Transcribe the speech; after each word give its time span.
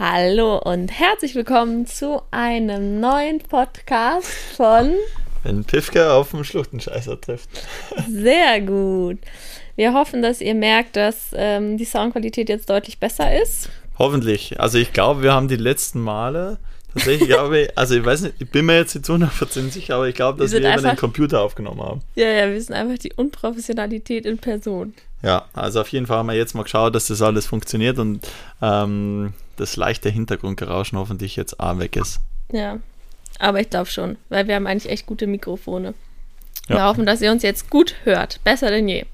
Hallo 0.00 0.58
und 0.58 0.92
herzlich 0.92 1.34
willkommen 1.34 1.84
zu 1.84 2.22
einem 2.30 3.00
neuen 3.00 3.40
Podcast 3.40 4.28
von 4.56 4.94
Wenn 5.42 5.64
Pifke 5.64 6.12
auf 6.12 6.30
dem 6.30 6.44
Schluchtenscheißer 6.44 7.20
trifft. 7.20 7.48
Sehr 8.08 8.60
gut. 8.60 9.18
Wir 9.74 9.94
hoffen, 9.94 10.22
dass 10.22 10.40
ihr 10.40 10.54
merkt, 10.54 10.94
dass 10.94 11.30
ähm, 11.32 11.78
die 11.78 11.84
Soundqualität 11.84 12.48
jetzt 12.48 12.70
deutlich 12.70 13.00
besser 13.00 13.42
ist. 13.42 13.70
Hoffentlich. 13.98 14.60
Also 14.60 14.78
ich 14.78 14.92
glaube, 14.92 15.24
wir 15.24 15.32
haben 15.32 15.48
die 15.48 15.56
letzten 15.56 15.98
Male 15.98 16.58
tatsächlich, 16.94 17.28
glaube 17.28 17.66
also 17.74 17.96
ich 17.96 18.04
weiß 18.04 18.20
nicht, 18.20 18.34
ich 18.38 18.48
bin 18.48 18.66
mir 18.66 18.76
jetzt 18.76 18.94
nicht 18.94 19.04
zu 19.04 19.14
100% 19.14 19.70
sicher, 19.70 19.96
aber 19.96 20.06
ich 20.06 20.14
glaube, 20.14 20.38
dass 20.38 20.52
wir, 20.52 20.62
wir 20.62 20.78
über 20.78 20.90
den 20.90 20.96
Computer 20.96 21.40
aufgenommen 21.40 21.82
haben. 21.82 22.02
Ja, 22.14 22.28
ja, 22.28 22.48
wir 22.48 22.62
sind 22.62 22.76
einfach 22.76 22.98
die 22.98 23.14
Unprofessionalität 23.14 24.26
in 24.26 24.38
Person. 24.38 24.94
Ja, 25.24 25.46
also 25.54 25.80
auf 25.80 25.88
jeden 25.88 26.06
Fall 26.06 26.18
haben 26.18 26.28
wir 26.28 26.36
jetzt 26.36 26.54
mal 26.54 26.62
geschaut, 26.62 26.94
dass 26.94 27.08
das 27.08 27.20
alles 27.20 27.46
funktioniert 27.46 27.98
und 27.98 28.24
ähm, 28.62 29.34
das 29.60 29.76
leichte 29.76 30.08
Hintergrundgerauschen 30.08 30.98
hoffentlich 30.98 31.36
jetzt 31.36 31.60
auch 31.60 31.78
weg 31.78 31.96
ist. 31.96 32.20
Ja, 32.52 32.78
aber 33.38 33.60
ich 33.60 33.70
glaube 33.70 33.90
schon, 33.90 34.16
weil 34.28 34.48
wir 34.48 34.54
haben 34.54 34.66
eigentlich 34.66 34.90
echt 34.90 35.06
gute 35.06 35.26
Mikrofone. 35.26 35.94
Ja. 36.68 36.76
Wir 36.76 36.84
hoffen, 36.84 37.06
dass 37.06 37.20
ihr 37.20 37.30
uns 37.30 37.42
jetzt 37.42 37.70
gut 37.70 37.94
hört. 38.04 38.40
Besser 38.44 38.70
denn 38.70 38.88
je. 38.88 39.04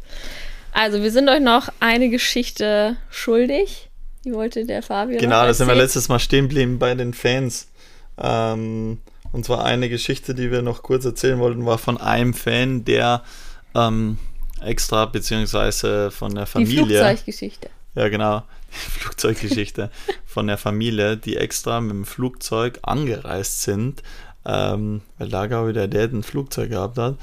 Also, 0.72 1.02
wir 1.02 1.12
sind 1.12 1.28
euch 1.28 1.40
noch 1.40 1.68
eine 1.78 2.10
Geschichte 2.10 2.96
schuldig. 3.10 3.90
Die 4.24 4.32
wollte 4.32 4.64
der 4.64 4.82
Fabio. 4.82 5.18
Genau, 5.18 5.44
da 5.44 5.54
sind 5.54 5.68
wir 5.68 5.74
letztes 5.74 6.08
Mal 6.08 6.18
stehen 6.18 6.48
geblieben 6.48 6.78
bei 6.78 6.94
den 6.94 7.14
Fans. 7.14 7.68
Ähm, 8.18 8.98
und 9.32 9.44
zwar 9.44 9.64
eine 9.64 9.88
Geschichte, 9.88 10.34
die 10.34 10.50
wir 10.50 10.62
noch 10.62 10.82
kurz 10.82 11.04
erzählen 11.04 11.38
wollten, 11.38 11.66
war 11.66 11.78
von 11.78 11.98
einem 11.98 12.34
Fan, 12.34 12.84
der 12.84 13.22
ähm, 13.74 14.18
extra, 14.62 15.06
beziehungsweise 15.06 16.10
von 16.10 16.34
der 16.34 16.46
Familie. 16.46 16.82
Die 16.82 16.94
Flugzeuggeschichte. 16.94 17.70
Ja, 17.94 18.08
genau. 18.08 18.42
Flugzeuggeschichte 18.98 19.90
von 20.26 20.46
der 20.46 20.58
Familie, 20.58 21.16
die 21.16 21.36
extra 21.36 21.80
mit 21.80 21.92
dem 21.92 22.04
Flugzeug 22.04 22.78
angereist 22.82 23.62
sind, 23.62 24.02
ähm, 24.44 25.02
weil 25.18 25.28
da, 25.28 25.46
glaube 25.46 25.70
ich, 25.70 25.74
der 25.74 25.88
Dad 25.88 26.12
ein 26.12 26.22
Flugzeug 26.22 26.70
gehabt 26.70 26.98
hat, 26.98 27.16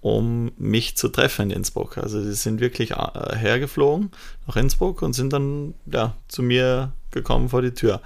um 0.00 0.52
mich 0.56 0.96
zu 0.96 1.08
treffen 1.08 1.50
in 1.50 1.58
Innsbruck. 1.58 1.98
Also 1.98 2.22
die 2.22 2.32
sind 2.32 2.60
wirklich 2.60 2.92
äh, 2.92 3.36
hergeflogen 3.36 4.10
nach 4.46 4.56
Innsbruck 4.56 5.02
und 5.02 5.12
sind 5.12 5.32
dann 5.32 5.74
ja, 5.86 6.14
zu 6.28 6.42
mir 6.42 6.92
gekommen 7.10 7.48
vor 7.48 7.62
die 7.62 7.74
Tür. 7.74 8.00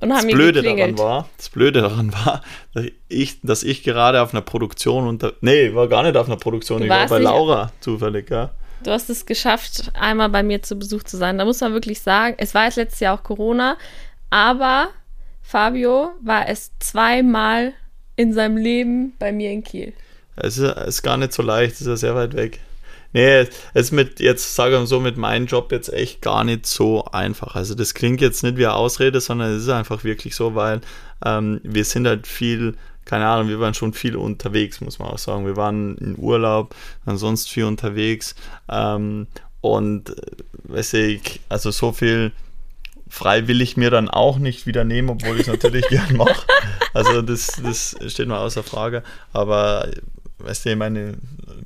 Und 0.00 0.10
das 0.10 0.26
Blöde 0.26 0.62
daran 0.62 0.98
war, 0.98 1.28
das 1.36 1.48
Blöde 1.48 1.80
daran 1.80 2.12
war, 2.12 2.42
dass 2.74 2.84
ich, 3.08 3.40
dass 3.42 3.62
ich 3.62 3.82
gerade 3.84 4.22
auf 4.22 4.34
einer 4.34 4.42
Produktion 4.42 5.06
unter, 5.06 5.32
nee, 5.40 5.74
war 5.74 5.88
gar 5.88 6.02
nicht 6.02 6.16
auf 6.16 6.26
einer 6.26 6.36
Produktion, 6.36 6.78
du 6.78 6.84
ich 6.84 6.90
war 6.90 7.06
bei 7.08 7.18
Laura 7.18 7.72
zufällig, 7.80 8.30
ja. 8.30 8.50
Du 8.84 8.90
hast 8.90 9.08
es 9.10 9.26
geschafft, 9.26 9.90
einmal 9.94 10.28
bei 10.28 10.42
mir 10.42 10.62
zu 10.62 10.76
Besuch 10.76 11.02
zu 11.02 11.16
sein. 11.16 11.38
Da 11.38 11.44
muss 11.44 11.60
man 11.60 11.72
wirklich 11.72 12.00
sagen, 12.00 12.34
es 12.38 12.54
war 12.54 12.66
jetzt 12.66 12.76
letztes 12.76 13.00
Jahr 13.00 13.18
auch 13.18 13.22
Corona, 13.22 13.76
aber 14.30 14.90
Fabio 15.42 16.12
war 16.22 16.48
es 16.48 16.70
zweimal 16.78 17.72
in 18.16 18.32
seinem 18.32 18.56
Leben 18.56 19.14
bei 19.18 19.32
mir 19.32 19.50
in 19.50 19.64
Kiel. 19.64 19.92
Es 20.36 20.58
ist, 20.58 20.76
ist 20.76 21.02
gar 21.02 21.16
nicht 21.16 21.32
so 21.32 21.42
leicht, 21.42 21.74
es 21.74 21.82
ist 21.82 21.86
ja 21.86 21.96
sehr 21.96 22.14
weit 22.14 22.34
weg. 22.34 22.60
Nee, 23.14 23.42
es 23.42 23.50
ist 23.74 23.92
mit, 23.92 24.18
jetzt 24.18 24.56
sage 24.56 24.80
ich 24.82 24.88
so, 24.88 24.98
mit 24.98 25.16
meinem 25.16 25.46
Job 25.46 25.70
jetzt 25.70 25.92
echt 25.92 26.20
gar 26.20 26.42
nicht 26.42 26.66
so 26.66 27.04
einfach. 27.04 27.54
Also 27.54 27.76
das 27.76 27.94
klingt 27.94 28.20
jetzt 28.20 28.42
nicht 28.42 28.56
wie 28.56 28.66
eine 28.66 28.74
Ausrede, 28.74 29.20
sondern 29.20 29.52
es 29.52 29.62
ist 29.62 29.68
einfach 29.68 30.02
wirklich 30.02 30.34
so, 30.34 30.56
weil 30.56 30.80
ähm, 31.24 31.60
wir 31.62 31.84
sind 31.84 32.08
halt 32.08 32.26
viel, 32.26 32.76
keine 33.04 33.26
Ahnung, 33.26 33.48
wir 33.48 33.60
waren 33.60 33.74
schon 33.74 33.92
viel 33.92 34.16
unterwegs, 34.16 34.80
muss 34.80 34.98
man 34.98 35.08
auch 35.08 35.18
sagen. 35.18 35.46
Wir 35.46 35.56
waren 35.56 35.96
in 35.98 36.18
Urlaub, 36.18 36.74
ansonsten 37.04 37.50
viel 37.50 37.64
unterwegs. 37.64 38.34
Ähm, 38.68 39.26
und 39.60 40.10
äh, 40.10 40.14
weiß 40.64 40.94
ich, 40.94 41.40
also 41.48 41.70
so 41.70 41.92
viel 41.92 42.32
frei 43.08 43.46
will 43.46 43.60
ich 43.60 43.76
mir 43.76 43.90
dann 43.90 44.08
auch 44.08 44.38
nicht 44.38 44.66
wieder 44.66 44.84
nehmen, 44.84 45.10
obwohl 45.10 45.36
ich 45.36 45.42
es 45.42 45.46
natürlich 45.46 45.86
gern 45.88 46.16
mache. 46.16 46.46
Also 46.92 47.22
das, 47.22 47.60
das 47.62 47.96
steht 48.08 48.28
mal 48.28 48.38
außer 48.38 48.62
Frage. 48.62 49.02
Aber 49.32 49.88
weißt 50.38 50.64
du, 50.64 50.70
ich 50.70 50.76
meine, 50.76 51.14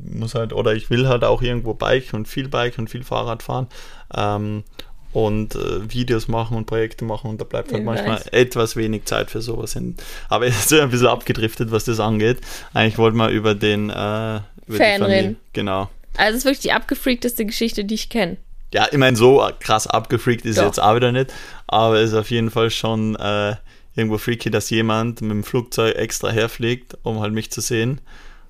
muss 0.00 0.34
halt, 0.34 0.53
oder 0.53 0.75
ich 0.75 0.91
will 0.91 1.09
halt 1.09 1.25
auch 1.25 1.43
irgendwo 1.43 1.75
Bike 1.75 2.12
und 2.12 2.28
viel 2.28 2.48
Bike 2.48 2.78
und 2.78 2.91
viel 2.91 3.04
Fahrrad 3.04 3.43
fahren 3.43 3.69
ähm, 4.15 4.65
und 5.13 5.55
äh, 5.55 5.91
Videos 5.93 6.29
machen 6.29 6.57
und 6.57 6.67
Projekte 6.67 7.05
machen 7.05 7.31
und 7.31 7.41
da 7.41 7.45
bleibt 7.45 7.71
halt 7.73 7.81
ich 7.81 7.87
manchmal 7.87 8.17
weiß. 8.17 8.29
etwas 8.29 8.77
wenig 8.77 9.05
Zeit 9.05 9.31
für 9.31 9.41
sowas 9.41 9.73
hin. 9.73 9.97
Aber 10.29 10.47
es 10.47 10.67
ist 10.67 10.73
ein 10.73 10.91
bisschen 10.91 11.07
abgedriftet, 11.07 11.71
was 11.71 11.85
das 11.85 12.01
angeht. 12.01 12.39
Eigentlich 12.75 12.99
wollte 12.99 13.17
man 13.17 13.31
über 13.31 13.55
den 13.55 13.91
äh, 13.91 14.41
über 14.67 14.77
Fan 14.77 15.03
reden. 15.03 15.37
Genau. 15.53 15.89
Also 16.17 16.33
es 16.33 16.39
ist 16.39 16.45
wirklich 16.45 16.61
die 16.61 16.73
abgefreakteste 16.73 17.47
Geschichte, 17.47 17.85
die 17.85 17.95
ich 17.95 18.09
kenne. 18.09 18.37
Ja, 18.75 18.87
ich 18.91 18.99
meine, 18.99 19.17
so 19.17 19.49
krass 19.61 19.87
abgefreakt 19.87 20.45
ist 20.45 20.59
Doch. 20.59 20.67
jetzt 20.67 20.81
auch 20.81 20.95
wieder 20.95 21.11
nicht, 21.11 21.33
aber 21.67 22.01
es 22.01 22.11
ist 22.11 22.17
auf 22.17 22.31
jeden 22.31 22.51
Fall 22.51 22.71
schon 22.71 23.17
äh, 23.17 23.55
irgendwo 23.95 24.19
freaky, 24.19 24.51
dass 24.51 24.69
jemand 24.69 25.23
mit 25.23 25.31
dem 25.31 25.45
Flugzeug 25.45 25.97
extra 25.97 26.31
herfliegt, 26.31 26.99
um 27.03 27.21
halt 27.21 27.33
mich 27.33 27.51
zu 27.51 27.63
sehen 27.63 28.01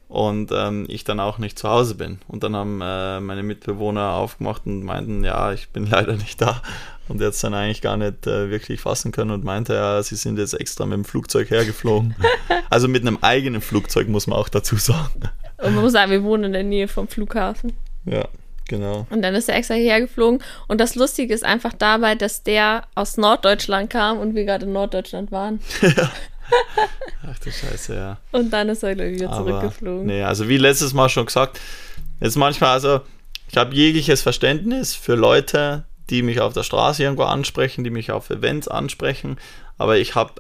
und 0.09 0.51
ähm, 0.53 0.87
ich 0.89 1.05
dann 1.05 1.21
auch 1.21 1.39
nicht 1.39 1.59
zu 1.59 1.69
Hause 1.69 1.95
bin. 1.95 2.19
Und 2.29 2.43
dann 2.43 2.57
haben 2.57 2.81
äh, 2.83 3.21
meine 3.21 3.43
Mitbewohner 3.43 4.15
aufgemacht 4.15 4.63
und 4.65 4.83
meinten, 4.83 5.23
ja, 5.23 5.53
ich 5.53 5.69
bin 5.69 5.87
leider 5.91 6.15
nicht 6.15 6.41
da. 6.41 6.63
Und 7.09 7.21
jetzt 7.21 7.43
dann 7.43 7.55
eigentlich 7.55 7.81
gar 7.81 7.97
nicht 7.97 8.27
äh, 8.27 8.51
wirklich 8.51 8.81
fassen 8.81 9.13
können 9.13 9.31
und 9.31 9.45
meinte, 9.45 9.75
ja, 9.75 10.03
sie 10.03 10.17
sind 10.17 10.39
jetzt 10.39 10.53
extra 10.55 10.85
mit 10.85 10.97
dem 10.97 11.05
Flugzeug 11.05 11.51
hergeflogen. 11.51 12.15
also 12.71 12.89
mit 12.89 13.03
einem 13.03 13.19
eigenen 13.23 13.61
Flugzeug, 13.61 14.09
muss 14.09 14.27
man 14.27 14.39
auch 14.39 14.49
dazu 14.49 14.77
sagen. 14.77 15.23
Und 15.59 15.75
man 15.75 15.83
muss 15.83 15.93
sagen, 15.93 16.11
wir 16.11 16.23
wohnen 16.23 16.45
in 16.45 16.53
der 16.53 16.65
Nähe 16.65 16.87
vom 16.87 17.09
Flughafen. 17.09 17.73
Ja, 18.05 18.29
genau. 18.67 19.07
Und 19.09 19.23
dann 19.23 19.35
ist 19.35 19.49
er 19.49 19.57
extra 19.57 19.75
hierher 19.75 20.03
geflogen. 20.03 20.43
Und 20.69 20.81
das 20.81 20.97
Lustige 20.97 21.33
ist 21.33 21.45
einfach 21.45 21.73
dabei, 21.73 22.15
dass 22.15 22.43
der 22.43 22.83
aus 22.95 23.17
Norddeutschland 23.17 23.91
kam 23.91 24.19
und 24.19 24.35
wir 24.35 24.45
gerade 24.45 24.67
in 24.67 24.73
Norddeutschland 24.73 25.33
waren. 25.33 25.61
ja. 25.83 26.11
Ach 27.31 27.38
du 27.38 27.50
Scheiße, 27.50 27.94
ja. 27.94 28.19
Und 28.32 28.50
dann 28.50 28.69
ist 28.69 28.82
er 28.82 28.97
wieder 28.97 29.31
Aber, 29.31 29.36
zurückgeflogen. 29.36 30.06
Nee, 30.06 30.22
also 30.22 30.48
wie 30.48 30.56
letztes 30.56 30.94
Mal 30.94 31.09
schon 31.09 31.26
gesagt, 31.26 31.60
jetzt 32.20 32.36
manchmal, 32.36 32.70
also 32.70 33.00
ich 33.50 33.56
habe 33.56 33.75
jegliches 33.75 34.22
Verständnis 34.22 34.94
für 34.94 35.14
Leute, 35.14 35.84
die 36.10 36.22
mich 36.22 36.41
auf 36.41 36.54
der 36.54 36.62
Straße 36.62 37.03
irgendwo 37.03 37.25
ansprechen, 37.25 37.84
die 37.84 37.91
mich 37.91 38.10
auf 38.10 38.31
Events 38.31 38.69
ansprechen, 38.69 39.38
aber 39.76 39.98
ich 39.98 40.14
habe 40.14 40.34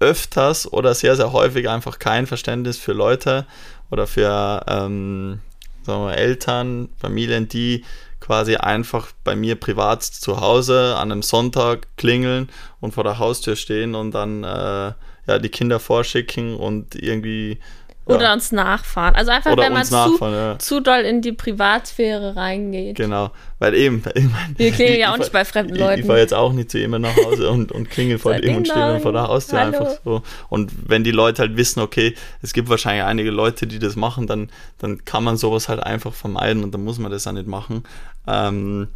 öfters 0.00 0.72
oder 0.72 0.94
sehr, 0.94 1.16
sehr 1.16 1.32
häufig 1.32 1.68
einfach 1.68 1.98
kein 1.98 2.26
Verständnis 2.26 2.78
für 2.78 2.92
Leute 2.92 3.46
oder 3.90 4.06
für 4.06 4.64
ähm, 4.66 5.40
sagen 5.84 6.04
wir, 6.04 6.16
Eltern, 6.16 6.88
Familien, 6.98 7.48
die 7.48 7.84
quasi 8.20 8.56
einfach 8.56 9.12
bei 9.24 9.36
mir 9.36 9.54
privat 9.54 10.02
zu 10.02 10.40
Hause 10.40 10.96
an 10.96 11.12
einem 11.12 11.22
Sonntag 11.22 11.86
klingeln 11.96 12.48
und 12.80 12.92
vor 12.94 13.04
der 13.04 13.18
Haustür 13.18 13.56
stehen 13.56 13.94
und 13.94 14.12
dann 14.12 14.44
äh, 14.44 14.92
ja, 15.26 15.38
die 15.38 15.48
Kinder 15.48 15.78
vorschicken 15.78 16.56
und 16.56 16.94
irgendwie 16.94 17.58
oder 18.08 18.32
uns 18.32 18.52
nachfahren. 18.52 19.14
Also 19.14 19.30
einfach, 19.30 19.52
Oder 19.52 19.64
wenn 19.64 19.72
man 19.74 19.84
zu, 19.84 20.18
ja. 20.20 20.58
zu 20.58 20.80
doll 20.80 21.00
in 21.00 21.20
die 21.20 21.32
Privatsphäre 21.32 22.36
reingeht. 22.36 22.96
Genau, 22.96 23.30
weil 23.58 23.74
eben. 23.74 24.02
Ich 24.14 24.24
mein, 24.24 24.54
Wir 24.56 24.72
klingeln 24.72 24.98
ja 24.98 25.12
auch 25.12 25.18
nicht 25.18 25.32
bei 25.32 25.44
fremden 25.44 25.76
Leuten. 25.76 25.94
Ich, 25.94 26.00
ich 26.00 26.06
fahre 26.06 26.18
jetzt 26.18 26.34
auch 26.34 26.52
nicht 26.52 26.70
zu 26.70 26.78
ihm 26.78 26.90
nach 26.92 27.14
Hause 27.16 27.50
und, 27.50 27.70
und 27.70 27.90
klingel 27.90 28.18
vor 28.18 28.34
ihm 28.34 28.56
und 28.56 28.68
stehe 28.68 29.00
vor 29.00 29.12
der 29.12 29.28
Haustür 29.28 29.60
Hallo. 29.60 29.78
einfach 29.78 29.98
so. 30.04 30.22
Und 30.48 30.72
wenn 30.88 31.04
die 31.04 31.10
Leute 31.10 31.42
halt 31.42 31.56
wissen, 31.56 31.80
okay, 31.80 32.14
es 32.42 32.52
gibt 32.52 32.68
wahrscheinlich 32.68 33.04
einige 33.04 33.30
Leute, 33.30 33.66
die 33.66 33.78
das 33.78 33.96
machen, 33.96 34.26
dann, 34.26 34.50
dann 34.78 35.04
kann 35.04 35.22
man 35.22 35.36
sowas 35.36 35.68
halt 35.68 35.82
einfach 35.82 36.14
vermeiden 36.14 36.64
und 36.64 36.72
dann 36.72 36.82
muss 36.84 36.98
man 36.98 37.10
das 37.12 37.26
auch 37.26 37.32
nicht 37.32 37.46
machen. 37.46 37.84
Ähm, 38.26 38.88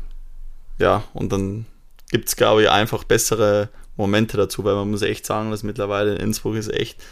ja, 0.78 1.04
und 1.12 1.32
dann 1.32 1.66
gibt 2.10 2.28
es, 2.28 2.36
glaube 2.36 2.62
ich, 2.62 2.70
einfach 2.70 3.04
bessere 3.04 3.68
Momente 3.96 4.36
dazu, 4.36 4.64
weil 4.64 4.74
man 4.74 4.90
muss 4.90 5.02
echt 5.02 5.26
sagen, 5.26 5.50
dass 5.50 5.62
mittlerweile 5.62 6.14
in 6.14 6.20
Innsbruck 6.20 6.56
ist 6.56 6.72
echt 6.72 7.02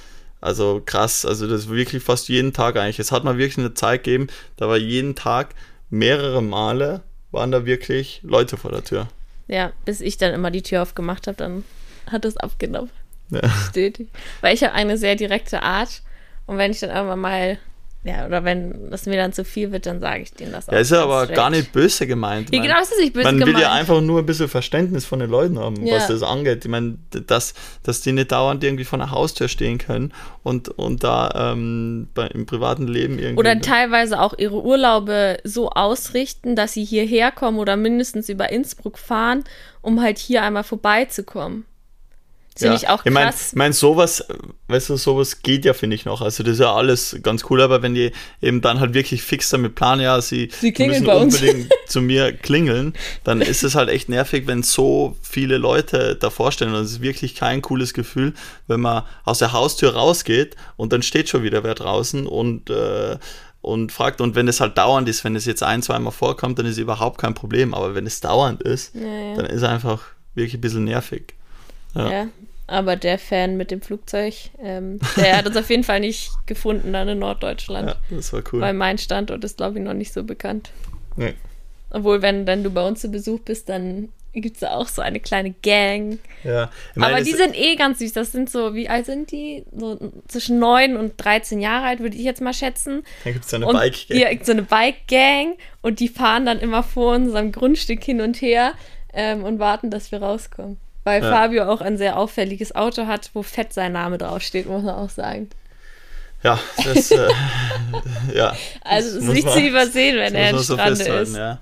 also 0.40 0.82
krass, 0.84 1.24
also 1.24 1.46
das 1.46 1.68
wirklich 1.68 2.02
fast 2.02 2.28
jeden 2.28 2.52
Tag 2.52 2.76
eigentlich. 2.76 2.98
Es 2.98 3.12
hat 3.12 3.24
mal 3.24 3.38
wirklich 3.38 3.58
eine 3.58 3.74
Zeit 3.74 4.04
gegeben, 4.04 4.28
da 4.56 4.68
war 4.68 4.76
jeden 4.76 5.14
Tag 5.14 5.54
mehrere 5.90 6.42
Male 6.42 7.02
waren 7.32 7.52
da 7.52 7.64
wirklich 7.64 8.20
Leute 8.22 8.56
vor 8.56 8.72
der 8.72 8.82
Tür. 8.82 9.08
Ja, 9.46 9.72
bis 9.84 10.00
ich 10.00 10.16
dann 10.16 10.34
immer 10.34 10.50
die 10.50 10.62
Tür 10.62 10.82
aufgemacht 10.82 11.26
habe, 11.26 11.36
dann 11.36 11.64
hat 12.10 12.24
es 12.24 12.36
abgenommen. 12.36 12.90
Ja. 13.30 13.48
Stetig. 13.68 14.08
Weil 14.40 14.54
ich 14.54 14.64
habe 14.64 14.74
eine 14.74 14.98
sehr 14.98 15.14
direkte 15.14 15.62
Art 15.62 16.02
und 16.46 16.58
wenn 16.58 16.72
ich 16.72 16.80
dann 16.80 16.90
irgendwann 16.90 17.20
mal 17.20 17.58
ja, 18.02 18.24
oder 18.24 18.44
wenn 18.44 18.90
das 18.90 19.04
mir 19.04 19.16
dann 19.16 19.34
zu 19.34 19.44
viel 19.44 19.72
wird, 19.72 19.84
dann 19.84 20.00
sage 20.00 20.22
ich 20.22 20.32
denen 20.32 20.52
das 20.52 20.68
auch. 20.68 20.72
Ja, 20.72 20.78
ist 20.78 20.90
ja 20.90 21.02
aber 21.02 21.24
straight. 21.24 21.36
gar 21.36 21.50
nicht 21.50 21.70
böse 21.70 22.06
gemeint. 22.06 22.48
Ja, 22.50 22.62
genau, 22.62 22.78
das 22.78 22.90
ist 22.92 22.98
nicht 22.98 23.12
böse 23.12 23.24
man 23.24 23.34
gemeint. 23.34 23.52
Man 23.52 23.62
will 23.62 23.62
ja 23.62 23.72
einfach 23.74 24.00
nur 24.00 24.20
ein 24.20 24.26
bisschen 24.26 24.48
Verständnis 24.48 25.04
von 25.04 25.18
den 25.18 25.28
Leuten 25.28 25.58
haben, 25.58 25.84
ja. 25.84 25.96
was 25.96 26.06
das 26.06 26.22
angeht. 26.22 26.64
Ich 26.64 26.70
meine, 26.70 26.96
dass, 27.10 27.52
dass 27.82 28.00
die 28.00 28.12
nicht 28.12 28.32
dauernd 28.32 28.64
irgendwie 28.64 28.84
vor 28.84 28.98
der 28.98 29.10
Haustür 29.10 29.48
stehen 29.48 29.76
können 29.76 30.14
und, 30.42 30.70
und 30.70 31.04
da 31.04 31.52
ähm, 31.52 32.08
bei, 32.14 32.26
im 32.28 32.46
privaten 32.46 32.88
Leben 32.88 33.18
irgendwie. 33.18 33.38
Oder 33.38 33.60
teilweise 33.60 34.18
auch 34.18 34.32
ihre 34.38 34.62
Urlaube 34.62 35.36
so 35.44 35.68
ausrichten, 35.68 36.56
dass 36.56 36.72
sie 36.72 36.84
hierher 36.84 37.30
kommen 37.30 37.58
oder 37.58 37.76
mindestens 37.76 38.30
über 38.30 38.50
Innsbruck 38.50 38.96
fahren, 38.96 39.44
um 39.82 40.00
halt 40.00 40.18
hier 40.18 40.42
einmal 40.42 40.64
vorbeizukommen. 40.64 41.66
Das 42.54 42.62
ja. 42.62 42.70
finde 42.70 42.84
ich 42.84 42.88
auch 42.88 43.02
krass. 43.04 43.06
Ich 43.06 43.12
meine, 43.12 43.34
mein, 43.54 43.72
sowas, 43.72 44.24
weißt 44.68 44.90
du, 44.90 44.96
sowas 44.96 45.42
geht 45.42 45.64
ja, 45.64 45.72
finde 45.72 45.94
ich 45.94 46.04
noch. 46.04 46.20
Also 46.20 46.42
das 46.42 46.54
ist 46.54 46.58
ja 46.60 46.74
alles 46.74 47.16
ganz 47.22 47.44
cool, 47.48 47.60
aber 47.62 47.82
wenn 47.82 47.94
die 47.94 48.10
eben 48.42 48.60
dann 48.60 48.80
halt 48.80 48.92
wirklich 48.92 49.22
fix 49.22 49.50
damit 49.50 49.76
planen, 49.76 50.02
ja, 50.02 50.20
sie, 50.20 50.50
sie 50.60 50.74
müssen 50.86 51.06
unbedingt 51.06 51.70
zu 51.86 52.00
mir 52.00 52.32
klingeln, 52.32 52.94
dann 53.22 53.40
ist 53.40 53.62
es 53.62 53.76
halt 53.76 53.88
echt 53.88 54.08
nervig, 54.08 54.46
wenn 54.46 54.62
so 54.62 55.16
viele 55.22 55.58
Leute 55.58 56.16
davor 56.16 56.50
stehen. 56.50 56.74
Und 56.74 56.82
es 56.82 56.92
ist 56.92 57.02
wirklich 57.02 57.36
kein 57.36 57.62
cooles 57.62 57.94
Gefühl, 57.94 58.34
wenn 58.66 58.80
man 58.80 59.04
aus 59.24 59.38
der 59.38 59.52
Haustür 59.52 59.94
rausgeht 59.94 60.56
und 60.76 60.92
dann 60.92 61.02
steht 61.02 61.28
schon 61.28 61.44
wieder 61.44 61.62
wer 61.62 61.74
draußen 61.74 62.26
und 62.26 62.68
äh, 62.68 63.16
und 63.62 63.92
fragt. 63.92 64.20
Und 64.20 64.34
wenn 64.34 64.48
es 64.48 64.60
halt 64.60 64.78
dauernd 64.78 65.08
ist, 65.08 65.22
wenn 65.24 65.36
es 65.36 65.44
jetzt 65.44 65.62
ein, 65.62 65.82
zweimal 65.82 66.12
vorkommt, 66.12 66.58
dann 66.58 66.66
ist 66.66 66.72
es 66.72 66.78
überhaupt 66.78 67.18
kein 67.18 67.34
Problem. 67.34 67.74
Aber 67.74 67.94
wenn 67.94 68.06
es 68.06 68.20
dauernd 68.20 68.62
ist, 68.62 68.94
ja, 68.94 69.02
ja. 69.02 69.36
dann 69.36 69.46
ist 69.46 69.58
es 69.58 69.62
einfach 69.62 70.02
wirklich 70.34 70.54
ein 70.54 70.60
bisschen 70.60 70.84
nervig. 70.84 71.34
Ja. 71.94 72.10
ja. 72.10 72.26
Aber 72.70 72.94
der 72.94 73.18
Fan 73.18 73.56
mit 73.56 73.70
dem 73.72 73.82
Flugzeug, 73.82 74.34
ähm, 74.62 75.00
der 75.16 75.38
hat 75.38 75.46
uns 75.46 75.56
auf 75.56 75.68
jeden 75.70 75.82
Fall 75.82 76.00
nicht 76.00 76.30
gefunden 76.46 76.92
dann 76.92 77.08
in 77.08 77.18
Norddeutschland. 77.18 77.90
Ja, 77.90 78.16
das 78.16 78.32
war 78.32 78.42
cool. 78.52 78.60
Weil 78.60 78.74
mein 78.74 78.96
Standort 78.96 79.42
ist, 79.42 79.56
glaube 79.56 79.78
ich, 79.78 79.84
noch 79.84 79.92
nicht 79.92 80.12
so 80.12 80.22
bekannt. 80.22 80.70
Nee. 81.16 81.34
Obwohl, 81.90 82.22
wenn 82.22 82.46
dann 82.46 82.62
du 82.62 82.70
bei 82.70 82.86
uns 82.86 83.00
zu 83.00 83.08
Besuch 83.08 83.40
bist, 83.40 83.68
dann 83.68 84.10
gibt 84.32 84.54
es 84.54 84.60
da 84.60 84.70
auch 84.76 84.86
so 84.86 85.02
eine 85.02 85.18
kleine 85.18 85.50
Gang. 85.50 86.20
Ja. 86.44 86.70
Meine, 86.94 87.14
Aber 87.14 87.24
die 87.24 87.32
sind 87.32 87.58
eh 87.58 87.74
ganz 87.74 87.98
süß. 87.98 88.12
Das 88.12 88.30
sind 88.30 88.48
so, 88.48 88.74
wie 88.76 88.88
alt 88.88 89.06
sind 89.06 89.32
die? 89.32 89.64
So 89.76 89.98
zwischen 90.28 90.60
9 90.60 90.96
und 90.96 91.14
13 91.16 91.60
Jahre 91.60 91.86
alt, 91.86 91.98
würde 91.98 92.16
ich 92.16 92.22
jetzt 92.22 92.40
mal 92.40 92.54
schätzen. 92.54 93.02
Dann 93.24 93.32
gibt 93.32 93.46
es 93.46 93.50
so 93.50 93.56
eine 93.56 93.66
Bike-Gang. 93.66 94.18
Ja, 94.18 94.28
so 94.44 94.52
eine 94.52 94.62
Bike-Gang. 94.62 95.56
Und 95.82 95.98
die 95.98 96.08
fahren 96.08 96.46
dann 96.46 96.60
immer 96.60 96.84
vor 96.84 97.16
unserem 97.16 97.50
Grundstück 97.50 98.04
hin 98.04 98.20
und 98.20 98.40
her 98.40 98.74
ähm, 99.12 99.42
und 99.42 99.58
warten, 99.58 99.90
dass 99.90 100.12
wir 100.12 100.22
rauskommen. 100.22 100.76
Weil 101.04 101.22
ja. 101.22 101.30
Fabio 101.30 101.64
auch 101.64 101.80
ein 101.80 101.96
sehr 101.96 102.16
auffälliges 102.16 102.74
Auto 102.74 103.06
hat, 103.06 103.30
wo 103.32 103.42
fett 103.42 103.72
sein 103.72 103.92
Name 103.92 104.18
draufsteht, 104.18 104.66
muss 104.66 104.82
man 104.82 104.94
auch 104.94 105.10
sagen. 105.10 105.48
Ja, 106.42 106.58
das, 106.84 107.10
äh, 107.10 107.28
ja. 108.34 108.54
Also 108.82 109.18
es 109.18 109.24
ist 109.24 109.32
nicht 109.32 109.50
zu 109.50 109.60
übersehen, 109.60 110.16
wenn 110.16 110.34
er 110.34 110.48
ein 110.48 110.58
so 110.58 110.74
Strande 110.74 111.04
ist. 111.04 111.36
Ja, 111.36 111.60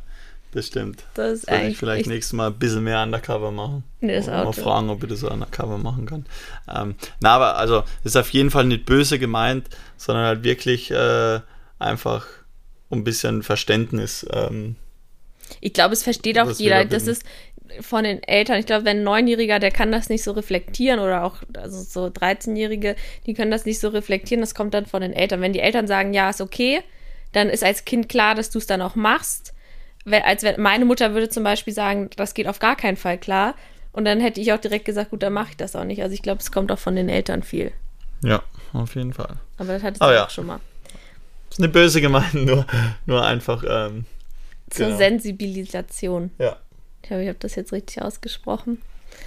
das 0.52 0.66
stimmt. 0.68 1.04
Das 1.14 1.32
ist 1.32 1.46
Soll 1.48 1.58
ich 1.62 1.76
vielleicht 1.76 2.06
nächstes 2.06 2.32
Mal 2.32 2.48
ein 2.48 2.58
bisschen 2.58 2.84
mehr 2.84 3.02
Undercover 3.02 3.50
machen. 3.50 3.84
Nee, 4.00 4.16
das 4.16 4.28
Auto. 4.28 4.44
Mal 4.44 4.52
fragen, 4.52 4.90
ob 4.90 5.02
ich 5.02 5.08
das 5.08 5.24
Undercover 5.24 5.78
machen 5.78 6.06
kann. 6.06 6.26
Ähm, 6.72 6.94
na, 7.20 7.30
aber 7.30 7.56
also, 7.56 7.82
ist 8.04 8.16
auf 8.16 8.30
jeden 8.30 8.50
Fall 8.50 8.64
nicht 8.64 8.86
böse 8.86 9.18
gemeint, 9.18 9.68
sondern 9.96 10.26
halt 10.26 10.44
wirklich 10.44 10.90
äh, 10.90 11.40
einfach 11.78 12.26
um 12.88 13.00
ein 13.00 13.04
bisschen 13.04 13.42
Verständnis. 13.42 14.26
Ähm, 14.32 14.76
ich 15.60 15.72
glaube, 15.72 15.94
es 15.94 16.02
versteht 16.02 16.38
auch 16.38 16.50
jeder. 16.50 16.84
Das 16.84 17.06
ist, 17.06 17.24
von 17.80 18.04
den 18.04 18.22
Eltern, 18.22 18.58
ich 18.58 18.66
glaube, 18.66 18.84
wenn 18.84 18.98
ein 18.98 19.04
Neunjähriger, 19.04 19.58
der 19.58 19.70
kann 19.70 19.92
das 19.92 20.08
nicht 20.08 20.24
so 20.24 20.32
reflektieren 20.32 21.00
oder 21.00 21.24
auch 21.24 21.36
also 21.56 21.82
so 21.82 22.06
13-Jährige, 22.06 22.96
die 23.26 23.34
können 23.34 23.50
das 23.50 23.66
nicht 23.66 23.80
so 23.80 23.88
reflektieren, 23.88 24.40
das 24.40 24.54
kommt 24.54 24.74
dann 24.74 24.86
von 24.86 25.02
den 25.02 25.12
Eltern. 25.12 25.40
Wenn 25.40 25.52
die 25.52 25.60
Eltern 25.60 25.86
sagen, 25.86 26.14
ja, 26.14 26.30
ist 26.30 26.40
okay, 26.40 26.80
dann 27.32 27.48
ist 27.48 27.64
als 27.64 27.84
Kind 27.84 28.08
klar, 28.08 28.34
dass 28.34 28.50
du 28.50 28.58
es 28.58 28.66
dann 28.66 28.82
auch 28.82 28.94
machst. 28.94 29.54
Als 30.06 30.42
wenn 30.42 30.60
meine 30.60 30.84
Mutter 30.86 31.12
würde 31.12 31.28
zum 31.28 31.44
Beispiel 31.44 31.74
sagen, 31.74 32.08
das 32.16 32.32
geht 32.32 32.48
auf 32.48 32.58
gar 32.58 32.76
keinen 32.76 32.96
Fall 32.96 33.18
klar. 33.18 33.54
Und 33.92 34.04
dann 34.04 34.20
hätte 34.20 34.40
ich 34.40 34.52
auch 34.52 34.60
direkt 34.60 34.84
gesagt, 34.84 35.10
gut, 35.10 35.22
dann 35.22 35.32
mache 35.32 35.50
ich 35.50 35.56
das 35.56 35.76
auch 35.76 35.84
nicht. 35.84 36.02
Also 36.02 36.14
ich 36.14 36.22
glaube, 36.22 36.40
es 36.40 36.52
kommt 36.52 36.72
auch 36.72 36.78
von 36.78 36.96
den 36.96 37.08
Eltern 37.08 37.42
viel. 37.42 37.72
Ja, 38.22 38.42
auf 38.72 38.94
jeden 38.94 39.12
Fall. 39.12 39.36
Aber 39.58 39.74
das 39.74 39.82
hattest 39.82 40.02
du 40.02 40.06
ja. 40.06 40.24
auch 40.24 40.30
schon 40.30 40.46
mal. 40.46 40.60
Das 41.50 41.58
ist 41.58 41.64
eine 41.64 41.68
böse 41.68 42.00
Gemeinde, 42.00 42.38
nur, 42.44 42.66
nur 43.06 43.24
einfach. 43.24 43.64
Ähm, 43.68 44.06
Zur 44.70 44.86
genau. 44.86 44.98
Sensibilisation. 44.98 46.30
Ja. 46.38 46.56
Ich 47.02 47.10
hoffe, 47.10 47.22
ich 47.22 47.28
habe 47.28 47.38
das 47.38 47.54
jetzt 47.54 47.72
richtig 47.72 48.02
ausgesprochen. 48.02 48.82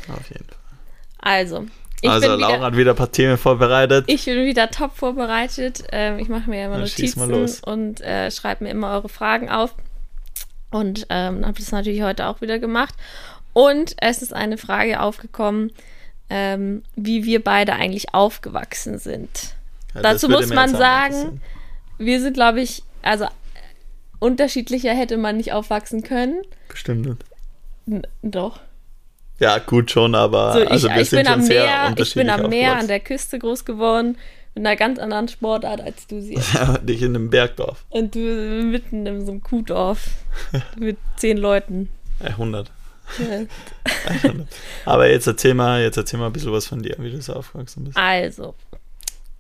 Auf 0.10 0.30
jeden 0.30 0.46
Fall. 0.46 0.58
Also. 1.20 1.66
also, 2.04 2.36
Laura 2.36 2.38
wieder, 2.38 2.62
hat 2.62 2.78
wieder 2.78 2.92
ein 2.92 2.98
paar 2.98 3.12
Themen 3.12 3.38
vorbereitet. 3.38 4.06
Ich 4.08 4.26
bin 4.26 4.46
wieder 4.46 4.70
top 4.70 4.96
vorbereitet. 4.96 5.84
Ähm, 5.92 6.20
ich 6.20 6.30
mache 6.30 6.50
mir 6.50 6.60
ja 6.60 6.66
immer 6.66 6.76
Dann 6.76 6.84
Notizen 6.84 7.62
und 7.64 8.02
äh, 8.02 8.32
schreibe 8.32 8.64
mir 8.64 8.72
immer 8.72 8.94
eure 8.94 9.10
Fragen 9.10 9.50
auf. 9.50 9.76
Und 10.72 11.06
ähm, 11.10 11.46
habe 11.46 11.60
das 11.60 11.72
natürlich 11.72 12.02
heute 12.02 12.28
auch 12.28 12.42
wieder 12.42 12.60
gemacht. 12.60 12.96
Und 13.54 13.96
es 13.98 14.22
ist 14.22 14.34
eine 14.34 14.58
Frage 14.58 15.02
aufgekommen, 15.02 15.72
ähm, 16.30 16.84
wie 16.96 17.26
wir 17.26 17.44
beide 17.44 17.74
eigentlich 17.74 18.14
aufgewachsen 18.14 18.98
sind. 18.98 19.56
Ja, 19.94 20.02
Dazu 20.02 20.30
muss 20.30 20.48
man 20.48 20.70
sagen, 20.70 21.42
wir 21.98 22.22
sind, 22.22 22.34
glaube 22.34 22.62
ich, 22.62 22.84
also 23.02 23.26
unterschiedlicher 24.22 24.94
hätte 24.94 25.18
man 25.18 25.36
nicht 25.38 25.52
aufwachsen 25.52 26.04
können. 26.04 26.42
Bestimmt 26.70 27.06
nicht. 27.06 27.26
N 27.88 28.08
doch. 28.22 28.60
Ja, 29.40 29.58
gut 29.58 29.90
schon, 29.90 30.14
aber 30.14 30.54
so, 30.54 30.62
ich, 30.62 30.70
also 30.70 30.90
wir 30.90 31.02
ich 31.02 31.10
sind 31.10 31.24
bin 31.24 31.28
am 31.34 31.48
Meer, 31.48 31.94
Ich 31.98 32.14
bin 32.14 32.30
am 32.30 32.50
Meer 32.50 32.78
an 32.78 32.88
der 32.88 33.00
Küste 33.00 33.40
groß 33.40 33.66
geworden, 33.66 34.18
mit 34.54 34.66
einer 34.66 34.76
ganz 34.76 35.00
anderen 35.00 35.28
Sportart 35.28 35.82
als 35.82 36.06
du 36.06 36.22
sie. 36.22 36.36
Ja, 36.54 36.78
dich 36.78 37.02
in 37.02 37.16
einem 37.16 37.32
Bergdorf. 37.32 37.84
Und 37.90 38.14
du 38.14 38.20
mitten 38.20 39.06
in 39.08 39.26
so 39.26 39.32
einem 39.32 39.42
Kuhdorf 39.42 40.10
mit 40.78 40.98
zehn 41.18 41.38
Leuten. 41.38 41.90
Ja, 42.20 42.28
100. 42.30 42.72
Ja. 43.18 44.32
aber 44.86 45.10
jetzt 45.10 45.28
erzähl 45.28 45.54
mal, 45.56 45.82
jetzt 45.82 45.98
erzähl 45.98 46.20
mal 46.20 46.28
ein 46.28 46.34
bisschen 46.34 46.54
was 46.54 46.68
von 46.68 46.82
dir, 46.82 46.96
wie 47.00 47.12
du 47.12 47.22
so 47.22 47.34
aufgewachsen 47.34 47.84
bist. 47.84 47.98
Also, 47.98 48.54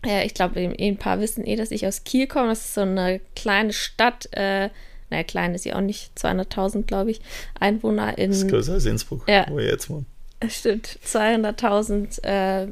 ja, 0.05 0.23
ich 0.23 0.33
glaube, 0.33 0.59
ein 0.59 0.97
paar 0.97 1.19
wissen 1.19 1.45
eh, 1.45 1.55
dass 1.55 1.71
ich 1.71 1.85
aus 1.85 2.03
Kiel 2.03 2.27
komme. 2.27 2.49
Das 2.49 2.61
ist 2.61 2.73
so 2.73 2.81
eine 2.81 3.21
kleine 3.35 3.73
Stadt 3.73 4.29
äh, 4.33 4.69
naja, 5.11 5.23
klein 5.23 5.53
ist 5.53 5.65
ja 5.65 5.75
auch 5.75 5.81
nicht, 5.81 6.17
200.000, 6.17 6.83
glaube 6.83 7.11
ich, 7.11 7.21
Einwohner 7.59 8.17
in. 8.17 8.31
Das 8.31 8.39
ist 8.39 8.49
größer 8.49 8.73
als 8.73 8.85
Innsbruck, 8.85 9.27
ja, 9.27 9.45
wo 9.49 9.57
wir 9.57 9.65
jetzt 9.65 9.89
wohnen. 9.89 10.05
Stimmt, 10.47 10.97
200.000 11.05 12.23
äh, 12.23 12.71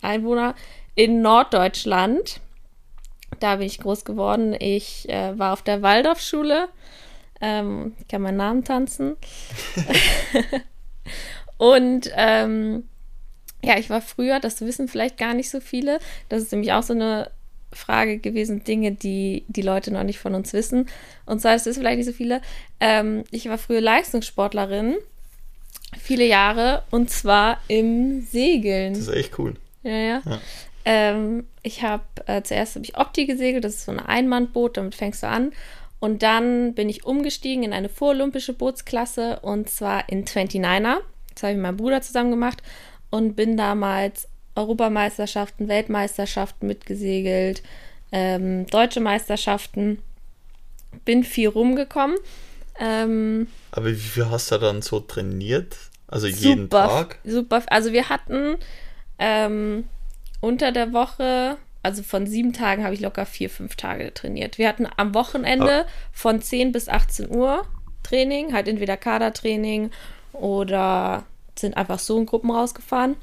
Einwohner 0.00 0.54
in 0.94 1.20
Norddeutschland. 1.20 2.40
Da 3.40 3.56
bin 3.56 3.66
ich 3.66 3.78
groß 3.78 4.06
geworden. 4.06 4.56
Ich 4.58 5.08
äh, 5.10 5.38
war 5.38 5.52
auf 5.52 5.62
der 5.62 5.82
Waldorfschule. 5.82 6.68
Ähm, 7.42 7.94
ich 8.00 8.08
kann 8.08 8.22
meinen 8.22 8.38
Namen 8.38 8.64
tanzen. 8.64 9.16
Und 11.58 12.10
ähm, 12.14 12.88
ja, 13.66 13.76
ich 13.78 13.90
war 13.90 14.00
früher, 14.00 14.38
das 14.38 14.60
wissen 14.60 14.86
vielleicht 14.86 15.18
gar 15.18 15.34
nicht 15.34 15.50
so 15.50 15.58
viele. 15.60 15.98
Das 16.28 16.40
ist 16.40 16.52
nämlich 16.52 16.72
auch 16.72 16.84
so 16.84 16.92
eine 16.92 17.30
Frage 17.72 18.18
gewesen, 18.18 18.62
Dinge, 18.62 18.92
die 18.92 19.44
die 19.48 19.62
Leute 19.62 19.92
noch 19.92 20.04
nicht 20.04 20.20
von 20.20 20.36
uns 20.36 20.52
wissen. 20.52 20.88
Und 21.26 21.40
zwar, 21.40 21.54
es 21.54 21.66
ist 21.66 21.76
vielleicht 21.76 21.98
nicht 21.98 22.06
so 22.06 22.12
viele. 22.12 22.40
Ähm, 22.78 23.24
ich 23.32 23.48
war 23.48 23.58
früher 23.58 23.80
Leistungssportlerin, 23.80 24.94
viele 25.98 26.24
Jahre, 26.24 26.84
und 26.90 27.10
zwar 27.10 27.58
im 27.66 28.22
Segeln. 28.22 28.94
Das 28.94 29.02
ist 29.02 29.14
echt 29.14 29.36
cool. 29.38 29.54
Ja, 29.82 29.96
ja. 29.96 30.22
ja. 30.24 30.40
Ähm, 30.84 31.44
ich 31.64 31.82
habe 31.82 32.04
äh, 32.26 32.42
zuerst 32.42 32.76
habe 32.76 32.84
ich 32.84 32.96
Opti 32.96 33.26
gesegelt, 33.26 33.64
das 33.64 33.74
ist 33.74 33.86
so 33.86 33.92
ein 33.92 33.98
Einmannboot, 33.98 34.76
damit 34.76 34.94
fängst 34.94 35.24
du 35.24 35.28
an. 35.28 35.52
Und 35.98 36.22
dann 36.22 36.74
bin 36.74 36.88
ich 36.88 37.04
umgestiegen 37.04 37.64
in 37.64 37.72
eine 37.72 37.88
vorolympische 37.88 38.52
Bootsklasse 38.52 39.40
und 39.40 39.68
zwar 39.68 40.08
in 40.08 40.24
29er. 40.24 40.98
Das 41.34 41.42
habe 41.42 41.52
ich 41.52 41.56
mit 41.56 41.62
meinem 41.62 41.76
Bruder 41.76 42.00
zusammen 42.00 42.30
gemacht 42.30 42.62
und 43.10 43.34
bin 43.34 43.56
damals 43.56 44.28
Europameisterschaften, 44.54 45.68
Weltmeisterschaften 45.68 46.66
mitgesegelt, 46.66 47.62
ähm, 48.12 48.66
deutsche 48.66 49.00
Meisterschaften. 49.00 50.02
Bin 51.04 51.24
viel 51.24 51.48
rumgekommen. 51.48 52.16
Ähm, 52.78 53.48
Aber 53.70 53.86
wie 53.86 53.94
viel 53.94 54.30
hast 54.30 54.50
du 54.50 54.58
dann 54.58 54.82
so 54.82 55.00
trainiert? 55.00 55.76
Also 56.08 56.26
jeden 56.26 56.62
super, 56.62 56.86
Tag? 56.86 57.18
Super. 57.24 57.62
Also 57.66 57.92
wir 57.92 58.08
hatten 58.08 58.56
ähm, 59.18 59.84
unter 60.40 60.72
der 60.72 60.92
Woche, 60.92 61.56
also 61.82 62.02
von 62.02 62.26
sieben 62.26 62.52
Tagen 62.52 62.84
habe 62.84 62.94
ich 62.94 63.00
locker 63.00 63.26
vier, 63.26 63.50
fünf 63.50 63.76
Tage 63.76 64.12
trainiert. 64.14 64.58
Wir 64.58 64.68
hatten 64.68 64.86
am 64.96 65.14
Wochenende 65.14 65.84
oh. 65.86 65.90
von 66.12 66.40
10 66.40 66.72
bis 66.72 66.88
18 66.88 67.34
Uhr 67.34 67.66
Training, 68.02 68.52
halt 68.52 68.68
entweder 68.68 68.96
Kadertraining 68.96 69.90
oder 70.32 71.24
sind 71.58 71.76
einfach 71.76 71.98
so 71.98 72.18
in 72.18 72.26
Gruppen 72.26 72.50
rausgefahren. 72.50 73.16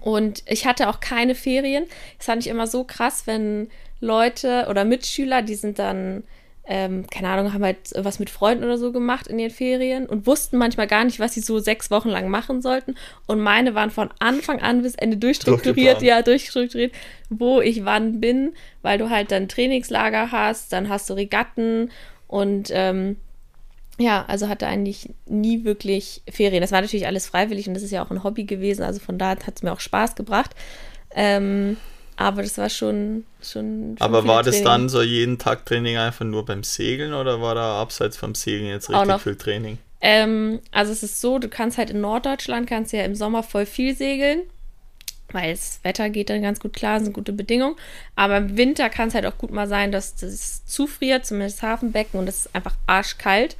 Und 0.00 0.42
ich 0.46 0.66
hatte 0.66 0.88
auch 0.88 1.00
keine 1.00 1.34
Ferien. 1.34 1.84
Das 2.18 2.26
fand 2.26 2.44
ich 2.44 2.50
immer 2.50 2.66
so 2.66 2.84
krass, 2.84 3.22
wenn 3.26 3.68
Leute 4.00 4.66
oder 4.68 4.84
Mitschüler, 4.84 5.42
die 5.42 5.54
sind 5.54 5.78
dann, 5.78 6.24
ähm, 6.66 7.06
keine 7.10 7.28
Ahnung, 7.28 7.54
haben 7.54 7.64
halt 7.64 7.78
was 7.94 8.18
mit 8.18 8.28
Freunden 8.28 8.64
oder 8.64 8.76
so 8.76 8.92
gemacht 8.92 9.26
in 9.26 9.38
den 9.38 9.50
Ferien 9.50 10.06
und 10.06 10.26
wussten 10.26 10.58
manchmal 10.58 10.86
gar 10.86 11.04
nicht, 11.04 11.18
was 11.18 11.34
sie 11.34 11.40
so 11.40 11.58
sechs 11.60 11.90
Wochen 11.90 12.10
lang 12.10 12.28
machen 12.28 12.60
sollten. 12.60 12.96
Und 13.26 13.40
meine 13.40 13.74
waren 13.74 13.90
von 13.90 14.10
Anfang 14.18 14.60
an 14.60 14.82
bis 14.82 14.96
Ende 14.96 15.16
durchstrukturiert, 15.16 16.02
ja, 16.02 16.22
durchstrukturiert, 16.22 16.92
wo 17.30 17.60
ich 17.60 17.84
wann 17.84 18.20
bin, 18.20 18.54
weil 18.82 18.98
du 18.98 19.08
halt 19.08 19.30
dann 19.30 19.48
Trainingslager 19.48 20.30
hast, 20.30 20.72
dann 20.72 20.88
hast 20.88 21.08
du 21.08 21.14
Regatten 21.14 21.90
und 22.28 22.70
ähm, 22.72 23.16
ja, 23.98 24.24
also 24.28 24.48
hatte 24.48 24.66
eigentlich 24.66 25.10
nie 25.26 25.64
wirklich 25.64 26.22
Ferien. 26.30 26.60
Das 26.60 26.72
war 26.72 26.80
natürlich 26.82 27.06
alles 27.06 27.26
freiwillig 27.26 27.66
und 27.68 27.74
das 27.74 27.82
ist 27.82 27.92
ja 27.92 28.04
auch 28.04 28.10
ein 28.10 28.24
Hobby 28.24 28.44
gewesen. 28.44 28.82
Also 28.82 29.00
von 29.00 29.18
da 29.18 29.30
hat 29.30 29.56
es 29.56 29.62
mir 29.62 29.72
auch 29.72 29.80
Spaß 29.80 30.14
gebracht. 30.16 30.50
Ähm, 31.14 31.76
aber 32.16 32.42
das 32.42 32.58
war 32.58 32.68
schon. 32.70 33.24
schon, 33.42 33.96
schon 33.98 34.00
aber 34.00 34.26
war 34.26 34.42
das 34.42 34.62
dann 34.62 34.88
so 34.88 35.02
jeden 35.02 35.38
Tag 35.38 35.66
Training 35.66 35.96
einfach 35.96 36.24
nur 36.24 36.44
beim 36.44 36.62
Segeln 36.62 37.14
oder 37.14 37.40
war 37.40 37.54
da 37.54 37.80
abseits 37.80 38.16
vom 38.16 38.34
Segeln 38.34 38.70
jetzt 38.70 38.90
richtig 38.90 39.20
viel 39.20 39.36
Training? 39.36 39.78
Ähm, 40.02 40.60
also 40.72 40.92
es 40.92 41.02
ist 41.02 41.20
so, 41.20 41.38
du 41.38 41.48
kannst 41.48 41.78
halt 41.78 41.90
in 41.90 42.00
Norddeutschland, 42.00 42.68
kannst 42.68 42.92
ja 42.92 43.04
im 43.04 43.14
Sommer 43.14 43.42
voll 43.42 43.66
viel 43.66 43.96
segeln. 43.96 44.42
weil 45.32 45.52
das 45.52 45.80
Wetter 45.82 46.08
geht 46.10 46.30
dann 46.30 46.42
ganz 46.42 46.60
gut 46.60 46.72
klar, 46.72 47.00
sind 47.00 47.12
gute 47.12 47.32
Bedingungen. 47.32 47.76
Aber 48.14 48.36
im 48.38 48.56
Winter 48.56 48.88
kann 48.88 49.08
es 49.08 49.14
halt 49.14 49.26
auch 49.26 49.38
gut 49.38 49.50
mal 49.50 49.68
sein, 49.68 49.92
dass 49.92 50.14
das 50.14 50.64
zufriert, 50.66 51.26
zumindest 51.26 51.62
Hafenbecken, 51.62 52.20
und 52.20 52.28
es 52.28 52.46
ist 52.46 52.54
einfach 52.54 52.74
arschkalt. 52.86 53.56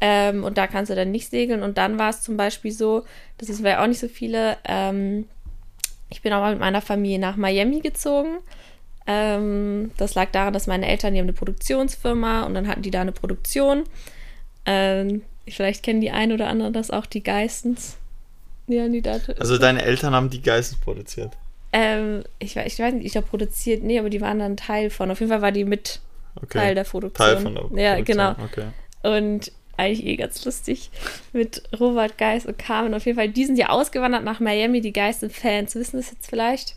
Ähm, 0.00 0.44
und 0.44 0.58
da 0.58 0.66
kannst 0.66 0.90
du 0.90 0.94
dann 0.94 1.10
nicht 1.10 1.30
segeln. 1.30 1.62
Und 1.62 1.78
dann 1.78 1.98
war 1.98 2.10
es 2.10 2.22
zum 2.22 2.36
Beispiel 2.36 2.72
so, 2.72 3.04
das 3.38 3.48
ist 3.48 3.64
ja 3.64 3.82
auch 3.82 3.86
nicht 3.86 4.00
so 4.00 4.08
viele, 4.08 4.56
ähm, 4.64 5.26
ich 6.10 6.22
bin 6.22 6.32
auch 6.32 6.40
mal 6.40 6.52
mit 6.52 6.60
meiner 6.60 6.82
Familie 6.82 7.18
nach 7.18 7.36
Miami 7.36 7.80
gezogen. 7.80 8.38
Ähm, 9.06 9.92
das 9.96 10.14
lag 10.14 10.30
daran, 10.32 10.52
dass 10.52 10.66
meine 10.66 10.86
Eltern, 10.86 11.14
die 11.14 11.20
haben 11.20 11.26
eine 11.26 11.32
Produktionsfirma 11.32 12.42
und 12.42 12.54
dann 12.54 12.68
hatten 12.68 12.82
die 12.82 12.90
da 12.90 13.00
eine 13.00 13.12
Produktion. 13.12 13.84
Ähm, 14.66 15.22
vielleicht 15.48 15.82
kennen 15.82 16.00
die 16.00 16.10
ein 16.10 16.32
oder 16.32 16.48
anderen 16.48 16.72
das 16.72 16.90
auch, 16.90 17.06
die 17.06 17.22
Geistens. 17.22 17.96
Ja, 18.66 18.88
die 18.88 19.00
da 19.00 19.18
also 19.38 19.58
deine 19.58 19.82
Eltern 19.82 20.12
haben 20.12 20.28
die 20.28 20.42
Geistens 20.42 20.78
produziert? 20.80 21.32
Ähm, 21.72 22.24
ich, 22.38 22.56
ich 22.56 22.78
weiß 22.78 22.94
nicht, 22.94 23.06
ich 23.06 23.12
glaube 23.12 23.28
produziert, 23.28 23.82
nee, 23.82 23.98
aber 23.98 24.10
die 24.10 24.20
waren 24.20 24.40
dann 24.40 24.56
Teil 24.56 24.90
von. 24.90 25.10
Auf 25.10 25.20
jeden 25.20 25.30
Fall 25.30 25.42
war 25.42 25.52
die 25.52 25.64
mit 25.64 26.00
okay. 26.34 26.58
Teil 26.58 26.74
der 26.74 26.84
Produktion. 26.84 27.26
Teil 27.26 27.36
von 27.38 27.54
der 27.54 27.60
Produktion. 27.60 27.84
Ja, 27.84 28.00
genau. 28.00 28.30
Okay. 28.44 28.66
Und 29.02 29.52
eigentlich 29.76 30.06
eh 30.06 30.16
ganz 30.16 30.44
lustig 30.44 30.90
mit 31.32 31.62
Robert 31.78 32.18
Geist 32.18 32.46
und 32.46 32.58
Carmen. 32.58 32.94
Auf 32.94 33.06
jeden 33.06 33.16
Fall, 33.16 33.28
die 33.28 33.44
sind 33.44 33.58
ja 33.58 33.68
ausgewandert 33.68 34.24
nach 34.24 34.40
Miami. 34.40 34.80
Die 34.80 34.92
Geist-Fans 34.92 35.74
wissen 35.74 35.96
das 35.98 36.10
jetzt 36.10 36.28
vielleicht. 36.28 36.76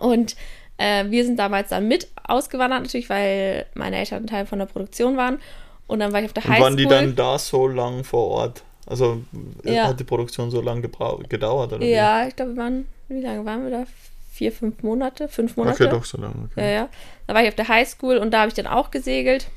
Und 0.00 0.36
äh, 0.78 1.04
wir 1.08 1.24
sind 1.24 1.38
damals 1.38 1.70
dann 1.70 1.88
mit 1.88 2.08
ausgewandert, 2.24 2.82
natürlich, 2.82 3.10
weil 3.10 3.66
meine 3.74 3.96
Eltern 3.96 4.26
Teil 4.26 4.46
von 4.46 4.58
der 4.58 4.66
Produktion 4.66 5.16
waren. 5.16 5.38
Und 5.86 6.00
dann 6.00 6.12
war 6.12 6.20
ich 6.20 6.26
auf 6.26 6.32
der 6.32 6.44
Highschool. 6.44 6.64
Waren 6.64 6.76
die 6.76 6.86
dann 6.86 7.16
da 7.16 7.38
so 7.38 7.66
lang 7.66 8.04
vor 8.04 8.28
Ort? 8.28 8.62
Also 8.86 9.22
ja. 9.64 9.88
hat 9.88 10.00
die 10.00 10.04
Produktion 10.04 10.50
so 10.50 10.60
lange 10.60 10.82
gedauert? 10.82 11.72
Oder 11.72 11.84
ja, 11.84 12.24
wie? 12.24 12.28
ich 12.28 12.36
glaube, 12.36 12.52
wir 12.52 12.62
waren, 12.62 12.86
wie 13.08 13.20
lange 13.20 13.44
waren 13.44 13.64
wir 13.64 13.70
da? 13.70 13.84
Vier, 14.32 14.52
fünf 14.52 14.82
Monate, 14.84 15.28
fünf 15.28 15.56
Monate. 15.56 15.84
Okay, 15.84 15.92
doch 15.92 16.04
so 16.04 16.16
lange. 16.16 16.48
Okay. 16.52 16.60
Ja, 16.60 16.70
ja. 16.70 16.88
Da 17.26 17.34
war 17.34 17.42
ich 17.42 17.48
auf 17.48 17.56
der 17.56 17.66
Highschool 17.66 18.18
und 18.18 18.30
da 18.30 18.40
habe 18.40 18.48
ich 18.48 18.54
dann 18.54 18.68
auch 18.68 18.92
gesegelt. 18.92 19.48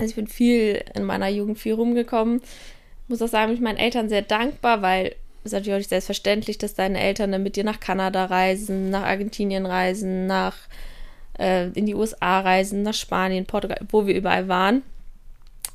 Also 0.00 0.10
ich 0.10 0.16
bin 0.16 0.26
viel 0.26 0.82
in 0.94 1.04
meiner 1.04 1.28
Jugend 1.28 1.58
viel 1.58 1.74
rumgekommen. 1.74 2.40
Muss 3.08 3.22
auch 3.22 3.28
sagen, 3.28 3.48
bin 3.48 3.56
ich 3.56 3.62
meinen 3.62 3.78
Eltern 3.78 4.08
sehr 4.08 4.22
dankbar, 4.22 4.82
weil 4.82 5.14
es 5.44 5.52
natürlich 5.52 5.74
auch 5.74 5.78
nicht 5.78 5.90
selbstverständlich, 5.90 6.58
dass 6.58 6.74
deine 6.74 7.00
Eltern 7.00 7.32
dann 7.32 7.42
mit 7.42 7.56
dir 7.56 7.64
nach 7.64 7.80
Kanada 7.80 8.26
reisen, 8.26 8.90
nach 8.90 9.02
Argentinien 9.02 9.66
reisen, 9.66 10.26
nach 10.26 10.56
äh, 11.38 11.68
in 11.68 11.86
die 11.86 11.94
USA 11.94 12.40
reisen, 12.40 12.82
nach 12.82 12.94
Spanien, 12.94 13.46
Portugal, 13.46 13.80
wo 13.90 14.06
wir 14.06 14.14
überall 14.14 14.48
waren. 14.48 14.82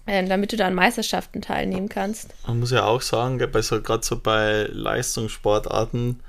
Äh, 0.08 0.27
damit 0.27 0.51
du 0.51 0.58
da 0.58 0.67
an 0.67 0.75
Meisterschaften 0.75 1.41
teilnehmen 1.41 1.89
kannst. 1.89 2.29
Man 2.46 2.60
muss 2.60 2.70
ja 2.70 2.86
auch 2.86 3.01
sagen, 3.01 3.44
bei 3.51 3.62
so 3.63 3.82
gerade 3.82 4.05
so 4.05 4.20
bei 4.20 4.67
Leistungssportarten, 4.72 6.20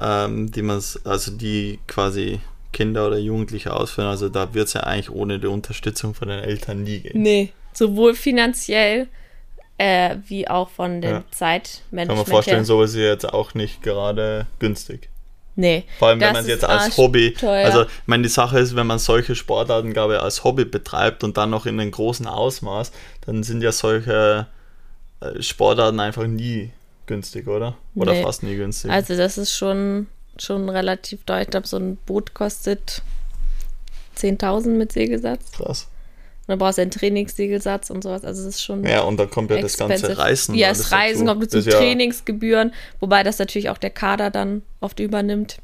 ähm, 0.00 0.50
die 0.50 0.62
man 0.62 0.82
also 1.04 1.30
die 1.32 1.78
quasi 1.86 2.40
Kinder 2.78 3.08
oder 3.08 3.18
Jugendliche 3.18 3.74
ausführen. 3.74 4.06
Also 4.06 4.28
da 4.28 4.54
wird 4.54 4.68
es 4.68 4.74
ja 4.74 4.82
eigentlich 4.82 5.10
ohne 5.10 5.40
die 5.40 5.48
Unterstützung 5.48 6.14
von 6.14 6.28
den 6.28 6.38
Eltern 6.38 6.84
nie 6.84 7.00
gehen. 7.00 7.20
Nee, 7.20 7.52
sowohl 7.72 8.14
finanziell 8.14 9.08
äh, 9.78 10.14
wie 10.28 10.46
auch 10.46 10.68
von 10.68 11.00
dem 11.00 11.10
ja. 11.10 11.24
Zeitmanagement. 11.32 12.08
Kann 12.08 12.16
man 12.16 12.26
vorstellen, 12.26 12.64
sowas 12.64 12.90
ist 12.90 12.98
jetzt 12.98 13.32
auch 13.32 13.54
nicht 13.54 13.82
gerade 13.82 14.46
günstig. 14.60 15.08
Nee. 15.56 15.86
Vor 15.98 16.06
allem, 16.06 16.20
wenn 16.20 16.32
man 16.32 16.42
es 16.42 16.48
jetzt 16.48 16.64
als 16.64 16.96
Hobby, 16.96 17.34
teuer. 17.34 17.66
also 17.66 17.82
ich 17.82 18.06
meine, 18.06 18.22
die 18.22 18.28
Sache 18.28 18.60
ist, 18.60 18.76
wenn 18.76 18.86
man 18.86 19.00
solche 19.00 19.34
Sportarten, 19.34 19.92
glaube 19.92 20.14
ich, 20.14 20.20
als 20.20 20.44
Hobby 20.44 20.64
betreibt 20.64 21.24
und 21.24 21.36
dann 21.36 21.50
noch 21.50 21.66
in 21.66 21.80
einem 21.80 21.90
großen 21.90 22.28
Ausmaß, 22.28 22.92
dann 23.26 23.42
sind 23.42 23.60
ja 23.60 23.72
solche 23.72 24.46
äh, 25.18 25.42
Sportarten 25.42 25.98
einfach 25.98 26.28
nie 26.28 26.70
günstig, 27.06 27.48
oder? 27.48 27.76
Oder 27.96 28.12
nee. 28.12 28.22
fast 28.22 28.44
nie 28.44 28.54
günstig. 28.54 28.92
Also 28.92 29.16
das 29.16 29.36
ist 29.36 29.52
schon 29.52 30.06
schon 30.42 30.68
relativ 30.68 31.24
teuer. 31.24 31.42
Ich 31.42 31.50
glaube, 31.50 31.66
so 31.66 31.76
ein 31.76 31.96
Boot 32.06 32.34
kostet 32.34 33.02
10.000 34.16 34.70
mit 34.70 34.92
Segelsatz. 34.92 35.52
Krass. 35.52 35.88
Und 36.48 36.52
dann 36.52 36.58
brauchst 36.60 36.78
du 36.78 36.82
einen 36.82 36.90
Trainingssegelsatz 36.90 37.90
und 37.90 38.02
sowas. 38.02 38.24
Also, 38.24 38.44
das 38.44 38.54
ist 38.54 38.62
schon. 38.62 38.84
Ja, 38.84 39.02
und 39.02 39.18
dann 39.18 39.28
kommt 39.28 39.50
ja 39.50 39.60
das 39.60 39.76
ganze 39.76 40.16
Reisen. 40.16 40.54
Ja, 40.54 40.68
das 40.70 40.90
Reisen 40.92 41.26
dazu. 41.26 41.40
kommt 41.40 41.50
zu 41.50 41.62
Trainingsgebühren, 41.62 42.72
wobei 43.00 43.22
das 43.22 43.38
natürlich 43.38 43.68
auch 43.68 43.76
der 43.76 43.90
Kader 43.90 44.30
dann 44.30 44.62
oft 44.80 44.98
übernimmt. 44.98 45.58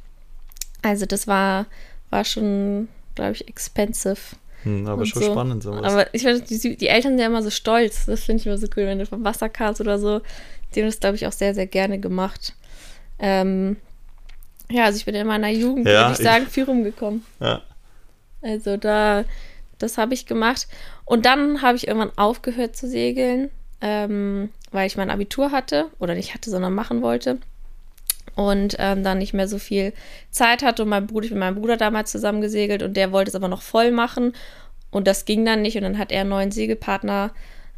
Also, 0.82 1.06
das 1.06 1.26
war, 1.26 1.66
war 2.10 2.24
schon, 2.24 2.88
glaube 3.14 3.32
ich, 3.32 3.48
expensive. 3.48 4.36
Hm, 4.64 4.86
aber 4.86 5.06
schon 5.06 5.22
so. 5.22 5.30
spannend 5.30 5.62
sowas. 5.62 5.84
Aber 5.84 6.14
ich 6.14 6.22
finde, 6.22 6.42
die, 6.42 6.76
die, 6.76 6.88
Eltern 6.88 7.12
sind 7.12 7.20
ja 7.20 7.26
immer 7.26 7.42
so 7.42 7.50
stolz. 7.50 8.04
Das 8.04 8.24
finde 8.24 8.40
ich 8.40 8.46
immer 8.46 8.58
so 8.58 8.66
cool, 8.76 8.84
wenn 8.86 8.98
du 8.98 9.06
vom 9.06 9.24
Wasser 9.24 9.48
kannst 9.48 9.80
oder 9.80 9.98
so. 9.98 10.20
Die 10.74 10.80
haben 10.80 10.88
das, 10.88 11.00
glaube 11.00 11.16
ich, 11.16 11.26
auch 11.26 11.32
sehr, 11.32 11.54
sehr 11.54 11.66
gerne 11.66 11.98
gemacht. 11.98 12.54
Ähm, 13.18 13.76
ja, 14.74 14.84
also 14.84 14.96
ich 14.96 15.04
bin 15.04 15.14
in 15.14 15.26
meiner 15.26 15.50
Jugend, 15.50 15.86
ja, 15.86 16.08
würde 16.08 16.12
ich 16.12 16.26
sagen, 16.26 16.46
viel 16.46 16.64
rumgekommen. 16.64 17.24
Ja. 17.40 17.62
Also 18.42 18.76
da, 18.76 19.24
das 19.78 19.98
habe 19.98 20.14
ich 20.14 20.26
gemacht. 20.26 20.66
Und 21.04 21.26
dann 21.26 21.62
habe 21.62 21.76
ich 21.76 21.86
irgendwann 21.86 22.16
aufgehört 22.16 22.76
zu 22.76 22.88
segeln, 22.88 23.50
ähm, 23.80 24.50
weil 24.72 24.88
ich 24.88 24.96
mein 24.96 25.10
Abitur 25.10 25.52
hatte. 25.52 25.86
Oder 26.00 26.14
nicht 26.14 26.34
hatte, 26.34 26.50
sondern 26.50 26.74
machen 26.74 27.02
wollte. 27.02 27.38
Und 28.34 28.74
ähm, 28.80 29.04
dann 29.04 29.18
nicht 29.18 29.32
mehr 29.32 29.46
so 29.46 29.58
viel 29.58 29.92
Zeit 30.30 30.64
hatte. 30.64 30.82
Und 30.82 30.88
mein 30.88 31.06
Bruder, 31.06 31.24
ich 31.24 31.30
bin 31.30 31.38
mit 31.38 31.46
meinem 31.46 31.60
Bruder 31.60 31.76
damals 31.76 32.10
zusammen 32.10 32.40
gesegelt 32.40 32.82
und 32.82 32.96
der 32.96 33.12
wollte 33.12 33.28
es 33.28 33.36
aber 33.36 33.48
noch 33.48 33.62
voll 33.62 33.92
machen. 33.92 34.32
Und 34.90 35.06
das 35.06 35.24
ging 35.24 35.44
dann 35.44 35.62
nicht. 35.62 35.76
Und 35.76 35.84
dann 35.84 35.98
hat 35.98 36.10
er 36.10 36.22
einen 36.22 36.30
neuen 36.30 36.50
Segelpartner 36.50 37.30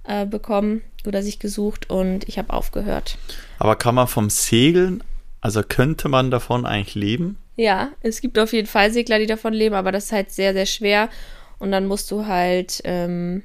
äh, 0.05 0.25
bekommen 0.25 0.81
oder 1.07 1.23
sich 1.23 1.39
gesucht 1.39 1.91
und 1.91 2.27
ich 2.27 2.39
habe 2.39 2.53
aufgehört. 2.53 3.19
Aber 3.59 3.77
kann 3.77 3.95
man 3.95 4.09
vom 4.09 4.31
Segeln 4.31 5.05
also 5.47 5.63
könnte 5.63 6.09
man 6.09 6.33
davon 6.33 6.67
eigentlich 6.67 6.97
leben? 6.97 7.39
Ja, 7.55 7.93
es 8.01 8.21
gibt 8.21 8.37
auf 8.37 8.53
jeden 8.53 8.67
Fall 8.67 8.91
Segler, 8.91 9.21
die 9.21 9.27
davon 9.27 9.53
leben, 9.53 9.77
aber 9.77 9.93
das 9.93 10.07
ist 10.07 10.13
halt 10.13 10.33
sehr, 10.33 10.53
sehr 10.53 10.67
schwer. 10.67 11.09
Und 11.61 11.71
dann 11.71 11.87
musst 11.87 12.11
du 12.11 12.27
halt, 12.27 12.81
ähm, 12.83 13.45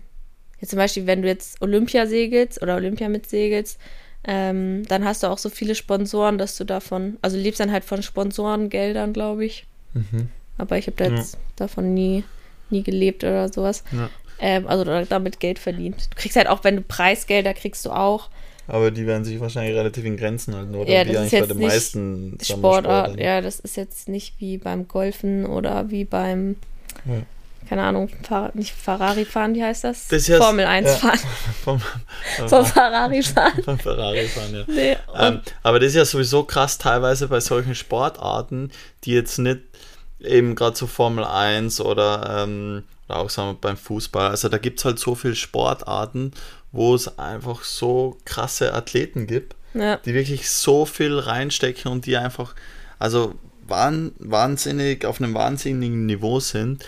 jetzt 0.60 0.72
zum 0.72 0.78
Beispiel, 0.78 1.06
wenn 1.06 1.22
du 1.22 1.28
jetzt 1.28 1.62
Olympia 1.62 2.08
segelst 2.08 2.60
oder 2.60 2.76
Olympia 2.76 3.08
mitsegelst, 3.08 3.80
ähm, 4.24 4.82
dann 4.88 5.06
hast 5.06 5.22
du 5.22 5.28
auch 5.28 5.38
so 5.38 5.50
viele 5.50 5.76
Sponsoren, 5.76 6.40
dass 6.40 6.58
du 6.58 6.64
davon, 6.64 7.20
also 7.22 7.38
lebst 7.38 7.60
dann 7.60 7.72
halt 7.72 7.84
von 7.84 8.02
Sponsorengeldern, 8.02 9.14
glaube 9.14 9.46
ich. 9.46 9.68
Mhm. 9.94 10.30
Aber 10.58 10.80
ich 10.80 10.88
habe 10.88 10.98
da 10.98 11.06
jetzt 11.06 11.36
ja. 11.36 11.40
davon 11.56 11.94
nie, 11.94 12.24
nie 12.72 12.82
gelebt 12.82 13.24
oder 13.24 13.54
sowas. 13.54 13.84
Ja. 13.92 14.10
Ähm, 14.40 14.68
also 14.68 14.86
damit 15.06 15.40
Geld 15.40 15.60
verdient. 15.60 16.08
Du 16.10 16.16
kriegst 16.16 16.36
halt 16.36 16.48
auch, 16.48 16.64
wenn 16.64 16.78
du 16.78 16.82
Preisgelder 16.82 17.54
kriegst 17.54 17.86
du 17.86 17.92
auch. 17.92 18.32
Aber 18.72 18.90
die 18.90 19.06
werden 19.06 19.26
sich 19.26 19.38
wahrscheinlich 19.42 19.76
relativ 19.76 20.06
in 20.06 20.16
Grenzen 20.16 20.56
halten, 20.56 20.74
oder? 20.76 20.90
Ja, 20.90 21.04
das 21.04 21.14
wie 21.14 21.26
ist 21.26 21.32
jetzt 21.34 21.48
bei 21.50 21.54
den 21.54 21.62
meisten 21.62 22.38
Sportart. 22.42 23.20
Ja, 23.20 23.42
das 23.42 23.60
ist 23.60 23.76
jetzt 23.76 24.08
nicht 24.08 24.36
wie 24.40 24.58
beim 24.58 24.88
Golfen 24.88 25.46
oder 25.46 25.90
wie 25.92 26.06
beim, 26.06 26.56
ja. 27.04 27.24
keine 27.68 27.84
Ahnung, 27.84 28.08
Fahr 28.24 28.52
nicht 28.54 28.74
Ferrari 28.74 29.26
fahren, 29.26 29.56
wie 29.56 29.64
heißt 29.64 29.84
das? 29.84 30.08
das 30.08 30.30
heißt, 30.30 30.42
Formel 30.42 30.66
1 30.66 30.88
ja. 30.88 30.96
fahren. 30.96 31.20
vom, 31.66 31.82
vom, 32.48 32.66
Ferrari 32.66 33.22
fahren. 33.24 33.62
Vom 33.62 33.78
Ferrari 33.78 34.26
fahren, 34.28 34.54
ja. 34.54 34.64
Nee, 34.74 34.98
ähm, 35.20 35.42
aber 35.64 35.82
das 35.82 35.90
ist 35.90 35.96
ja 35.96 36.06
sowieso 36.06 36.44
krass 36.44 36.78
teilweise 36.78 37.28
bei 37.28 37.42
solchen 37.42 37.76
Sportarten, 37.76 38.72
die 39.04 39.12
jetzt 39.12 39.38
nicht 39.38 39.60
eben 40.22 40.56
gerade 40.56 40.78
so 40.78 40.88
Formel 40.88 41.26
1 41.26 41.82
oder, 41.82 42.46
ähm, 42.46 42.84
oder 43.10 43.20
auch 43.20 43.30
sagen 43.30 43.50
wir 43.50 43.56
beim 43.56 43.76
Fußball, 43.76 44.30
also 44.30 44.48
da 44.48 44.58
gibt 44.58 44.80
es 44.80 44.86
halt 44.86 44.98
so 44.98 45.14
viele 45.14 45.36
Sportarten, 45.36 46.32
wo 46.72 46.96
es 46.96 47.18
einfach 47.20 47.64
so 47.64 48.18
krasse 48.26 48.74
Athleten 48.74 49.28
gibt, 49.28 49.56
ja. 49.74 49.98
die 49.98 50.14
wirklich 50.14 50.50
so 50.50 50.86
viel 50.86 51.18
reinstecken 51.18 51.92
und 51.92 52.06
die 52.06 52.18
einfach, 52.18 52.56
also 53.00 53.36
wahnsinnig, 53.68 55.06
auf 55.06 55.22
einem 55.22 55.34
wahnsinnigen 55.34 56.06
Niveau 56.06 56.40
sind, 56.40 56.86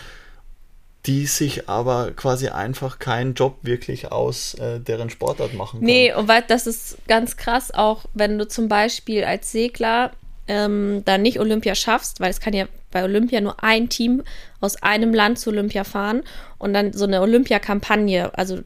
die 1.06 1.26
sich 1.26 1.68
aber 1.68 2.12
quasi 2.12 2.48
einfach 2.48 3.00
keinen 3.00 3.34
Job 3.34 3.58
wirklich 3.62 4.12
aus 4.12 4.54
äh, 4.56 4.80
deren 4.80 5.10
Sportart 5.10 5.54
machen 5.54 5.80
können. 5.80 5.86
Nee, 5.86 6.14
und 6.14 6.28
weil 6.28 6.44
das 6.48 6.66
ist 6.66 6.98
ganz 7.08 7.36
krass, 7.36 7.72
auch 7.72 8.06
wenn 8.14 8.38
du 8.38 8.48
zum 8.48 8.70
Beispiel 8.70 9.26
als 9.26 9.52
Segler 9.52 10.12
ähm, 10.48 11.04
dann 11.06 11.22
nicht 11.22 11.40
Olympia 11.40 11.76
schaffst, 11.76 12.20
weil 12.20 12.30
es 12.30 12.40
kann 12.40 12.54
ja 12.54 12.68
bei 12.92 13.04
Olympia 13.04 13.42
nur 13.42 13.62
ein 13.64 13.90
Team 13.90 14.24
aus 14.62 14.82
einem 14.82 15.14
Land 15.14 15.40
zu 15.40 15.50
Olympia 15.50 15.84
fahren 15.84 16.24
und 16.58 16.74
dann 16.74 16.94
so 16.94 17.06
eine 17.06 17.22
Olympia-Kampagne, 17.22 18.38
also 18.38 18.60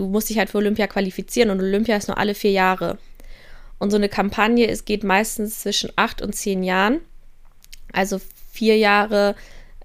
du 0.00 0.08
musst 0.08 0.30
dich 0.30 0.38
halt 0.38 0.50
für 0.50 0.58
Olympia 0.58 0.86
qualifizieren 0.86 1.50
und 1.50 1.60
Olympia 1.60 1.96
ist 1.96 2.08
nur 2.08 2.18
alle 2.18 2.34
vier 2.34 2.52
Jahre. 2.52 2.98
Und 3.78 3.90
so 3.90 3.96
eine 3.96 4.08
Kampagne, 4.08 4.66
es 4.66 4.84
geht 4.84 5.04
meistens 5.04 5.60
zwischen 5.60 5.92
acht 5.96 6.22
und 6.22 6.34
zehn 6.34 6.62
Jahren. 6.62 7.00
Also 7.92 8.20
vier 8.50 8.76
Jahre, 8.78 9.34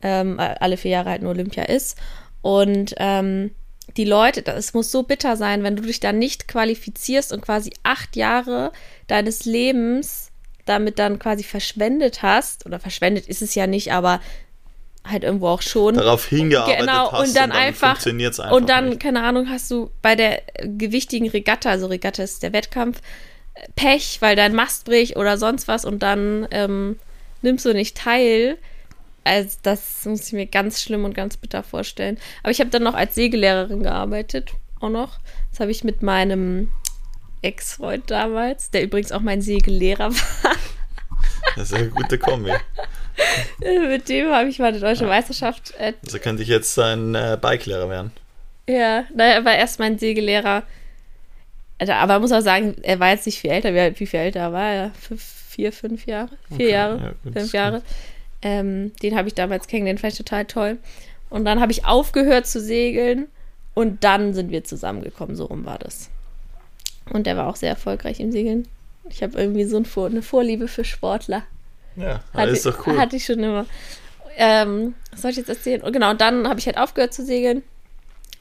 ähm, 0.02 0.40
alle 0.40 0.78
vier 0.78 0.92
Jahre 0.92 1.10
halt 1.10 1.22
nur 1.22 1.32
Olympia 1.32 1.64
ist. 1.64 1.98
Und 2.42 2.96
ähm, 2.98 3.52
die 3.98 4.06
Leute, 4.06 4.46
es 4.54 4.74
muss 4.74 4.92
so 4.92 5.04
bitter 5.04 5.36
sein, 5.38 5.64
wenn 5.64 5.76
du 5.76 5.84
dich 5.84 6.00
da 6.00 6.12
nicht 6.12 6.48
qualifizierst 6.48 7.34
und 7.34 7.42
quasi 7.42 7.72
acht 7.84 8.16
Jahre 8.16 8.72
deines 9.08 9.46
Lebens 9.46 10.32
damit 10.66 10.98
dann 10.98 11.20
quasi 11.20 11.44
verschwendet 11.44 12.24
hast, 12.24 12.66
oder 12.66 12.80
verschwendet 12.80 13.28
ist 13.28 13.44
es 13.44 13.54
ja 13.56 13.68
nicht, 13.68 13.94
aber 13.94 14.20
halt 15.06 15.24
irgendwo 15.24 15.48
auch 15.48 15.62
schon. 15.62 15.96
Darauf 15.96 16.26
hingearbeitet 16.26 16.82
genau, 16.82 17.12
hast 17.12 17.28
und 17.28 17.36
dann, 17.36 17.50
und 17.50 17.52
dann 17.52 17.52
einfach, 17.52 18.06
einfach 18.06 18.52
und 18.52 18.70
dann 18.70 18.90
nicht. 18.90 19.02
keine 19.02 19.24
Ahnung 19.24 19.50
hast 19.50 19.70
du 19.72 19.92
bei 20.02 20.16
der 20.16 20.42
gewichtigen 20.64 21.30
Regatta, 21.30 21.70
also 21.70 21.88
Regatta 21.88 22.24
ist 22.24 22.44
der 22.44 22.54
Wettkampf, 22.54 23.02
Pech, 23.76 24.18
weil 24.20 24.36
dein 24.36 24.54
Mast 24.54 24.86
bricht 24.86 25.16
oder 25.16 25.38
sonst 25.38 25.68
was 25.68 25.86
und 25.86 26.04
dann 26.04 26.48
ähm, 26.52 27.00
nimmst 27.42 27.66
du 27.66 27.74
nicht 27.74 27.98
teil. 27.98 28.58
Also 29.24 29.58
das 29.64 30.06
muss 30.06 30.28
ich 30.28 30.34
mir 30.34 30.46
ganz 30.46 30.82
schlimm 30.82 31.06
und 31.06 31.16
ganz 31.16 31.38
bitter 31.38 31.64
vorstellen. 31.64 32.20
Aber 32.44 32.52
ich 32.52 32.60
habe 32.60 32.70
dann 32.70 32.84
noch 32.84 32.94
als 32.94 33.16
Segellehrerin 33.16 33.82
gearbeitet, 33.82 34.52
auch 34.80 34.90
noch. 34.90 35.20
Das 35.52 35.62
habe 35.62 35.72
ich 35.72 35.84
mit 35.84 36.04
meinem 36.04 36.70
Ex-Freund 37.42 38.12
damals, 38.12 38.72
der 38.72 38.84
übrigens 38.84 39.12
auch 39.12 39.22
mein 39.22 39.42
Segellehrer 39.42 40.12
war. 40.44 40.56
Das 41.56 41.72
ist 41.72 41.78
eine 41.78 41.90
gute 41.90 42.18
Kombi. 42.18 42.52
mit 43.60 44.10
dem 44.10 44.32
habe 44.32 44.50
ich 44.50 44.60
meine 44.60 44.80
deutsche 44.80 45.06
Meisterschaft. 45.06 45.74
Äh, 45.80 45.94
also 46.04 46.20
könnte 46.20 46.44
ich 46.44 46.50
jetzt 46.50 46.78
ein 46.78 47.16
äh, 47.16 47.38
Bikelehrer 47.42 47.90
werden. 47.90 48.12
Ja, 48.68 49.06
naja, 49.14 49.36
er 49.36 49.46
war 49.46 49.56
erst 49.56 49.80
mein 49.80 49.98
Segellehrer. 49.98 50.64
Also, 51.78 51.94
aber 51.94 52.14
man 52.14 52.22
muss 52.22 52.32
auch 52.32 52.42
sagen, 52.42 52.76
er 52.82 53.00
war 53.00 53.10
jetzt 53.10 53.26
nicht 53.26 53.40
viel 53.40 53.52
älter. 53.52 53.74
Wie, 53.74 54.00
wie 54.00 54.06
viel 54.06 54.20
älter 54.20 54.52
war 54.52 54.72
er? 54.72 54.92
Vier, 55.50 55.72
fünf 55.72 56.06
Jahre? 56.06 56.32
Vier 56.50 56.56
okay, 56.56 56.72
Jahre? 56.72 56.98
Ja, 56.98 57.14
gut, 57.24 57.34
fünf 57.34 57.54
Jahre. 57.54 57.82
Ähm, 58.42 58.92
den 59.02 59.16
habe 59.16 59.28
ich 59.28 59.34
damals 59.34 59.68
kennengelernt, 59.68 60.02
fand 60.02 60.14
ich 60.14 60.18
total 60.18 60.46
toll. 60.46 60.78
Und 61.30 61.46
dann 61.46 61.60
habe 61.60 61.72
ich 61.72 61.86
aufgehört 61.86 62.48
zu 62.48 62.60
segeln 62.60 63.28
und 63.74 64.04
dann 64.04 64.34
sind 64.34 64.52
wir 64.52 64.64
zusammengekommen. 64.64 65.36
So 65.36 65.46
rum 65.46 65.66
war 65.66 65.80
das. 65.80 66.10
Und 67.12 67.28
der 67.28 67.38
war 67.38 67.48
auch 67.48 67.56
sehr 67.56 67.70
erfolgreich 67.70 68.20
im 68.20 68.32
Segeln. 68.32 68.68
Ich 69.10 69.24
habe 69.24 69.40
irgendwie 69.40 69.66
so 69.66 69.78
eine 69.78 70.22
Vorliebe 70.22 70.68
für 70.68 70.84
Sportler. 70.84 71.44
Ja, 71.96 72.22
hatte, 72.34 72.52
ist 72.52 72.66
doch 72.66 72.86
cool. 72.88 72.98
Hatte 72.98 73.16
ich 73.16 73.26
schon 73.26 73.40
immer. 73.40 73.66
Ähm, 74.38 74.96
was 75.12 75.22
soll 75.22 75.32
ich 75.32 75.38
jetzt 75.38 75.50
erzählen? 75.50 75.82
Und 75.82 75.94
genau, 75.94 76.12
und 76.12 76.22
dann 76.22 76.48
habe 76.48 76.60
ich 76.60 76.66
halt 76.66 76.78
aufgehört 76.78 77.14
zu 77.14 77.24
segeln 77.24 77.64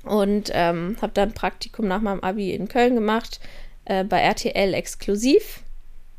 und 0.03 0.51
ähm, 0.53 0.97
habe 1.01 1.13
dann 1.15 1.33
Praktikum 1.33 1.87
nach 1.87 2.01
meinem 2.01 2.21
Abi 2.21 2.53
in 2.53 2.69
Köln 2.69 2.95
gemacht, 2.95 3.41
äh, 3.85 4.05
bei 4.05 4.19
RTL 4.19 4.75
exklusiv, 4.75 5.61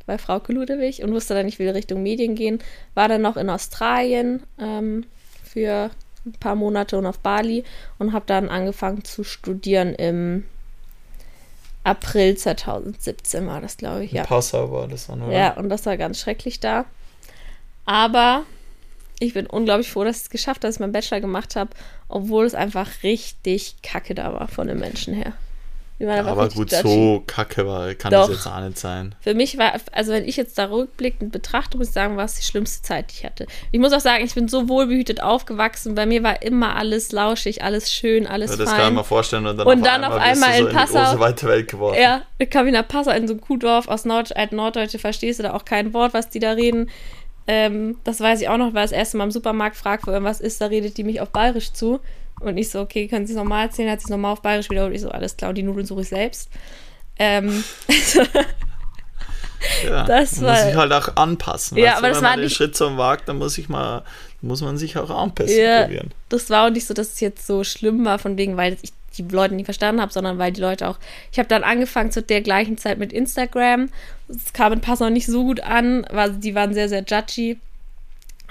bei 0.06 0.18
Frau 0.18 0.42
Ludewig 0.48 1.04
und 1.04 1.12
wusste 1.14 1.34
dann, 1.34 1.48
ich 1.48 1.60
will 1.60 1.70
Richtung 1.70 2.04
Medien 2.04 2.36
gehen. 2.36 2.60
War 2.94 3.08
dann 3.08 3.22
noch 3.22 3.38
in 3.38 3.50
Australien 3.50 4.44
ähm, 4.60 5.06
für 5.44 5.92
ein 6.26 6.34
paar 6.40 6.56
Monate 6.56 6.98
und 6.98 7.06
auf 7.06 7.20
Bali 7.20 7.64
und 8.00 8.14
habe 8.14 8.26
dann 8.28 8.50
angefangen 8.50 9.04
zu 9.04 9.24
studieren 9.24 9.94
im 9.94 10.46
April 11.86 12.36
2017 12.36 13.46
war 13.46 13.62
das, 13.62 13.78
glaube 13.78 14.06
ich. 14.06 14.12
Ja. 14.12 14.24
Passau 14.24 14.72
war 14.72 14.88
das 14.88 15.06
dann, 15.06 15.22
oder? 15.22 15.32
Ja, 15.32 15.54
und 15.54 15.70
das 15.70 15.86
war 15.86 15.98
ganz 15.98 16.20
schrecklich 16.20 16.60
da. 16.60 16.86
Aber 17.86 18.44
ich 19.20 19.36
bin 19.36 19.46
unglaublich 19.46 19.92
froh, 19.92 20.04
dass 20.04 20.18
ich 20.18 20.24
es 20.24 20.30
geschafft 20.32 20.58
habe, 20.58 20.68
dass 20.68 20.76
ich 20.78 20.80
meinen 20.80 20.94
Bachelor 20.94 21.22
gemacht 21.22 21.56
habe, 21.56 21.70
obwohl 22.10 22.46
es 22.46 22.56
einfach 22.56 23.04
richtig 23.04 23.76
kacke 23.84 24.16
da 24.16 24.34
war 24.34 24.48
von 24.48 24.68
den 24.68 24.80
Menschen 24.80 25.14
her. 25.14 25.34
Aber 25.98 26.50
gut, 26.50 26.74
dodgy. 26.74 26.88
so 26.88 27.24
kacke 27.26 27.66
war, 27.66 27.94
kann 27.94 28.12
Doch. 28.12 28.28
das 28.28 28.38
jetzt 28.38 28.48
auch 28.48 28.60
nicht 28.60 28.78
sein. 28.78 29.16
Für 29.22 29.34
mich 29.34 29.58
war, 29.58 29.74
also 29.94 30.12
wenn 30.12 30.26
ich 30.26 30.36
jetzt 30.36 30.58
da 30.58 30.66
rückblickend 30.66 31.32
betrachte, 31.32 31.78
muss 31.78 31.88
ich 31.88 31.94
sagen, 31.94 32.18
war 32.18 32.26
es 32.26 32.36
die 32.36 32.44
schlimmste 32.44 32.82
Zeit, 32.82 33.12
die 33.12 33.20
ich 33.20 33.26
hatte. 33.26 33.48
Ich 33.72 33.80
muss 33.80 33.94
auch 33.94 34.02
sagen, 34.02 34.26
ich 34.26 34.36
bin 34.36 34.50
so 34.50 34.68
wohlbehütet 34.68 35.24
aufgewachsen. 35.24 35.96
Bei 35.96 36.06
mir 36.06 36.22
war 36.22 36.42
immer 36.42 36.76
alles 36.76 37.14
lauschig, 37.14 37.64
alles 37.64 37.94
schön, 37.94 38.28
alles 38.28 38.52
ja, 38.52 38.58
das 38.58 38.72
fein. 38.72 38.80
kann 38.80 38.94
man 38.96 39.06
vorstellen. 39.06 39.48
Und 39.48 39.58
dann, 39.58 39.68
und 39.68 39.80
auf, 39.80 39.84
dann 39.86 40.04
einmal 40.04 40.18
auf 40.18 40.24
einmal, 40.24 40.60
in, 40.60 40.66
so 40.66 40.72
Passau. 40.72 40.98
In 40.98 41.04
die 41.06 41.10
große, 41.12 41.20
weite 41.22 41.48
Welt 41.48 41.72
geworden. 41.72 41.98
Ja, 42.02 42.24
ich 42.40 42.50
kam 42.50 42.68
ich 42.68 42.74
nach 42.74 42.88
Passau 42.88 43.12
in 43.12 43.28
so 43.30 43.34
ein 43.34 43.42
Kuhdorf 43.42 43.88
aus 43.88 44.04
Nord, 44.04 44.36
alten 44.36 44.58
Norddeutsche, 44.58 45.00
verstehst 45.00 45.40
du 45.40 45.44
da 45.44 45.54
auch 45.54 45.64
kein 45.64 45.94
Wort, 45.94 46.14
was 46.14 46.30
die 46.30 46.40
da 46.40 46.52
reden. 46.52 46.90
Ähm, 47.48 47.98
das 48.04 48.20
weiß 48.20 48.42
ich 48.42 48.50
auch 48.50 48.58
noch, 48.58 48.74
weil 48.74 48.84
das 48.84 48.92
erste 48.92 49.16
Mal 49.16 49.26
im 49.26 49.32
Supermarkt 49.32 49.78
fragt, 49.78 50.08
wo 50.08 50.12
irgendwas 50.12 50.42
ist, 50.42 50.60
da 50.60 50.66
redet 50.66 50.98
die 50.98 51.04
mich 51.06 51.22
auf 51.22 51.30
Bayerisch 51.30 51.72
zu. 51.72 52.02
Und 52.40 52.58
ich 52.58 52.70
so, 52.70 52.82
okay, 52.82 53.08
können 53.08 53.26
Sie 53.26 53.34
es 53.34 53.38
nochmal 53.38 53.68
erzählen? 53.68 53.90
Hat 53.90 54.02
sie 54.02 54.06
es 54.06 54.10
nochmal 54.10 54.34
auf 54.34 54.42
Bayerisch 54.42 54.70
wiederholt. 54.70 54.94
Ich 54.94 55.02
so, 55.02 55.10
alles 55.10 55.38
klar, 55.38 55.50
und 55.50 55.56
die 55.56 55.64
Nudeln 55.64 55.86
suche 55.86 56.02
ich 56.02 56.10
selbst. 56.10 56.50
Ähm, 57.18 57.64
ja, 59.86 60.04
das 60.06 60.42
war, 60.42 60.54
muss 60.54 60.64
sich 60.66 60.76
halt 60.76 60.92
auch 60.92 61.16
anpassen. 61.16 61.78
Ja, 61.78 61.98
aber 61.98 62.08
du, 62.08 62.14
das 62.14 62.18
wenn 62.18 62.24
war 62.24 62.32
man 62.32 62.40
den 62.40 62.46
nicht, 62.46 62.58
Schritt 62.58 62.76
zum 62.76 62.98
wagt, 62.98 63.30
dann 63.30 63.38
muss 63.38 63.58
ich 63.58 63.70
mal, 63.70 64.04
muss 64.42 64.62
man 64.62 64.78
sich 64.78 64.98
auch 64.98 65.10
anpassen 65.10 65.58
ja, 65.58 65.84
probieren. 65.84 66.12
Das 66.30 66.50
war 66.50 66.68
auch 66.68 66.72
nicht 66.72 66.86
so, 66.86 66.94
dass 66.94 67.14
es 67.14 67.20
jetzt 67.22 67.48
so 67.48 67.64
schlimm 67.64 68.04
war, 68.04 68.20
von 68.20 68.38
wegen, 68.38 68.58
weil 68.58 68.78
ich 68.82 68.92
die 69.18 69.24
Leute 69.24 69.56
nicht 69.56 69.66
verstanden 69.66 70.02
habe, 70.02 70.12
sondern 70.12 70.38
weil 70.38 70.52
die 70.52 70.62
Leute 70.62 70.90
auch. 70.90 70.98
Ich 71.32 71.40
habe 71.40 71.48
dann 71.48 71.64
angefangen 71.64 72.12
zu 72.12 72.22
der 72.22 72.42
gleichen 72.42 72.78
Zeit 72.78 72.98
mit 72.98 73.14
Instagram. 73.14 73.90
Es 74.28 74.52
kam 74.52 74.74
in 74.74 74.82
Pass 74.82 75.00
noch 75.00 75.10
nicht 75.10 75.28
so 75.28 75.44
gut 75.44 75.62
an, 75.62 76.06
weil 76.12 76.34
die 76.34 76.54
waren 76.54 76.74
sehr, 76.74 76.90
sehr 76.90 77.04
judgy. 77.04 77.58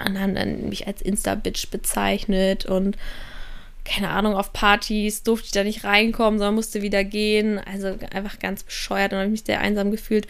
Und 0.03 0.19
haben 0.19 0.35
dann 0.35 0.67
mich 0.69 0.87
als 0.87 1.01
Insta-Bitch 1.01 1.69
bezeichnet 1.69 2.65
und 2.65 2.97
keine 3.85 4.09
Ahnung, 4.09 4.35
auf 4.35 4.51
Partys 4.51 5.23
durfte 5.23 5.45
ich 5.45 5.51
da 5.51 5.63
nicht 5.63 5.83
reinkommen, 5.83 6.39
sondern 6.39 6.55
musste 6.55 6.81
wieder 6.81 7.03
gehen. 7.03 7.59
Also 7.59 7.95
einfach 8.11 8.39
ganz 8.39 8.63
bescheuert 8.63 9.13
und 9.13 9.19
habe 9.19 9.29
mich 9.29 9.43
sehr 9.45 9.61
einsam 9.61 9.91
gefühlt. 9.91 10.27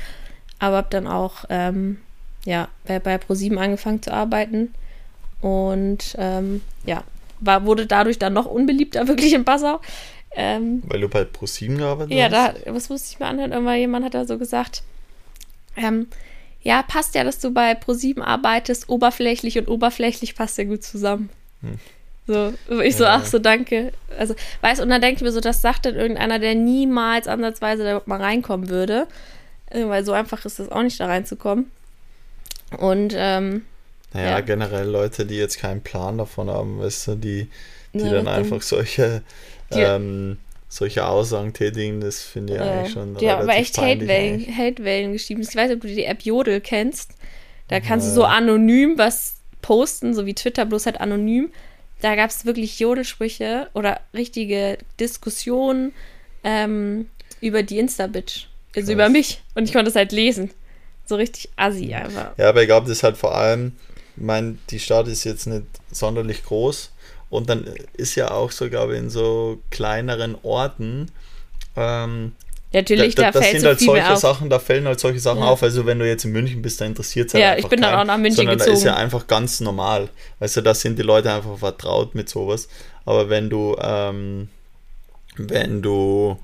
Aber 0.59 0.77
habe 0.77 0.87
dann 0.89 1.07
auch 1.07 1.45
ähm, 1.49 1.97
ja, 2.45 2.67
bei, 2.85 2.99
bei 2.99 3.17
ProSieben 3.17 3.57
angefangen 3.57 4.03
zu 4.03 4.13
arbeiten. 4.13 4.73
Und 5.41 6.15
ähm, 6.17 6.61
ja, 6.85 7.03
war, 7.39 7.65
wurde 7.65 7.87
dadurch 7.87 8.19
dann 8.19 8.33
noch 8.33 8.45
unbeliebter, 8.45 9.07
wirklich 9.07 9.33
in 9.33 9.45
Passau. 9.45 9.81
Ähm, 10.35 10.83
Weil 10.87 11.01
du 11.01 11.07
bei 11.07 11.23
ProSieben 11.23 11.77
gearbeitet 11.77 12.13
ja, 12.13 12.29
hast? 12.29 12.65
Ja, 12.65 12.75
was 12.75 12.89
musste 12.89 13.13
ich 13.13 13.19
mir 13.19 13.27
anhören? 13.27 13.53
Irgendwann 13.53 13.79
jemand 13.79 14.05
hat 14.05 14.13
da 14.13 14.25
so 14.25 14.37
gesagt, 14.37 14.83
ähm, 15.77 16.07
ja, 16.61 16.83
passt 16.83 17.15
ja, 17.15 17.23
dass 17.23 17.39
du 17.39 17.51
bei 17.51 17.73
ProSieben 17.73 18.21
arbeitest, 18.21 18.89
oberflächlich 18.89 19.57
und 19.57 19.69
oberflächlich 19.69 20.35
passt 20.35 20.57
ja 20.57 20.65
gut 20.65 20.83
zusammen. 20.83 21.29
Hm. 21.61 21.79
So, 22.27 22.53
ich 22.81 22.95
so, 22.95 23.03
ja. 23.03 23.15
ach 23.15 23.25
so, 23.25 23.37
danke. 23.37 23.91
Also, 24.17 24.35
weißt 24.61 24.81
und 24.81 24.89
dann 24.89 25.01
denke 25.01 25.17
ich 25.17 25.21
mir 25.21 25.31
so, 25.31 25.41
das 25.41 25.61
sagt 25.61 25.85
dann 25.85 25.95
irgendeiner, 25.95 26.39
der 26.39 26.55
niemals 26.55 27.27
ansatzweise 27.27 27.83
da 27.83 28.01
mal 28.05 28.21
reinkommen 28.21 28.69
würde. 28.69 29.07
Äh, 29.69 29.85
weil 29.87 30.03
so 30.03 30.13
einfach 30.13 30.45
ist 30.45 30.59
das 30.59 30.69
auch 30.69 30.81
nicht, 30.81 30.99
da 30.99 31.05
reinzukommen. 31.05 31.71
Und, 32.77 33.13
ähm, 33.15 33.63
Naja, 34.13 34.31
ja. 34.31 34.41
generell 34.41 34.87
Leute, 34.87 35.25
die 35.25 35.37
jetzt 35.37 35.59
keinen 35.59 35.81
Plan 35.81 36.17
davon 36.17 36.49
haben, 36.49 36.79
weißt 36.79 37.09
du, 37.09 37.15
die, 37.15 37.47
die 37.93 37.99
ja, 37.99 38.11
dann 38.11 38.27
einfach 38.27 38.61
solche, 38.61 39.21
ähm, 39.71 40.37
solche 40.67 41.05
Aussagen 41.05 41.53
tätigen, 41.53 42.01
das 42.01 42.21
finde 42.21 42.55
ich 42.55 42.59
äh, 42.59 42.63
eigentlich 42.63 42.93
schon. 42.93 43.15
Die 43.17 43.29
haben 43.29 43.43
aber 43.43 43.55
echt 43.55 43.77
Hate-Wellen 43.77 44.57
Hate 44.57 45.11
geschrieben. 45.11 45.41
Ich 45.41 45.55
weiß 45.55 45.67
nicht, 45.67 45.75
ob 45.75 45.81
du 45.81 45.87
die 45.87 46.05
App 46.05 46.21
Jodel 46.21 46.59
kennst. 46.59 47.11
Da 47.67 47.79
kannst 47.79 48.07
du 48.07 48.11
so 48.11 48.25
anonym 48.25 48.97
was 48.97 49.37
posten, 49.61 50.13
so 50.13 50.25
wie 50.25 50.35
Twitter, 50.35 50.65
bloß 50.65 50.85
halt 50.85 51.01
anonym 51.01 51.49
da 52.05 52.15
gab 52.15 52.29
es 52.29 52.45
wirklich 52.45 52.79
Jodelsprüche 52.79 53.67
oder 53.73 53.99
richtige 54.13 54.77
Diskussionen 54.99 55.91
ähm, 56.43 57.09
über 57.41 57.63
die 57.63 57.79
Insta-Bitch. 57.79 58.45
Also 58.75 58.85
Krass. 58.85 58.89
über 58.89 59.09
mich. 59.09 59.41
Und 59.55 59.63
ich 59.63 59.73
konnte 59.73 59.89
es 59.89 59.95
halt 59.95 60.11
lesen. 60.11 60.51
So 61.07 61.15
richtig 61.15 61.49
assi 61.55 61.95
einfach. 61.95 62.37
Ja, 62.37 62.49
aber 62.49 62.61
ich 62.61 62.67
glaube, 62.67 62.87
das 62.87 62.97
ist 62.97 63.03
halt 63.03 63.17
vor 63.17 63.35
allem, 63.35 63.71
ich 64.15 64.21
meine, 64.21 64.59
die 64.69 64.79
Stadt 64.79 65.07
ist 65.07 65.23
jetzt 65.23 65.47
nicht 65.47 65.65
sonderlich 65.89 66.43
groß. 66.43 66.91
Und 67.31 67.49
dann 67.49 67.65
ist 67.93 68.13
ja 68.13 68.29
auch 68.29 68.51
so, 68.51 68.69
glaube 68.69 68.93
ich, 68.93 68.99
in 68.99 69.09
so 69.09 69.59
kleineren 69.71 70.37
Orten 70.43 71.09
ähm, 71.75 72.33
Natürlich, 72.75 73.15
da, 73.15 73.23
da, 73.23 73.31
da 73.31 73.39
fällt 73.39 73.51
sind 73.51 73.61
so 73.61 73.67
halt 73.67 73.77
viel 73.77 73.87
solche 73.87 74.17
Sachen, 74.17 74.49
da 74.49 74.59
fällen 74.59 74.85
halt 74.85 74.99
solche 74.99 75.19
Sachen 75.21 75.39
ja. 75.39 75.45
auf. 75.45 75.63
Also 75.63 75.85
wenn 75.85 75.97
du 75.97 76.05
jetzt 76.05 76.25
in 76.25 76.33
München 76.33 76.61
bist, 76.61 76.81
da 76.81 76.85
interessiert 76.85 77.29
es 77.29 77.33
halt 77.33 77.41
ja, 77.41 77.51
einfach 77.51 77.63
ich 77.63 77.69
bin 77.69 77.79
keinen, 77.79 77.91
dann 77.91 78.01
auch 78.01 78.05
nach 78.05 78.17
München 78.17 78.35
sondern 78.35 78.57
gezogen. 78.57 78.73
Da 78.73 78.77
ist 78.77 78.83
ja 78.83 78.95
einfach 78.97 79.27
ganz 79.27 79.61
normal. 79.61 80.09
Weißt 80.39 80.57
du, 80.57 80.61
da 80.61 80.73
sind 80.73 80.99
die 80.99 81.03
Leute 81.03 81.31
einfach 81.31 81.57
vertraut 81.57 82.15
mit 82.15 82.27
sowas. 82.27 82.67
Aber 83.05 83.29
wenn 83.29 83.49
du, 83.49 83.77
ähm, 83.79 84.49
wenn 85.37 85.81
du, 85.81 86.37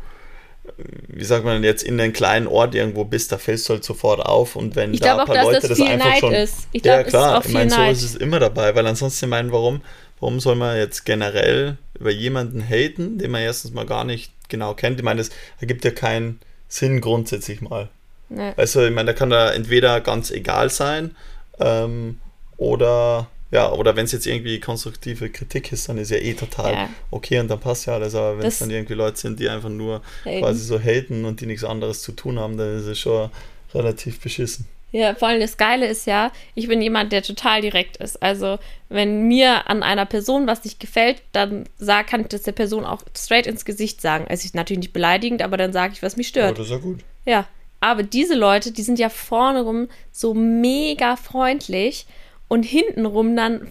wie 1.09 1.25
sagt 1.25 1.43
man 1.43 1.65
jetzt, 1.65 1.83
in 1.83 1.99
einem 1.99 2.13
kleinen 2.13 2.47
Ort 2.47 2.75
irgendwo 2.75 3.03
bist, 3.03 3.33
da 3.33 3.37
fällst 3.37 3.67
du 3.67 3.73
halt 3.73 3.83
sofort 3.83 4.21
auf. 4.21 4.55
Und 4.55 4.77
wenn 4.77 4.93
ich 4.93 5.01
da 5.01 5.17
ein 5.17 5.27
paar 5.27 5.37
auch, 5.37 5.51
Leute 5.51 5.67
das, 5.67 5.77
das 5.77 5.81
einfach 5.81 6.05
Neid 6.05 6.19
schon. 6.19 6.33
Ist. 6.33 6.67
Ich 6.71 6.85
ja, 6.85 7.03
klar, 7.03 7.43
ich 7.45 7.51
meine, 7.51 7.71
so 7.71 7.81
ist 7.81 8.03
es 8.03 8.15
immer 8.15 8.39
dabei, 8.39 8.73
weil 8.73 8.87
ansonsten, 8.87 9.25
ich 9.25 9.29
meine, 9.29 9.51
warum, 9.51 9.81
warum 10.21 10.39
soll 10.39 10.55
man 10.55 10.77
jetzt 10.77 11.03
generell 11.03 11.77
über 11.99 12.11
jemanden 12.11 12.61
haten, 12.65 13.17
den 13.17 13.31
man 13.31 13.41
erstens 13.41 13.73
mal 13.73 13.85
gar 13.85 14.05
nicht 14.05 14.31
genau 14.51 14.75
kennt? 14.75 14.99
Ich 14.99 15.03
meine, 15.03 15.21
es 15.21 15.31
ergibt 15.59 15.83
ja 15.83 15.91
keinen 15.91 16.39
Sinn 16.67 17.01
grundsätzlich 17.01 17.61
mal. 17.61 17.89
Nee. 18.29 18.53
Also, 18.55 18.85
ich 18.85 18.93
meine, 18.93 19.07
da 19.07 19.13
kann 19.13 19.31
da 19.31 19.51
entweder 19.51 19.99
ganz 19.99 20.29
egal 20.29 20.69
sein 20.69 21.15
ähm, 21.59 22.19
oder 22.57 23.27
ja, 23.51 23.69
oder 23.73 23.97
wenn 23.97 24.05
es 24.05 24.13
jetzt 24.13 24.27
irgendwie 24.27 24.61
konstruktive 24.61 25.29
Kritik 25.29 25.73
ist, 25.73 25.89
dann 25.89 25.97
ist 25.97 26.09
ja 26.09 26.17
eh 26.17 26.33
total 26.33 26.73
ja. 26.73 26.89
okay 27.11 27.39
und 27.39 27.49
dann 27.49 27.59
passt 27.59 27.85
ja 27.85 27.95
alles. 27.95 28.15
Aber 28.15 28.39
wenn 28.39 28.45
es 28.45 28.59
dann 28.59 28.69
irgendwie 28.69 28.93
Leute 28.93 29.17
sind, 29.17 29.39
die 29.41 29.49
einfach 29.49 29.69
nur 29.69 30.01
haten. 30.23 30.39
quasi 30.39 30.63
so 30.63 30.79
haten 30.79 31.25
und 31.25 31.41
die 31.41 31.47
nichts 31.47 31.65
anderes 31.65 32.01
zu 32.01 32.13
tun 32.13 32.39
haben, 32.39 32.57
dann 32.57 32.77
ist 32.77 32.85
es 32.85 32.99
schon 32.99 33.29
relativ 33.73 34.21
beschissen. 34.21 34.67
Ja, 34.91 35.15
vor 35.15 35.29
allem 35.29 35.39
das 35.39 35.57
Geile 35.57 35.87
ist 35.87 36.05
ja, 36.05 36.31
ich 36.53 36.67
bin 36.67 36.81
jemand, 36.81 37.11
der 37.13 37.23
total 37.23 37.61
direkt 37.61 37.97
ist. 37.97 38.21
Also, 38.21 38.59
wenn 38.89 39.27
mir 39.27 39.69
an 39.69 39.83
einer 39.83 40.05
Person 40.05 40.47
was 40.47 40.63
nicht 40.63 40.79
gefällt, 40.79 41.21
dann 41.31 41.65
sag, 41.77 42.07
kann 42.07 42.21
ich 42.21 42.27
das 42.27 42.43
der 42.43 42.51
Person 42.51 42.83
auch 42.85 43.01
straight 43.17 43.47
ins 43.47 43.63
Gesicht 43.63 44.01
sagen. 44.01 44.25
Also, 44.27 44.45
ist 44.45 44.55
natürlich 44.55 44.79
nicht 44.79 44.93
beleidigend, 44.93 45.41
aber 45.41 45.55
dann 45.57 45.71
sage 45.71 45.93
ich, 45.93 46.03
was 46.03 46.17
mich 46.17 46.27
stört. 46.27 46.49
Aber 46.49 46.57
das 46.57 46.65
ist 46.67 46.71
ja 46.71 46.77
gut. 46.77 46.99
Ja, 47.25 47.47
aber 47.79 48.03
diese 48.03 48.35
Leute, 48.35 48.71
die 48.71 48.83
sind 48.83 48.99
ja 48.99 49.09
vorne 49.09 49.61
rum 49.61 49.87
so 50.11 50.33
mega 50.33 51.15
freundlich 51.15 52.05
und 52.47 52.63
hintenrum 52.63 53.35
dann 53.35 53.67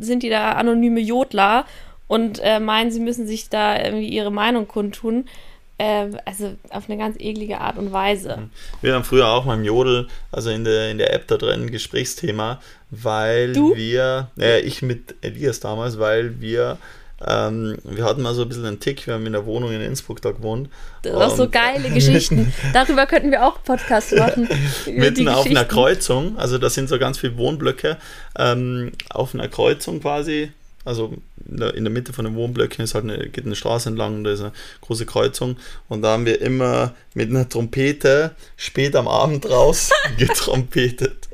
sind 0.00 0.22
die 0.22 0.28
da 0.28 0.52
anonyme 0.52 1.00
Jodler 1.00 1.66
und 2.08 2.40
äh, 2.42 2.58
meinen, 2.58 2.90
sie 2.90 3.00
müssen 3.00 3.26
sich 3.26 3.48
da 3.48 3.78
irgendwie 3.82 4.08
ihre 4.08 4.32
Meinung 4.32 4.66
kundtun. 4.66 5.26
Äh, 5.78 6.10
also 6.24 6.54
auf 6.70 6.88
eine 6.88 6.98
ganz 6.98 7.16
eklige 7.18 7.60
Art 7.60 7.78
und 7.78 7.92
Weise. 7.92 8.36
Mhm. 8.36 8.50
Wir 8.80 8.94
haben 8.94 9.04
früher 9.04 9.28
auch 9.28 9.44
beim 9.44 9.64
Jodel, 9.64 10.08
also 10.30 10.50
in 10.50 10.64
der, 10.64 10.90
in 10.90 10.98
der 10.98 11.12
App 11.12 11.26
da 11.26 11.36
drin, 11.36 11.62
ein 11.62 11.70
Gesprächsthema, 11.70 12.60
weil 12.90 13.52
du? 13.52 13.74
wir, 13.74 14.30
äh, 14.38 14.60
ich 14.60 14.82
mit 14.82 15.14
Elias 15.22 15.60
damals, 15.60 15.98
weil 15.98 16.40
wir 16.40 16.78
ähm, 17.26 17.76
wir 17.84 18.04
hatten 18.04 18.22
mal 18.22 18.34
so 18.34 18.42
ein 18.42 18.48
bisschen 18.48 18.66
einen 18.66 18.80
Tick, 18.80 19.06
wir 19.06 19.14
haben 19.14 19.26
in 19.26 19.32
der 19.32 19.46
Wohnung 19.46 19.72
in 19.72 19.80
Innsbruck 19.80 20.20
da 20.20 20.32
gewohnt. 20.32 20.68
Das 21.02 21.36
so 21.36 21.48
geile 21.48 21.88
Geschichten. 21.94 22.52
Darüber 22.72 23.06
könnten 23.06 23.30
wir 23.30 23.46
auch 23.46 23.62
Podcasts 23.62 24.12
machen. 24.12 24.48
mitten 24.86 25.28
auf 25.28 25.46
einer 25.46 25.64
Kreuzung, 25.64 26.36
also 26.38 26.58
da 26.58 26.68
sind 26.68 26.88
so 26.88 26.98
ganz 26.98 27.18
viele 27.18 27.36
Wohnblöcke, 27.38 27.98
ähm, 28.36 28.92
auf 29.10 29.34
einer 29.34 29.48
Kreuzung 29.48 30.00
quasi, 30.00 30.52
also 30.84 31.14
in 31.48 31.56
der, 31.56 31.74
in 31.74 31.84
der 31.84 31.92
Mitte 31.92 32.12
von 32.12 32.24
den 32.24 32.34
Wohnblöcken 32.34 32.84
ist 32.84 32.94
halt 32.94 33.04
eine, 33.04 33.28
geht 33.28 33.46
eine 33.46 33.56
Straße 33.56 33.88
entlang 33.88 34.16
und 34.16 34.24
da 34.24 34.30
ist 34.32 34.40
eine 34.40 34.52
große 34.82 35.06
Kreuzung 35.06 35.56
und 35.88 36.02
da 36.02 36.12
haben 36.12 36.26
wir 36.26 36.40
immer 36.40 36.94
mit 37.14 37.30
einer 37.30 37.48
Trompete 37.48 38.34
spät 38.56 38.96
am 38.96 39.08
Abend 39.08 39.48
raus 39.48 39.90
getrompetet. 40.18 41.28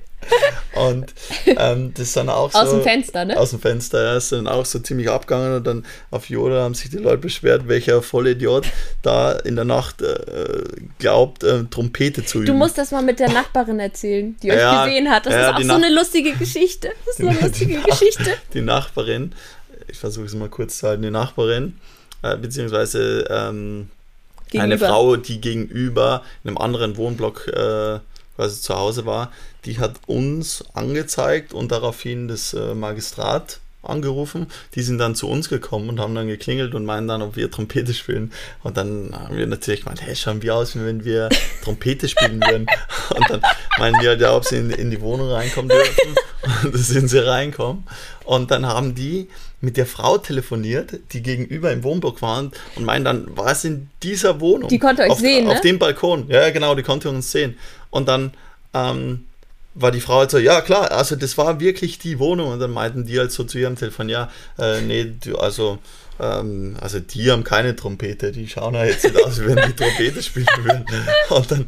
Und 0.74 1.14
ähm, 1.46 1.92
das 1.94 2.08
ist 2.08 2.16
dann 2.16 2.28
auch 2.28 2.52
so. 2.52 2.58
Aus 2.58 2.70
dem 2.70 2.82
Fenster, 2.82 3.24
ne? 3.24 3.38
Aus 3.38 3.50
dem 3.50 3.60
Fenster, 3.60 4.02
ja. 4.02 4.16
Ist 4.16 4.32
dann 4.32 4.46
auch 4.46 4.64
so 4.64 4.78
ziemlich 4.78 5.10
abgegangen 5.10 5.56
und 5.56 5.66
dann 5.66 5.84
auf 6.10 6.28
Yoda 6.28 6.62
haben 6.62 6.74
sich 6.74 6.90
die 6.90 6.98
Leute 6.98 7.18
beschwert, 7.18 7.66
welcher 7.66 8.02
Vollidiot 8.02 8.66
da 9.02 9.32
in 9.32 9.56
der 9.56 9.64
Nacht 9.64 10.02
äh, 10.02 10.62
glaubt, 10.98 11.42
äh, 11.42 11.64
Trompete 11.64 12.24
zu 12.24 12.38
üben. 12.38 12.46
Du 12.46 12.54
musst 12.54 12.78
das 12.78 12.92
mal 12.92 13.02
mit 13.02 13.18
der 13.18 13.30
Nachbarin 13.30 13.80
erzählen, 13.80 14.36
die 14.42 14.48
ja, 14.48 14.54
euch 14.54 14.86
gesehen 14.86 15.10
hat. 15.10 15.26
Das 15.26 15.34
ja, 15.34 15.50
ist 15.50 15.56
auch 15.56 15.62
so 15.62 15.74
eine 15.74 15.92
lustige 15.92 16.32
Geschichte. 16.32 16.90
Das 17.04 17.18
ist 17.18 17.26
eine 17.26 17.40
lustige 17.40 17.78
die 17.78 17.90
Geschichte. 17.90 18.36
Die 18.54 18.62
Nachbarin, 18.62 19.32
ich 19.88 19.98
versuche 19.98 20.26
es 20.26 20.34
mal 20.34 20.48
kurz 20.48 20.78
zu 20.78 20.86
halten, 20.86 21.02
die 21.02 21.10
Nachbarin, 21.10 21.78
äh, 22.22 22.36
beziehungsweise 22.36 23.26
ähm, 23.28 23.88
eine 24.58 24.78
Frau, 24.78 25.16
die 25.16 25.40
gegenüber 25.40 26.22
in 26.44 26.50
einem 26.50 26.58
anderen 26.58 26.96
Wohnblock 26.96 27.48
äh, 27.48 27.98
quasi 28.36 28.60
zu 28.60 28.74
Hause 28.74 29.06
war, 29.06 29.32
die 29.64 29.78
hat 29.78 29.96
uns 30.06 30.64
angezeigt 30.74 31.52
und 31.52 31.72
daraufhin 31.72 32.28
das 32.28 32.54
äh, 32.54 32.74
Magistrat 32.74 33.60
angerufen. 33.82 34.46
Die 34.74 34.82
sind 34.82 34.98
dann 34.98 35.14
zu 35.14 35.28
uns 35.28 35.48
gekommen 35.48 35.88
und 35.88 36.00
haben 36.00 36.14
dann 36.14 36.26
geklingelt 36.26 36.74
und 36.74 36.84
meinen 36.84 37.08
dann, 37.08 37.22
ob 37.22 37.36
wir 37.36 37.50
Trompete 37.50 37.94
spielen. 37.94 38.32
Und 38.62 38.76
dann 38.76 39.10
haben 39.12 39.36
wir 39.36 39.46
natürlich 39.46 39.80
gemeint, 39.80 40.02
hey, 40.02 40.14
schauen 40.14 40.42
wir 40.42 40.54
aus, 40.54 40.76
wenn 40.76 41.04
wir 41.04 41.28
Trompete 41.64 42.08
spielen 42.08 42.40
würden. 42.42 42.66
Und 43.16 43.30
dann 43.30 43.42
meinen 43.78 43.98
die 44.00 44.06
halt, 44.06 44.20
ja, 44.20 44.36
ob 44.36 44.44
sie 44.44 44.58
in, 44.58 44.70
in 44.70 44.90
die 44.90 45.00
Wohnung 45.00 45.30
reinkommen 45.30 45.70
dürfen. 45.70 46.14
Und 46.64 46.74
da 46.74 46.78
sind 46.78 47.08
sie 47.08 47.26
reinkommen. 47.26 47.84
Und 48.24 48.50
dann 48.50 48.66
haben 48.66 48.94
die 48.94 49.28
mit 49.60 49.76
der 49.76 49.86
Frau 49.86 50.18
telefoniert, 50.18 51.00
die 51.12 51.22
gegenüber 51.22 51.72
im 51.72 51.82
Wohnblock 51.82 52.22
waren 52.22 52.50
und 52.76 52.84
meinen 52.84 53.04
dann, 53.04 53.36
war 53.36 53.52
es 53.52 53.64
in 53.64 53.90
dieser 54.02 54.40
Wohnung? 54.40 54.70
Die 54.70 54.78
konnte 54.78 55.02
euch 55.02 55.10
auf, 55.10 55.18
sehen, 55.18 55.46
Auf 55.48 55.56
ne? 55.56 55.60
dem 55.60 55.78
Balkon. 55.78 56.28
Ja, 56.28 56.48
genau, 56.50 56.74
die 56.74 56.82
konnte 56.82 57.10
uns 57.10 57.30
sehen. 57.30 57.58
Und 57.90 58.08
dann 58.08 58.32
ähm, 58.72 59.26
war 59.74 59.92
die 59.92 60.00
Frau 60.00 60.18
halt 60.20 60.30
so, 60.30 60.38
ja 60.38 60.60
klar, 60.60 60.90
also 60.90 61.16
das 61.16 61.38
war 61.38 61.60
wirklich 61.60 61.98
die 61.98 62.18
Wohnung. 62.18 62.52
Und 62.52 62.60
dann 62.60 62.72
meinten 62.72 63.06
die 63.06 63.18
halt 63.18 63.32
so 63.32 63.44
zu 63.44 63.58
ihrem 63.58 63.76
Telefon, 63.76 64.08
ja, 64.08 64.30
äh, 64.58 64.80
nee, 64.80 65.12
du, 65.24 65.38
also, 65.38 65.78
ähm, 66.18 66.76
also 66.80 66.98
die 66.98 67.30
haben 67.30 67.44
keine 67.44 67.76
Trompete, 67.76 68.32
die 68.32 68.48
schauen 68.48 68.74
ja 68.74 68.84
jetzt 68.84 69.04
nicht 69.04 69.24
aus, 69.24 69.40
wie 69.40 69.46
wenn 69.46 69.68
die 69.68 69.76
Trompete 69.76 70.22
spielen 70.22 70.46
würden. 70.62 70.84
Und 71.30 71.50
dann, 71.50 71.66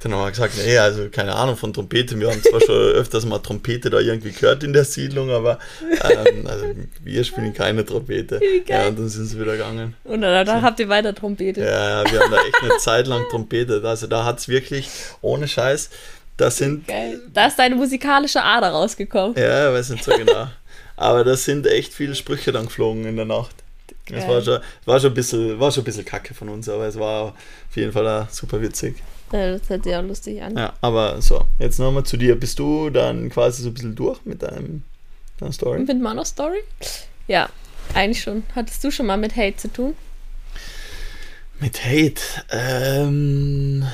dann 0.00 0.12
haben 0.12 0.26
wir 0.26 0.30
gesagt, 0.30 0.54
nee, 0.64 0.78
also 0.78 1.08
keine 1.10 1.34
Ahnung 1.34 1.56
von 1.56 1.72
Trompete. 1.72 2.18
Wir 2.18 2.30
haben 2.30 2.42
zwar 2.42 2.60
schon 2.60 2.76
öfters 2.76 3.26
mal 3.26 3.40
Trompete 3.40 3.90
da 3.90 3.98
irgendwie 3.98 4.30
gehört 4.30 4.62
in 4.62 4.72
der 4.72 4.84
Siedlung, 4.84 5.30
aber 5.30 5.58
ähm, 5.82 6.46
also 6.46 6.66
wir 7.02 7.24
spielen 7.24 7.52
keine 7.52 7.84
Trompete. 7.84 8.40
Ja, 8.68 8.86
und 8.86 8.98
dann 8.98 9.08
sind 9.08 9.26
sie 9.26 9.40
wieder 9.40 9.52
gegangen. 9.52 9.96
Und 10.04 10.20
dann, 10.22 10.46
dann 10.46 10.60
so. 10.60 10.62
habt 10.62 10.78
ihr 10.78 10.88
weiter 10.88 11.14
Trompete. 11.14 11.62
Ja, 11.62 12.04
wir 12.10 12.20
haben 12.20 12.30
da 12.30 12.38
echt 12.38 12.62
eine 12.62 12.78
Zeit 12.78 13.08
lang 13.08 13.24
Trompete. 13.28 13.82
Also 13.84 14.06
da 14.06 14.24
hat 14.24 14.38
es 14.38 14.48
wirklich, 14.48 14.88
ohne 15.20 15.48
Scheiß, 15.48 15.90
das 16.36 16.56
sind. 16.58 16.86
Geil. 16.86 17.20
Da 17.32 17.46
ist 17.46 17.58
deine 17.58 17.74
musikalische 17.74 18.42
Ader 18.42 18.70
rausgekommen. 18.70 19.36
Ja, 19.36 19.72
weiß 19.72 19.90
nicht 19.90 20.04
so 20.04 20.12
genau. 20.12 20.48
Aber 20.96 21.24
das 21.24 21.44
sind 21.44 21.66
echt 21.66 21.92
viele 21.92 22.14
Sprüche 22.14 22.52
dann 22.52 22.66
geflogen 22.66 23.06
in 23.06 23.16
der 23.16 23.24
Nacht. 23.24 23.54
Es 24.12 24.26
war 24.26 24.42
schon, 24.42 24.60
war, 24.84 25.00
schon 25.00 25.12
ein 25.12 25.14
bisschen, 25.14 25.60
war 25.60 25.70
schon 25.70 25.82
ein 25.82 25.84
bisschen 25.84 26.04
kacke 26.04 26.34
von 26.34 26.48
uns, 26.48 26.68
aber 26.68 26.86
es 26.86 26.98
war 26.98 27.22
auf 27.26 27.76
jeden 27.76 27.92
Fall 27.92 28.06
auch 28.06 28.28
super 28.28 28.60
witzig. 28.60 28.96
Ja, 29.32 29.52
das 29.56 29.68
hört 29.68 29.84
sich 29.84 29.94
auch 29.94 30.02
lustig 30.02 30.42
an. 30.42 30.56
Ja, 30.56 30.72
aber 30.80 31.22
so, 31.22 31.44
jetzt 31.58 31.78
nochmal 31.78 32.04
zu 32.04 32.16
dir. 32.16 32.34
Bist 32.38 32.58
du 32.58 32.90
dann 32.90 33.30
quasi 33.30 33.62
so 33.62 33.68
ein 33.68 33.74
bisschen 33.74 33.94
durch 33.94 34.18
mit 34.24 34.42
deinem, 34.42 34.82
deiner 35.38 35.52
Story? 35.52 35.78
Mit 35.78 36.00
meiner 36.00 36.24
Story? 36.24 36.58
Ja, 37.28 37.48
eigentlich 37.94 38.22
schon. 38.22 38.42
Hattest 38.54 38.82
du 38.82 38.90
schon 38.90 39.06
mal 39.06 39.16
mit 39.16 39.36
Hate 39.36 39.56
zu 39.56 39.72
tun? 39.72 39.94
Mit 41.60 41.84
Hate? 41.84 42.20
Ähm. 42.50 43.86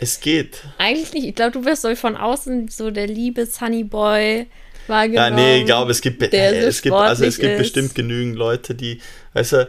Es 0.00 0.20
geht. 0.20 0.62
Eigentlich 0.78 1.12
nicht. 1.12 1.26
Ich 1.26 1.34
glaube, 1.34 1.52
du 1.52 1.64
wirst 1.64 1.82
so 1.82 1.94
von 1.94 2.16
außen 2.16 2.68
so 2.68 2.90
der 2.90 3.06
liebe 3.06 3.44
Sunny 3.44 3.84
Boy 3.84 4.46
wahrgenommen. 4.86 5.38
Ja, 5.38 5.44
nee, 5.44 5.58
ich 5.60 5.66
glaube, 5.66 5.90
es 5.90 6.00
gibt, 6.00 6.22
äh, 6.22 6.66
es 6.66 6.80
gibt, 6.80 6.94
also 6.94 7.24
es 7.24 7.38
gibt 7.38 7.58
bestimmt 7.58 7.94
genügend 7.94 8.36
Leute, 8.36 8.74
die, 8.74 9.00
weißt 9.34 9.52
du, 9.52 9.68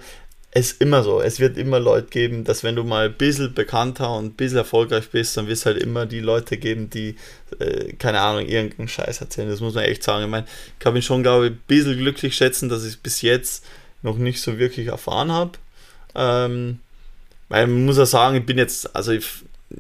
es 0.54 0.72
ist 0.72 0.82
immer 0.82 1.04
so, 1.04 1.22
es 1.22 1.40
wird 1.40 1.58
immer 1.58 1.80
Leute 1.80 2.08
geben, 2.08 2.44
dass 2.44 2.64
wenn 2.64 2.76
du 2.76 2.84
mal 2.84 3.08
ein 3.08 3.14
bisschen 3.14 3.54
bekannter 3.54 4.14
und 4.16 4.26
ein 4.26 4.34
bisschen 4.34 4.58
erfolgreich 4.58 5.10
bist, 5.10 5.36
dann 5.36 5.48
wird 5.48 5.58
es 5.58 5.66
halt 5.66 5.82
immer 5.82 6.06
die 6.06 6.20
Leute 6.20 6.58
geben, 6.58 6.90
die, 6.90 7.16
äh, 7.60 7.94
keine 7.94 8.20
Ahnung, 8.20 8.46
irgendeinen 8.48 8.88
Scheiß 8.88 9.22
erzählen. 9.22 9.50
Das 9.50 9.62
muss 9.62 9.74
man 9.74 9.84
echt 9.84 10.04
sagen. 10.04 10.26
Ich 10.26 10.30
meine, 10.30 10.46
ich 10.46 10.80
kann 10.80 10.94
mich 10.94 11.06
schon, 11.06 11.24
glaube 11.24 11.48
ich, 11.48 11.52
ein 11.54 11.62
bisschen 11.68 11.98
glücklich 11.98 12.36
schätzen, 12.36 12.70
dass 12.70 12.84
ich 12.84 12.92
es 12.92 12.98
bis 12.98 13.22
jetzt 13.22 13.66
noch 14.02 14.18
nicht 14.18 14.42
so 14.42 14.58
wirklich 14.58 14.88
erfahren 14.88 15.32
habe. 15.32 15.52
Ähm, 16.16 16.80
weil 17.48 17.68
man 17.68 17.86
muss 17.86 17.98
ja 17.98 18.06
sagen, 18.06 18.36
ich 18.38 18.46
bin 18.46 18.58
jetzt, 18.58 18.94
also 18.94 19.12
ich 19.12 19.26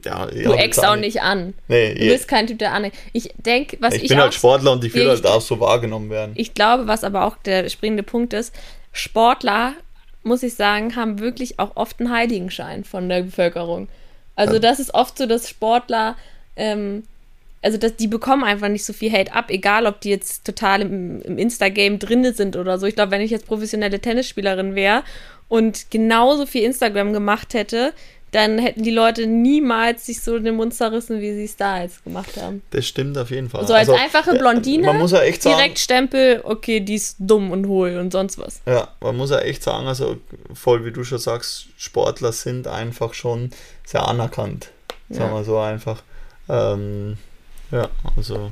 ja, 0.03 0.25
du 0.25 0.53
eckst 0.53 0.83
auch 0.85 0.95
nicht 0.95 1.21
an. 1.21 1.53
Nee, 1.67 1.93
du 1.93 2.05
bist 2.07 2.27
kein 2.27 2.47
Typ, 2.47 2.59
der 2.59 2.73
an. 2.73 2.91
Ich 3.13 3.33
denke, 3.37 3.77
was 3.79 3.95
ich. 3.95 4.03
Ich 4.03 4.09
bin 4.09 4.19
halt 4.19 4.33
Sportler 4.33 4.71
und 4.73 4.83
ich 4.83 4.93
will 4.93 5.07
halt 5.07 5.25
auch 5.25 5.41
so 5.41 5.59
wahrgenommen 5.59 6.09
werden. 6.09 6.33
Ich 6.35 6.53
glaube, 6.53 6.87
was 6.87 7.03
aber 7.03 7.25
auch 7.25 7.37
der 7.37 7.69
springende 7.69 8.03
Punkt 8.03 8.33
ist, 8.33 8.53
Sportler, 8.91 9.73
muss 10.23 10.43
ich 10.43 10.55
sagen, 10.55 10.95
haben 10.95 11.19
wirklich 11.19 11.59
auch 11.59 11.75
oft 11.75 11.99
einen 11.99 12.11
Heiligenschein 12.11 12.83
von 12.83 13.09
der 13.09 13.23
Bevölkerung. 13.23 13.87
Also, 14.35 14.53
ja. 14.53 14.59
das 14.59 14.79
ist 14.79 14.93
oft 14.93 15.17
so, 15.17 15.25
dass 15.25 15.49
Sportler. 15.49 16.15
Ähm, 16.55 17.03
also 17.63 17.77
dass 17.77 17.95
die 17.95 18.07
bekommen 18.07 18.43
einfach 18.43 18.69
nicht 18.69 18.85
so 18.85 18.91
viel 18.91 19.11
Hate 19.11 19.33
ab, 19.33 19.49
egal 19.49 19.85
ob 19.85 20.01
die 20.01 20.09
jetzt 20.09 20.45
total 20.45 20.81
im, 20.81 21.21
im 21.21 21.37
Insta-Game 21.37 21.99
drin 21.99 22.33
sind 22.33 22.55
oder 22.55 22.79
so. 22.79 22.87
Ich 22.87 22.95
glaube, 22.95 23.11
wenn 23.11 23.21
ich 23.21 23.31
jetzt 23.31 23.45
professionelle 23.45 23.99
Tennisspielerin 23.99 24.73
wäre 24.73 25.03
und 25.47 25.91
genauso 25.91 26.45
viel 26.45 26.63
Instagram 26.63 27.13
gemacht 27.13 27.53
hätte, 27.53 27.93
dann 28.31 28.59
hätten 28.59 28.83
die 28.83 28.91
Leute 28.91 29.27
niemals 29.27 30.05
sich 30.05 30.21
so 30.21 30.39
den 30.39 30.55
Mund 30.55 30.73
zerrissen, 30.73 31.19
wie 31.19 31.33
sie 31.33 31.43
es 31.43 31.57
da 31.57 31.81
jetzt 31.81 32.03
gemacht 32.03 32.37
haben. 32.41 32.61
Das 32.71 32.87
stimmt 32.87 33.17
auf 33.17 33.29
jeden 33.29 33.49
Fall. 33.49 33.67
So 33.67 33.73
als 33.73 33.89
also, 33.89 34.01
einfache 34.01 34.37
Blondine, 34.37 34.87
man 34.87 34.97
muss 34.97 35.11
ja 35.11 35.21
echt 35.21 35.43
sagen, 35.43 35.57
direkt 35.57 35.79
Stempel, 35.79 36.41
okay, 36.43 36.79
die 36.79 36.95
ist 36.95 37.17
dumm 37.19 37.51
und 37.51 37.67
hohl 37.67 37.97
und 37.97 38.11
sonst 38.11 38.37
was. 38.39 38.61
Ja, 38.65 38.87
man 39.01 39.17
muss 39.17 39.31
ja 39.31 39.39
echt 39.39 39.63
sagen, 39.63 39.87
also 39.87 40.17
voll 40.53 40.85
wie 40.85 40.91
du 40.91 41.03
schon 41.03 41.19
sagst, 41.19 41.67
Sportler 41.77 42.31
sind 42.31 42.67
einfach 42.67 43.13
schon 43.13 43.51
sehr 43.85 44.07
anerkannt. 44.07 44.69
Sagen 45.09 45.33
wir 45.33 45.43
so 45.43 45.57
einfach. 45.57 46.03
Ähm, 46.47 47.17
ja, 47.69 47.89
also 48.15 48.51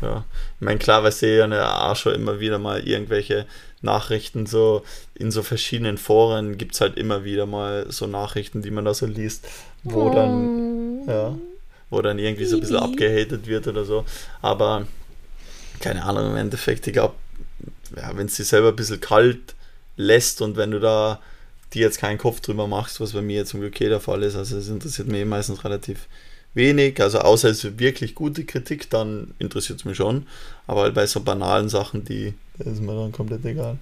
ja. 0.00 0.24
Ich 0.58 0.64
meine, 0.64 0.78
klar, 0.78 1.02
weil 1.02 1.12
sie 1.12 1.36
ja 1.36 1.90
auch 1.90 1.96
schon 1.96 2.14
immer 2.14 2.40
wieder 2.40 2.58
mal 2.58 2.80
irgendwelche 2.86 3.46
Nachrichten 3.82 4.46
so 4.46 4.82
in 5.14 5.30
so 5.30 5.42
verschiedenen 5.42 5.98
Foren 5.98 6.58
gibt 6.58 6.74
es 6.74 6.80
halt 6.80 6.96
immer 6.96 7.24
wieder 7.24 7.46
mal 7.46 7.86
so 7.90 8.06
Nachrichten, 8.06 8.62
die 8.62 8.70
man 8.70 8.84
da 8.84 8.94
so 8.94 9.06
liest, 9.06 9.46
wo 9.84 10.10
oh. 10.10 10.14
dann, 10.14 11.08
ja, 11.08 11.38
wo 11.88 12.02
dann 12.02 12.18
irgendwie 12.18 12.44
so 12.44 12.56
ein 12.56 12.60
bisschen 12.60 12.76
abgehatet 12.76 13.46
wird 13.46 13.66
oder 13.66 13.84
so. 13.84 14.04
Aber 14.42 14.86
keine 15.80 16.04
Ahnung, 16.04 16.30
im 16.30 16.36
Endeffekt, 16.36 16.86
ich 16.86 16.92
glaube, 16.92 17.14
ja, 17.96 18.16
wenn 18.16 18.26
es 18.26 18.36
dir 18.36 18.44
selber 18.44 18.68
ein 18.68 18.76
bisschen 18.76 19.00
kalt 19.00 19.54
lässt 19.96 20.42
und 20.42 20.56
wenn 20.56 20.70
du 20.70 20.78
da 20.80 21.20
dir 21.72 21.82
jetzt 21.82 21.98
keinen 21.98 22.18
Kopf 22.18 22.40
drüber 22.40 22.66
machst, 22.66 23.00
was 23.00 23.12
bei 23.12 23.22
mir 23.22 23.46
zum 23.46 23.60
Glück 23.60 23.76
der 23.76 24.00
Fall 24.00 24.22
ist, 24.22 24.36
also 24.36 24.56
es 24.56 24.68
interessiert 24.68 25.08
mich 25.08 25.24
meistens 25.24 25.64
relativ 25.64 26.06
wenig, 26.54 27.00
also 27.00 27.20
außer 27.20 27.48
es 27.48 27.64
ist 27.64 27.78
wirklich 27.78 28.14
gute 28.14 28.44
Kritik, 28.44 28.90
dann 28.90 29.34
interessiert 29.38 29.78
es 29.78 29.84
mich 29.84 29.96
schon, 29.96 30.26
aber 30.66 30.82
halt 30.82 30.94
bei 30.94 31.06
so 31.06 31.20
banalen 31.20 31.68
Sachen, 31.68 32.04
die 32.04 32.34
ist 32.58 32.80
mir 32.80 32.94
dann 32.94 33.12
komplett 33.12 33.44
egal. 33.44 33.78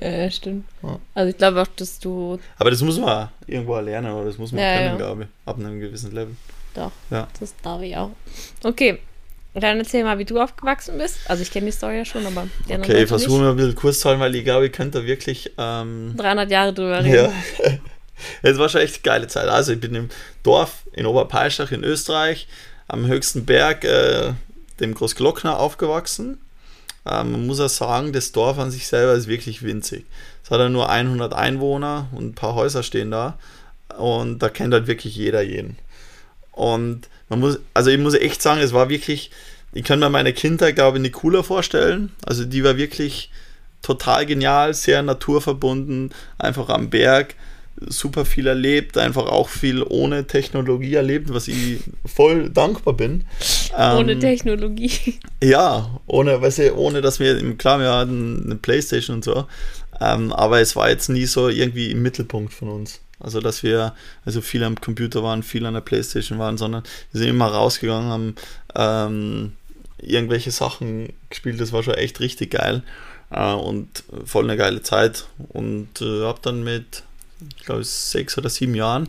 Ja, 0.00 0.10
ja 0.10 0.30
stimmt. 0.30 0.64
Ja. 0.82 0.98
Also 1.14 1.30
ich 1.30 1.36
glaube 1.36 1.62
auch, 1.62 1.66
dass 1.76 1.98
du. 1.98 2.38
Aber 2.58 2.70
das 2.70 2.80
muss 2.82 2.98
man 2.98 3.28
irgendwo 3.46 3.78
lernen, 3.78 4.12
oder 4.12 4.26
das 4.26 4.38
muss 4.38 4.52
man 4.52 4.62
ja, 4.62 4.78
können, 4.78 4.96
glaube 4.98 5.22
ich, 5.24 5.28
ab 5.46 5.58
einem 5.58 5.80
gewissen 5.80 6.12
Level. 6.12 6.36
Doch. 6.74 6.92
Ja. 7.10 7.28
Das 7.38 7.54
darf 7.62 7.82
ich 7.82 7.96
auch. 7.96 8.10
Okay. 8.62 8.98
Dann 9.54 9.78
erzähl 9.78 10.02
mal, 10.02 10.18
wie 10.18 10.24
du 10.24 10.40
aufgewachsen 10.40 10.96
bist. 10.96 11.18
Also 11.28 11.42
ich 11.42 11.50
kenne 11.50 11.66
die 11.66 11.72
Story 11.72 11.98
ja 11.98 12.04
schon, 12.06 12.24
aber 12.24 12.48
Okay, 12.66 13.02
ich 13.02 13.08
versuche 13.08 13.42
mir 13.42 13.50
ein 13.50 13.56
bisschen 13.56 13.74
kurz 13.74 14.00
zu 14.00 14.08
halten, 14.08 14.22
weil 14.22 14.34
ich 14.34 14.44
glaube, 14.44 14.64
ich 14.64 14.72
könnte 14.72 15.04
wirklich 15.04 15.52
ähm, 15.58 16.14
300 16.16 16.50
Jahre 16.50 16.72
drüber 16.72 17.04
reden. 17.04 17.14
Ja. 17.14 17.32
Es 18.42 18.58
war 18.58 18.68
schon 18.68 18.80
echt 18.80 18.96
eine 18.96 19.02
geile 19.02 19.26
Zeit. 19.28 19.48
Also 19.48 19.72
ich 19.72 19.80
bin 19.80 19.94
im 19.94 20.08
Dorf 20.42 20.82
in 20.92 21.06
Oberpeilschach 21.06 21.72
in 21.72 21.84
Österreich 21.84 22.48
am 22.88 23.06
höchsten 23.06 23.44
Berg, 23.44 23.84
äh, 23.84 24.32
dem 24.80 24.94
Großglockner, 24.94 25.58
aufgewachsen. 25.58 26.38
Ähm, 27.06 27.32
man 27.32 27.46
muss 27.46 27.60
auch 27.60 27.68
sagen, 27.68 28.12
das 28.12 28.32
Dorf 28.32 28.58
an 28.58 28.70
sich 28.70 28.86
selber 28.86 29.14
ist 29.14 29.28
wirklich 29.28 29.62
winzig. 29.62 30.04
Es 30.44 30.50
hat 30.50 30.60
ja 30.60 30.68
nur 30.68 30.90
100 30.90 31.32
Einwohner 31.32 32.08
und 32.12 32.26
ein 32.26 32.34
paar 32.34 32.54
Häuser 32.54 32.82
stehen 32.82 33.10
da. 33.10 33.38
und 33.98 34.40
da 34.40 34.48
kennt 34.48 34.72
halt 34.72 34.86
wirklich 34.86 35.16
jeder 35.16 35.42
jeden. 35.42 35.78
Und 36.52 37.08
man 37.28 37.40
muss, 37.40 37.58
also 37.74 37.90
ich 37.90 37.98
muss 37.98 38.14
echt 38.14 38.42
sagen, 38.42 38.60
es 38.60 38.72
war 38.72 38.88
wirklich, 38.88 39.30
ich 39.72 39.84
kann 39.84 39.98
mir 39.98 40.10
meine 40.10 40.32
Kindheit, 40.32 40.74
glaube 40.74 40.98
ich, 40.98 41.02
nicht 41.02 41.14
cooler 41.14 41.42
vorstellen. 41.42 42.12
Also 42.26 42.44
die 42.44 42.62
war 42.62 42.76
wirklich 42.76 43.30
total 43.80 44.26
genial, 44.26 44.74
sehr 44.74 45.02
naturverbunden, 45.02 46.12
einfach 46.38 46.68
am 46.68 46.90
Berg, 46.90 47.34
super 47.88 48.24
viel 48.24 48.46
erlebt, 48.46 48.98
einfach 48.98 49.26
auch 49.26 49.48
viel 49.48 49.82
ohne 49.82 50.26
Technologie 50.26 50.94
erlebt, 50.94 51.32
was 51.32 51.48
ich 51.48 51.80
voll 52.04 52.50
dankbar 52.50 52.94
bin. 52.94 53.24
Ohne 53.76 54.12
ähm, 54.12 54.20
Technologie. 54.20 55.18
Ja, 55.42 56.00
ohne, 56.06 56.40
weißt 56.40 56.58
du, 56.58 56.74
ohne 56.76 57.00
dass 57.00 57.20
wir, 57.20 57.56
klar, 57.56 57.80
wir 57.80 57.92
hatten 57.92 58.42
eine 58.44 58.56
Playstation 58.56 59.16
und 59.16 59.24
so, 59.24 59.46
ähm, 60.00 60.32
aber 60.32 60.60
es 60.60 60.76
war 60.76 60.88
jetzt 60.88 61.08
nie 61.08 61.26
so 61.26 61.48
irgendwie 61.48 61.90
im 61.90 62.02
Mittelpunkt 62.02 62.52
von 62.52 62.68
uns. 62.68 63.00
Also, 63.20 63.40
dass 63.40 63.62
wir 63.62 63.94
also 64.24 64.40
viel 64.40 64.64
am 64.64 64.80
Computer 64.80 65.22
waren, 65.22 65.44
viel 65.44 65.64
an 65.64 65.74
der 65.74 65.80
Playstation 65.80 66.38
waren, 66.40 66.58
sondern 66.58 66.82
wir 67.12 67.20
sind 67.20 67.30
immer 67.30 67.46
rausgegangen, 67.46 68.10
haben 68.10 68.34
ähm, 68.74 69.52
irgendwelche 69.98 70.50
Sachen 70.50 71.12
gespielt. 71.30 71.60
Das 71.60 71.72
war 71.72 71.84
schon 71.84 71.94
echt 71.94 72.18
richtig 72.18 72.50
geil 72.50 72.82
äh, 73.30 73.52
und 73.52 74.04
voll 74.24 74.44
eine 74.44 74.56
geile 74.56 74.82
Zeit. 74.82 75.26
Und 75.50 76.00
äh, 76.00 76.24
habe 76.24 76.40
dann 76.42 76.64
mit, 76.64 77.04
ich 77.56 77.64
glaube, 77.64 77.84
sechs 77.84 78.36
oder 78.38 78.48
sieben 78.48 78.74
Jahren 78.74 79.08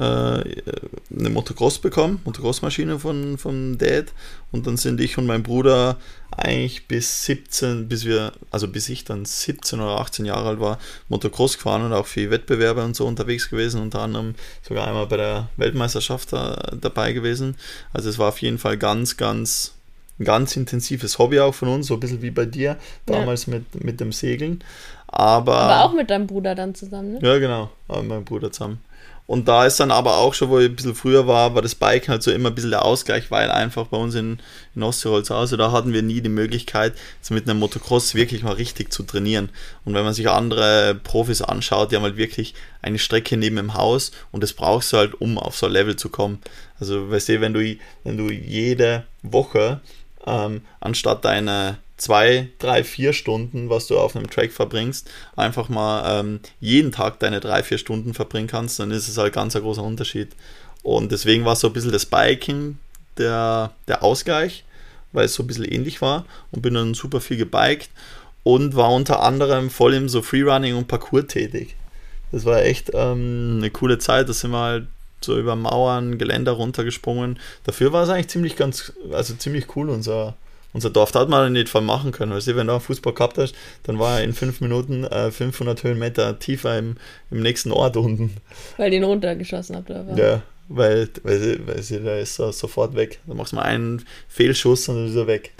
äh, 0.00 0.02
eine 0.02 1.30
Motocross 1.30 1.78
bekommen, 1.78 2.20
Motocross-Maschine 2.24 2.98
von, 2.98 3.36
von 3.36 3.76
Dad. 3.76 4.06
Und 4.50 4.66
dann 4.66 4.78
sind 4.78 4.98
ich 5.00 5.18
und 5.18 5.26
mein 5.26 5.42
Bruder 5.42 5.98
eigentlich 6.30 6.88
bis 6.88 7.24
17, 7.24 7.86
bis 7.86 8.06
wir, 8.06 8.32
also 8.50 8.66
bis 8.68 8.88
ich 8.88 9.04
dann 9.04 9.26
17 9.26 9.78
oder 9.78 10.00
18 10.00 10.24
Jahre 10.24 10.48
alt 10.48 10.60
war, 10.60 10.78
Motocross 11.08 11.58
gefahren 11.58 11.82
und 11.82 11.92
auch 11.92 12.06
für 12.06 12.30
Wettbewerbe 12.30 12.82
und 12.82 12.96
so 12.96 13.06
unterwegs 13.06 13.50
gewesen, 13.50 13.82
unter 13.82 14.00
anderem 14.00 14.34
sogar 14.66 14.88
einmal 14.88 15.06
bei 15.06 15.18
der 15.18 15.50
Weltmeisterschaft 15.58 16.32
da, 16.32 16.72
dabei 16.80 17.12
gewesen. 17.12 17.56
Also 17.92 18.08
es 18.08 18.18
war 18.18 18.28
auf 18.28 18.40
jeden 18.40 18.58
Fall 18.58 18.78
ganz, 18.78 19.18
ganz 19.18 19.74
ganz 20.24 20.56
intensives 20.56 21.18
Hobby 21.18 21.40
auch 21.40 21.54
von 21.54 21.68
uns, 21.68 21.86
so 21.86 21.94
ein 21.94 22.00
bisschen 22.00 22.22
wie 22.22 22.30
bei 22.30 22.44
dir, 22.44 22.76
damals 23.06 23.46
ja. 23.46 23.54
mit, 23.54 23.84
mit 23.84 24.00
dem 24.00 24.12
Segeln. 24.12 24.62
Aber, 25.12 25.56
aber 25.56 25.84
auch 25.84 25.92
mit 25.92 26.08
deinem 26.08 26.28
Bruder 26.28 26.54
dann 26.54 26.74
zusammen, 26.74 27.14
ne? 27.14 27.18
Ja, 27.20 27.38
genau, 27.38 27.70
mit 27.88 28.04
meinem 28.04 28.24
Bruder 28.24 28.52
zusammen. 28.52 28.80
Und 29.26 29.46
da 29.46 29.64
ist 29.64 29.78
dann 29.78 29.92
aber 29.92 30.16
auch 30.16 30.34
schon, 30.34 30.48
wo 30.48 30.58
ich 30.58 30.68
ein 30.68 30.74
bisschen 30.74 30.94
früher 30.96 31.28
war, 31.28 31.54
war 31.54 31.62
das 31.62 31.76
Bike 31.76 32.08
halt 32.08 32.20
so 32.20 32.32
immer 32.32 32.48
ein 32.48 32.54
bisschen 32.56 32.72
der 32.72 32.84
Ausgleich, 32.84 33.30
weil 33.30 33.48
einfach 33.48 33.86
bei 33.86 33.96
uns 33.96 34.16
in, 34.16 34.40
in 34.74 34.82
Osttirol 34.82 35.24
zu 35.24 35.36
Hause, 35.36 35.56
da 35.56 35.70
hatten 35.70 35.92
wir 35.92 36.02
nie 36.02 36.20
die 36.20 36.28
Möglichkeit, 36.28 36.94
so 37.20 37.32
mit 37.34 37.48
einem 37.48 37.60
Motocross 37.60 38.16
wirklich 38.16 38.42
mal 38.42 38.54
richtig 38.54 38.92
zu 38.92 39.04
trainieren. 39.04 39.50
Und 39.84 39.94
wenn 39.94 40.02
man 40.02 40.14
sich 40.14 40.28
andere 40.28 40.96
Profis 40.96 41.42
anschaut, 41.42 41.92
die 41.92 41.96
haben 41.96 42.02
halt 42.02 42.16
wirklich 42.16 42.54
eine 42.82 42.98
Strecke 42.98 43.36
neben 43.36 43.54
dem 43.54 43.74
Haus 43.74 44.10
und 44.32 44.42
das 44.42 44.52
brauchst 44.52 44.92
du 44.92 44.96
halt, 44.96 45.20
um 45.20 45.38
auf 45.38 45.56
so 45.56 45.66
ein 45.66 45.72
Level 45.72 45.94
zu 45.94 46.08
kommen. 46.08 46.40
Also, 46.80 47.08
weißt 47.10 47.28
du, 47.28 47.40
wenn 47.40 47.54
du, 47.54 47.76
wenn 48.02 48.16
du 48.16 48.30
jede 48.30 49.04
Woche 49.22 49.80
ähm, 50.26 50.62
anstatt 50.80 51.24
deine 51.24 51.78
zwei, 52.00 52.48
drei, 52.58 52.82
vier 52.82 53.12
Stunden, 53.12 53.68
was 53.68 53.86
du 53.86 53.98
auf 53.98 54.16
einem 54.16 54.30
Track 54.30 54.52
verbringst, 54.52 55.10
einfach 55.36 55.68
mal 55.68 56.20
ähm, 56.20 56.40
jeden 56.58 56.92
Tag 56.92 57.20
deine 57.20 57.40
drei, 57.40 57.62
vier 57.62 57.78
Stunden 57.78 58.14
verbringen 58.14 58.48
kannst, 58.48 58.80
dann 58.80 58.90
ist 58.90 59.08
es 59.08 59.18
halt 59.18 59.34
ganz 59.34 59.54
ein 59.54 59.62
großer 59.62 59.82
Unterschied. 59.82 60.28
Und 60.82 61.12
deswegen 61.12 61.44
war 61.44 61.56
so 61.56 61.66
ein 61.66 61.72
bisschen 61.74 61.92
das 61.92 62.06
Biking 62.06 62.78
der, 63.18 63.72
der 63.86 64.02
Ausgleich, 64.02 64.64
weil 65.12 65.26
es 65.26 65.34
so 65.34 65.42
ein 65.42 65.46
bisschen 65.46 65.66
ähnlich 65.66 66.00
war 66.00 66.24
und 66.50 66.62
bin 66.62 66.74
dann 66.74 66.94
super 66.94 67.20
viel 67.20 67.36
gebiked 67.36 67.90
und 68.44 68.74
war 68.76 68.90
unter 68.90 69.22
anderem 69.22 69.68
voll 69.68 69.92
im 69.92 70.08
so 70.08 70.22
Freerunning 70.22 70.76
und 70.76 70.88
Parkour 70.88 71.28
tätig. 71.28 71.76
Das 72.32 72.46
war 72.46 72.62
echt 72.62 72.92
ähm, 72.94 73.56
eine 73.58 73.70
coole 73.70 73.98
Zeit, 73.98 74.28
da 74.28 74.32
sind 74.32 74.52
wir 74.52 74.60
halt 74.60 74.86
so 75.20 75.38
über 75.38 75.54
Mauern, 75.54 76.16
Geländer 76.16 76.52
runtergesprungen. 76.52 77.38
Dafür 77.64 77.92
war 77.92 78.04
es 78.04 78.08
eigentlich 78.08 78.28
ziemlich 78.28 78.56
ganz, 78.56 78.94
also 79.12 79.34
ziemlich 79.34 79.76
cool, 79.76 79.90
unser, 79.90 80.34
unser 80.72 80.90
Dorf. 80.90 81.14
Hat 81.14 81.28
man 81.28 81.52
nicht 81.52 81.68
voll 81.68 81.82
machen 81.82 82.12
können. 82.12 82.32
Weißt 82.32 82.46
du, 82.46 82.56
wenn 82.56 82.66
du 82.66 82.74
einen 82.74 82.82
Fußball 82.82 83.12
gehabt 83.12 83.38
hast, 83.38 83.54
dann 83.84 83.98
war 83.98 84.18
er 84.18 84.24
in 84.24 84.32
fünf 84.32 84.60
Minuten 84.60 85.04
äh, 85.04 85.30
500 85.30 85.82
Höhenmeter 85.82 86.38
tiefer 86.38 86.78
im, 86.78 86.96
im 87.30 87.42
nächsten 87.42 87.72
Ort 87.72 87.96
unten. 87.96 88.36
Weil 88.76 88.90
den 88.90 89.04
runtergeschossen 89.04 89.76
habt, 89.76 89.90
oder? 89.90 90.16
Ja, 90.16 90.42
weil, 90.68 91.08
weil, 91.22 91.66
weil 91.66 91.82
sie, 91.82 92.00
da 92.00 92.16
ist 92.16 92.38
er 92.38 92.52
sofort 92.52 92.94
weg. 92.94 93.20
Da 93.26 93.34
machst 93.34 93.52
du 93.52 93.56
mal 93.56 93.62
einen 93.62 94.04
Fehlschuss 94.28 94.88
und 94.88 94.96
dann 94.96 95.08
ist 95.08 95.16
er 95.16 95.26
weg. 95.26 95.52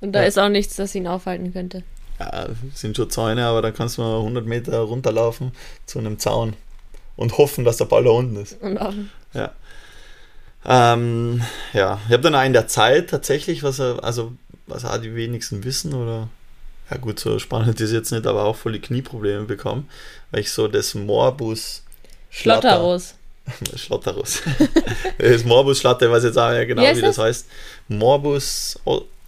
Und 0.00 0.12
da 0.12 0.22
ja. 0.22 0.26
ist 0.26 0.38
auch 0.38 0.48
nichts, 0.48 0.76
das 0.76 0.94
ihn 0.94 1.06
aufhalten 1.06 1.52
könnte. 1.52 1.82
Ja, 2.18 2.48
sind 2.74 2.96
schon 2.96 3.10
Zäune, 3.10 3.44
aber 3.44 3.62
da 3.62 3.70
kannst 3.70 3.98
du 3.98 4.02
mal 4.02 4.18
100 4.18 4.46
Meter 4.46 4.78
runterlaufen 4.80 5.52
zu 5.86 5.98
einem 5.98 6.18
Zaun 6.18 6.54
und 7.16 7.36
hoffen, 7.38 7.64
dass 7.64 7.76
der 7.76 7.84
Ball 7.84 8.04
da 8.04 8.10
unten 8.10 8.36
ist. 8.36 8.60
Und 8.60 8.78
offen. 8.78 9.10
Ja. 9.34 9.52
Ähm, 10.70 11.42
ja, 11.72 11.98
ich 12.06 12.12
habe 12.12 12.30
dann 12.30 12.46
in 12.46 12.52
der 12.52 12.68
Zeit 12.68 13.08
tatsächlich, 13.08 13.62
was 13.62 13.78
er, 13.78 14.04
also 14.04 14.32
was 14.66 14.84
auch 14.84 14.98
die 14.98 15.14
wenigsten 15.14 15.64
wissen 15.64 15.94
oder 15.94 16.28
ja 16.90 16.98
gut, 16.98 17.18
so 17.18 17.38
spannend 17.38 17.80
ist 17.80 17.92
jetzt 17.92 18.12
nicht, 18.12 18.26
aber 18.26 18.44
auch 18.44 18.56
voll 18.56 18.72
die 18.72 18.80
Knieprobleme 18.80 19.44
bekommen, 19.44 19.88
weil 20.30 20.40
ich 20.40 20.52
so 20.52 20.68
das 20.68 20.94
Morbus 20.94 21.82
Schlotterus. 22.30 23.14
Schlotterus. 23.76 24.42
das 25.18 25.44
Morbus 25.44 25.80
Schlatter, 25.80 26.06
ich 26.06 26.12
weiß 26.12 26.24
jetzt 26.24 26.38
auch 26.38 26.52
ja 26.52 26.64
genau, 26.64 26.82
wie, 26.82 26.96
wie 26.96 27.00
das 27.00 27.16
heißt. 27.16 27.46
Morbus, 27.88 28.78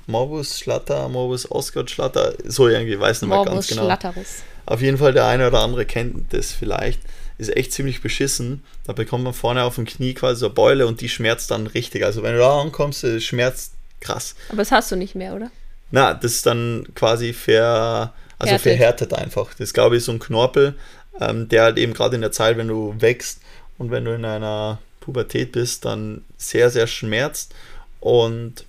Morbus 0.07 0.59
Schlatter, 0.59 1.09
Morbus 1.09 1.50
Osgard 1.50 1.90
Schlatter, 1.90 2.35
so 2.44 2.68
irgendwie, 2.68 3.00
weiß 3.00 3.22
nicht 3.22 3.31
mehr 3.31 3.44
ganz 3.46 3.68
genau. 3.68 3.85
Schlatterus. 3.85 4.42
Auf 4.66 4.83
jeden 4.83 4.98
Fall 4.98 5.14
der 5.14 5.26
eine 5.26 5.46
oder 5.46 5.61
andere 5.61 5.87
kennt 5.87 6.35
das 6.35 6.53
vielleicht 6.53 7.00
ist 7.40 7.57
echt 7.57 7.72
ziemlich 7.72 8.03
beschissen. 8.03 8.62
Da 8.87 8.92
bekommt 8.92 9.24
man 9.24 9.33
vorne 9.33 9.64
auf 9.64 9.76
dem 9.76 9.87
Knie 9.87 10.14
quasi 10.14 10.40
so 10.40 10.46
eine 10.46 10.55
Beule 10.55 10.87
und 10.87 11.00
die 11.00 11.09
schmerzt 11.09 11.50
dann 11.50 11.66
richtig. 11.66 12.05
Also 12.05 12.22
wenn 12.22 12.35
du 12.35 12.38
da 12.38 12.61
ankommst, 12.61 13.03
es 13.05 13.24
schmerzt 13.24 13.72
krass. 14.00 14.35
Aber 14.48 14.59
das 14.59 14.70
hast 14.70 14.92
du 14.92 14.96
nicht 14.96 15.14
mehr, 15.14 15.35
oder? 15.35 15.50
Na, 15.90 16.14
das 16.14 16.33
ist 16.33 16.46
dann 16.46 16.87
quasi 16.94 17.33
ver, 17.33 18.12
also 18.38 18.53
Härtet. 18.53 18.62
verhärtet 18.62 19.14
einfach. 19.14 19.50
Das 19.50 19.61
ist, 19.61 19.74
glaube 19.74 19.96
ich, 19.96 20.05
so 20.05 20.12
ein 20.12 20.18
Knorpel, 20.18 20.74
ähm, 21.20 21.48
der 21.48 21.64
halt 21.64 21.79
eben 21.79 21.94
gerade 21.94 22.14
in 22.14 22.20
der 22.20 22.33
Zeit, 22.33 22.57
wenn 22.57 22.68
du 22.68 22.94
wächst 22.98 23.40
und 23.79 23.90
wenn 23.90 24.05
du 24.05 24.14
in 24.14 24.24
einer 24.24 24.79
Pubertät 25.00 25.53
bist, 25.53 25.85
dann 25.85 26.24
sehr, 26.37 26.70
sehr 26.70 26.87
schmerzt. 26.87 27.55
Und 28.00 28.64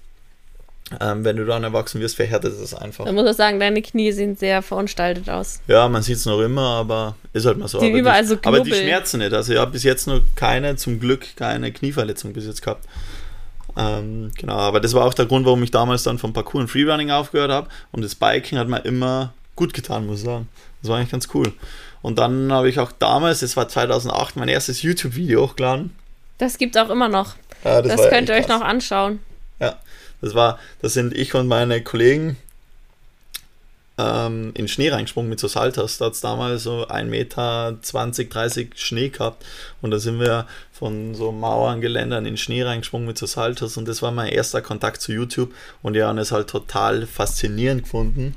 ähm, 0.99 1.23
wenn 1.23 1.37
du 1.37 1.45
dann 1.45 1.63
erwachsen 1.63 2.01
wirst, 2.01 2.15
verhärtet 2.15 2.53
es 2.53 2.73
einfach. 2.73 3.05
Man 3.05 3.15
muss 3.15 3.27
auch 3.27 3.33
sagen, 3.33 3.59
deine 3.59 3.81
Knie 3.81 4.11
sehen 4.11 4.35
sehr 4.35 4.61
verunstaltet 4.61 5.29
aus. 5.29 5.61
Ja, 5.67 5.87
man 5.87 6.01
sieht 6.01 6.17
es 6.17 6.25
noch 6.25 6.39
immer, 6.41 6.61
aber 6.61 7.15
ist 7.33 7.45
halt 7.45 7.57
mal 7.57 7.67
so. 7.67 7.79
Die 7.79 7.87
aber, 7.87 7.97
überall 7.97 8.21
die, 8.21 8.27
so 8.27 8.37
aber 8.43 8.59
die 8.59 8.73
schmerzen 8.73 9.19
nicht. 9.19 9.33
Also 9.33 9.53
ich 9.53 9.59
habe 9.59 9.71
bis 9.71 9.83
jetzt 9.83 10.07
noch 10.07 10.21
keine, 10.35 10.75
zum 10.75 10.99
Glück, 10.99 11.35
keine 11.35 11.71
Knieverletzung 11.71 12.33
bis 12.33 12.45
jetzt 12.45 12.61
gehabt. 12.61 12.85
Ähm, 13.77 14.31
genau, 14.37 14.55
aber 14.55 14.81
das 14.81 14.93
war 14.93 15.05
auch 15.05 15.13
der 15.13 15.25
Grund, 15.25 15.45
warum 15.45 15.63
ich 15.63 15.71
damals 15.71 16.03
dann 16.03 16.17
vom 16.17 16.33
Parkour 16.33 16.61
und 16.61 16.67
Freerunning 16.67 17.11
aufgehört 17.11 17.51
habe. 17.51 17.69
Und 17.91 18.03
das 18.03 18.15
Biking 18.15 18.57
hat 18.57 18.67
mir 18.67 18.79
immer 18.79 19.33
gut 19.55 19.73
getan, 19.73 20.05
muss 20.05 20.19
ich 20.19 20.25
sagen. 20.25 20.49
Das 20.81 20.89
war 20.89 20.97
eigentlich 20.97 21.11
ganz 21.11 21.29
cool. 21.33 21.53
Und 22.01 22.17
dann 22.17 22.51
habe 22.51 22.67
ich 22.67 22.79
auch 22.79 22.91
damals, 22.91 23.41
das 23.41 23.55
war 23.55 23.67
2008, 23.67 24.35
mein 24.35 24.49
erstes 24.49 24.81
YouTube-Video 24.81 25.43
hochgeladen. 25.43 25.95
Das 26.37 26.57
gibt 26.57 26.75
es 26.75 26.81
auch 26.81 26.89
immer 26.89 27.07
noch. 27.07 27.35
Ja, 27.63 27.81
das, 27.81 27.95
das 27.95 28.09
könnt 28.09 28.29
ihr 28.29 28.35
euch 28.35 28.47
noch 28.47 28.61
anschauen. 28.61 29.19
Das 30.21 30.35
war, 30.35 30.59
das 30.81 30.93
sind 30.93 31.15
ich 31.15 31.33
und 31.33 31.47
meine 31.47 31.83
Kollegen 31.83 32.37
ähm, 33.97 34.51
in 34.55 34.67
Schnee 34.67 34.89
reingesprungen 34.89 35.29
mit 35.29 35.39
so 35.39 35.47
Salters. 35.47 35.97
Da 35.97 36.05
hat 36.05 36.13
es 36.13 36.21
damals 36.21 36.63
so 36.63 36.87
1 36.87 37.09
Meter 37.09 37.77
20, 37.81 38.29
30 38.29 38.71
Schnee 38.75 39.09
gehabt. 39.09 39.45
Und 39.81 39.91
da 39.91 39.99
sind 39.99 40.19
wir 40.19 40.47
von 40.71 41.15
so 41.15 41.31
Mauern, 41.31 41.81
Geländern 41.81 42.25
in 42.25 42.37
Schnee 42.37 42.63
reingesprungen 42.63 43.07
mit 43.07 43.17
so 43.17 43.25
Salters. 43.25 43.77
Und 43.77 43.87
das 43.87 44.01
war 44.01 44.11
mein 44.11 44.29
erster 44.31 44.61
Kontakt 44.61 45.01
zu 45.01 45.11
YouTube. 45.11 45.53
Und 45.81 45.93
die 45.93 46.03
haben 46.03 46.17
es 46.17 46.31
halt 46.31 46.49
total 46.49 47.05
faszinierend 47.05 47.83
gefunden, 47.83 48.35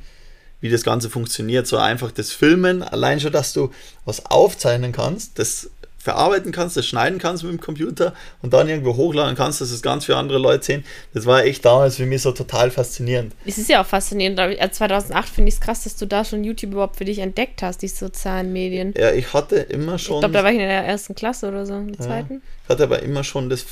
wie 0.61 0.70
das 0.70 0.83
Ganze 0.83 1.11
funktioniert. 1.11 1.66
So 1.66 1.77
einfach 1.77 2.11
das 2.11 2.33
Filmen, 2.33 2.83
allein 2.83 3.20
schon, 3.20 3.33
dass 3.33 3.53
du 3.53 3.73
was 4.05 4.27
aufzeichnen 4.27 4.92
kannst, 4.92 5.38
das 5.38 5.70
verarbeiten 6.05 6.53
kannst, 6.53 6.77
das 6.77 6.87
schneiden 6.87 7.19
kannst 7.19 7.45
mit 7.45 7.53
dem 7.53 7.61
Computer 7.61 8.12
und 8.43 8.53
dann 8.53 8.69
irgendwo 8.69 8.95
hochladen 8.95 9.37
kannst, 9.37 9.62
dass 9.62 9.71
es 9.71 9.81
ganz 9.81 10.05
viele 10.05 10.19
andere 10.19 10.38
Leute 10.38 10.62
sehen. 10.62 10.85
Das 11.14 11.25
war 11.25 11.45
echt 11.45 11.64
damals 11.64 11.97
für 11.97 12.05
mich 12.05 12.21
so 12.21 12.33
total 12.33 12.71
faszinierend. 12.71 13.33
Es 13.47 13.57
ist 13.57 13.71
ja 13.71 13.81
auch 13.81 13.87
faszinierend. 13.87 14.38
2008 14.38 15.27
finde 15.27 15.49
ich 15.49 15.55
es 15.55 15.61
krass, 15.62 15.85
dass 15.85 15.97
du 15.97 16.05
da 16.07 16.23
schon 16.27 16.45
YouTube 16.45 16.73
überhaupt 16.73 16.97
für 16.97 17.07
dich 17.07 17.21
entdeckt 17.21 17.62
hast, 17.62 17.81
die 17.81 17.88
sozialen 17.88 18.53
Medien. 18.53 18.93
Ja, 18.99 19.12
ich 19.12 19.33
hatte 19.33 19.57
immer 19.57 19.99
schon. 19.99 20.17
Ich 20.17 20.21
glaube, 20.21 20.35
da 20.35 20.45
war 20.45 20.51
ich 20.51 20.59
in 20.59 20.69
der 20.69 20.85
ersten 20.85 21.14
Klasse 21.14 21.49
oder 21.49 21.64
so, 21.64 21.73
in 21.73 21.88
der 21.88 22.01
ja, 22.01 22.07
zweiten. 22.07 22.43
Ich 22.64 22.69
hatte 22.69 22.83
aber 22.83 23.03
immer 23.03 23.25
schon 23.25 23.49
das, 23.49 23.64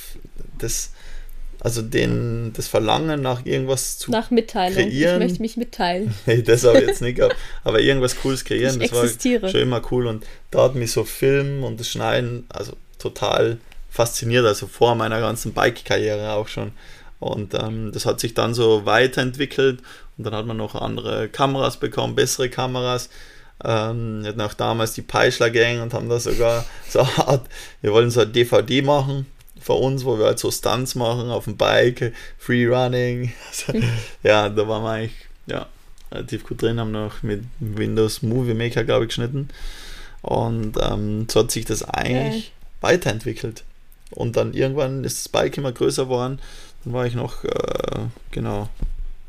das 0.57 0.93
also 1.65 1.81
den, 1.81 2.53
das 2.55 2.67
Verlangen 2.67 3.23
nach 3.23 3.47
irgendwas 3.47 3.97
zu 3.97 4.11
nach 4.11 4.33
Mitteilung. 4.33 4.75
kreieren. 4.75 5.23
Ich 5.23 5.29
möchte 5.29 5.43
mich 5.43 5.57
mitteilen. 5.57 6.13
Nee, 6.27 6.43
das 6.43 6.65
habe 6.65 6.81
ich 6.81 6.89
jetzt 6.89 7.03
nicht 7.03 7.19
gehabt. 7.19 7.37
Aber 7.63 7.79
irgendwas 7.79 8.17
Cooles 8.17 8.45
kreieren, 8.45 8.81
ich 8.81 8.91
das 8.91 9.01
existiere. 9.01 9.43
war 9.43 9.49
schon 9.49 9.61
immer 9.61 9.81
cool. 9.93 10.09
Und 10.09 10.27
da 10.51 10.65
hat 10.65 10.75
mich 10.75 10.91
so 10.91 11.05
Film 11.05 11.63
und 11.63 11.79
das 11.79 11.89
Schneiden 11.89 12.47
also 12.49 12.73
total 12.99 13.59
fasziniert, 13.91 14.45
also 14.45 14.67
vor 14.67 14.97
meiner 14.97 15.21
ganzen 15.21 15.53
Bike-Karriere 15.53 16.33
auch 16.33 16.49
schon. 16.49 16.73
Und 17.21 17.55
ähm, 17.55 17.93
das 17.93 18.07
hat 18.07 18.19
sich 18.19 18.35
dann 18.35 18.55
so 18.55 18.85
weiterentwickelt 18.85 19.83
und 20.19 20.25
dann 20.25 20.35
hat 20.35 20.47
man 20.47 20.57
noch 20.57 20.75
andere 20.75 21.29
Kameras 21.29 21.77
bekommen, 21.77 22.17
bessere 22.17 22.49
Kameras. 22.49 23.09
Ähm, 23.65 24.23
wir 24.23 24.31
hatten 24.31 24.41
auch 24.41 24.55
damals 24.55 24.95
die 24.95 25.03
Peischler 25.03 25.51
Gang 25.51 25.81
und 25.81 25.95
haben 25.95 26.09
da 26.09 26.19
sogar 26.19 26.65
so 26.89 27.01
eine 27.01 27.29
Art, 27.29 27.47
wir 27.83 27.93
wollen 27.93 28.11
so 28.11 28.23
ein 28.23 28.33
DVD 28.33 28.83
machen 28.83 29.27
für 29.63 29.75
uns, 29.75 30.05
wo 30.05 30.19
wir 30.19 30.27
halt 30.27 30.39
so 30.39 30.51
Stunts 30.51 30.95
machen 30.95 31.31
auf 31.31 31.45
dem 31.45 31.57
Bike, 31.57 32.13
Freerunning. 32.39 33.33
Also, 33.49 33.87
ja, 34.23 34.49
da 34.49 34.69
waren 34.69 34.83
wir 34.83 34.91
eigentlich 34.91 35.17
ja, 35.47 35.67
relativ 36.11 36.45
gut 36.45 36.63
drin, 36.63 36.81
haben 36.81 36.91
noch 36.91 37.23
mit 37.23 37.45
Windows 37.61 38.23
Movie 38.23 38.55
Maker, 38.55 38.85
glaube 38.85 39.05
ich, 39.05 39.09
geschnitten. 39.09 39.49
Und 40.21 40.75
ähm, 40.81 41.27
so 41.31 41.41
hat 41.41 41.51
sich 41.51 41.65
das 41.65 41.83
eigentlich 41.83 42.53
okay. 42.53 42.53
weiterentwickelt. 42.81 43.65
Und 44.11 44.37
dann 44.37 44.53
irgendwann 44.53 45.05
ist 45.05 45.25
das 45.25 45.29
Bike 45.29 45.57
immer 45.57 45.73
größer 45.73 46.05
geworden. 46.05 46.39
Dann 46.85 46.93
war 46.93 47.07
ich 47.07 47.15
noch, 47.15 47.45
äh, 47.45 48.07
genau, 48.31 48.69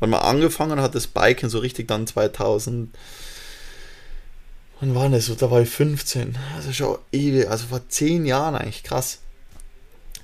weil 0.00 0.08
man 0.08 0.20
angefangen 0.20 0.80
hat, 0.80 0.94
das 0.94 1.06
Biken 1.06 1.48
so 1.48 1.58
richtig 1.58 1.88
dann 1.88 2.06
2000. 2.06 2.94
Wann 4.80 4.94
war 4.94 5.08
das? 5.08 5.34
Da 5.36 5.50
war 5.50 5.62
ich 5.62 5.70
15. 5.70 6.36
Also 6.56 6.72
schon 6.72 6.98
ewig, 7.12 7.48
also 7.48 7.66
vor 7.66 7.88
10 7.88 8.26
Jahren 8.26 8.54
eigentlich, 8.54 8.82
krass. 8.82 9.20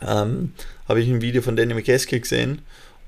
Ähm, 0.07 0.53
habe 0.89 1.01
ich 1.01 1.09
ein 1.09 1.23
Video 1.23 1.43
von 1.43 1.57
Danny 1.57 1.75
McKesky 1.75 2.21
gesehen 2.21 2.63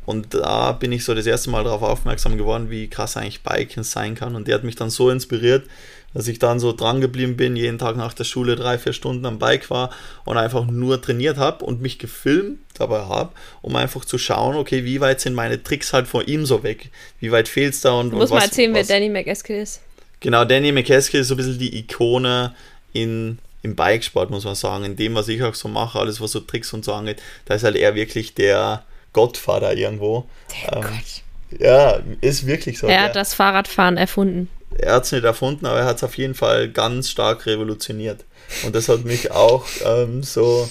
und 0.05 0.35
da 0.35 0.73
bin 0.73 0.91
ich 0.91 1.05
so 1.05 1.15
das 1.15 1.27
erste 1.27 1.51
Mal 1.51 1.63
darauf 1.63 1.83
aufmerksam 1.83 2.37
geworden, 2.37 2.71
wie 2.71 2.89
krass 2.89 3.17
eigentlich 3.17 3.43
Biken 3.43 3.85
sein 3.85 4.17
kann. 4.17 4.35
Und 4.35 4.49
der 4.49 4.57
hat 4.57 4.65
mich 4.65 4.75
dann 4.75 4.91
so 4.91 5.11
inspiriert, 5.11 5.65
dass 6.13 6.27
ich 6.27 6.41
dann 6.41 6.59
so 6.59 6.73
dran 6.73 7.01
geblieben 7.01 7.37
bin, 7.37 7.55
jeden 7.55 7.79
Tag 7.79 7.97
nach 7.97 8.13
der 8.13 8.25
Schule 8.25 8.57
drei, 8.57 8.79
vier 8.79 8.93
Stunden 8.93 9.25
am 9.27 9.39
Bike 9.39 9.71
war 9.71 9.91
und 10.25 10.37
einfach 10.37 10.67
nur 10.67 11.01
trainiert 11.01 11.37
habe 11.37 11.65
und 11.65 11.81
mich 11.81 11.99
gefilmt 11.99 12.59
dabei 12.75 13.03
habe, 13.03 13.33
um 13.63 13.77
einfach 13.77 14.05
zu 14.05 14.19
schauen, 14.19 14.57
okay, 14.57 14.85
wie 14.85 15.01
weit 15.01 15.21
sind 15.21 15.35
meine 15.35 15.63
Tricks 15.63 15.93
halt 15.93 16.09
vor 16.09 16.27
ihm 16.27 16.47
so 16.47 16.65
weg? 16.65 16.91
Wie 17.21 17.31
weit 17.31 17.49
fehlt 17.49 17.75
es 17.75 17.81
da? 17.81 17.93
Und, 17.93 18.11
du 18.11 18.17
musst 18.17 18.33
und 18.33 18.37
was, 18.37 18.43
mal 18.43 18.49
erzählen, 18.49 18.75
was, 18.75 18.89
wer 18.89 18.97
Danny 18.99 19.09
McEskill 19.09 19.63
ist. 19.63 19.81
Genau, 20.21 20.45
Danny 20.45 20.73
McEskill 20.73 21.21
ist 21.21 21.29
so 21.29 21.35
ein 21.35 21.39
bisschen 21.39 21.59
die 21.59 21.79
Ikone 21.79 22.55
in, 22.93 23.39
im 23.63 23.77
Bikesport, 23.77 24.31
muss 24.31 24.45
man 24.45 24.55
sagen. 24.55 24.85
In 24.85 24.97
dem, 24.97 25.15
was 25.15 25.29
ich 25.29 25.43
auch 25.43 25.55
so 25.55 25.69
mache, 25.69 25.99
alles, 25.99 26.21
was 26.21 26.33
so 26.33 26.41
Tricks 26.41 26.73
und 26.73 26.85
so 26.85 26.93
angeht, 26.93 27.23
da 27.45 27.55
ist 27.55 27.65
halt 27.65 27.77
er 27.77 27.95
wirklich 27.95 28.35
der 28.35 28.85
Gottvater 29.13 29.75
irgendwo. 29.75 30.27
Der 30.65 30.77
ähm, 30.77 30.83
Gott. 30.83 31.61
Ja, 31.61 32.01
ist 32.21 32.47
wirklich 32.47 32.79
so. 32.79 32.87
Er 32.87 33.05
hat 33.05 33.17
das 33.17 33.35
Fahrradfahren 33.35 33.97
erfunden. 33.97 34.49
Er 34.79 34.95
hat 34.95 35.05
es 35.05 35.13
nicht 35.13 35.25
erfunden, 35.25 35.67
aber 35.67 35.81
er 35.81 35.85
hat 35.85 35.97
es 35.97 36.05
auf 36.05 36.17
jeden 36.17 36.35
Fall 36.35 36.69
ganz 36.69 37.11
stark 37.11 37.47
revolutioniert. 37.47 38.25
Und 38.65 38.75
das 38.75 38.89
hat 38.89 39.05
mich 39.05 39.31
auch 39.31 39.67
ähm, 39.85 40.23
so, 40.23 40.69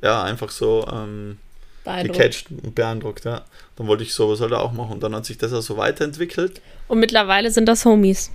ja, 0.00 0.22
einfach 0.22 0.50
so 0.50 0.86
ähm, 0.90 1.38
gecatcht 1.84 2.50
und 2.50 2.74
beeindruckt, 2.74 3.24
ja. 3.24 3.44
Dann 3.76 3.88
wollte 3.88 4.04
ich 4.04 4.14
sowas 4.14 4.40
halt 4.40 4.52
auch 4.52 4.72
machen 4.72 4.92
und 4.92 5.02
dann 5.02 5.14
hat 5.14 5.26
sich 5.26 5.38
das 5.38 5.52
auch 5.52 5.62
so 5.62 5.76
weiterentwickelt. 5.76 6.60
Und 6.86 7.00
mittlerweile 7.00 7.50
sind 7.50 7.66
das 7.66 7.84
Homies. 7.84 8.30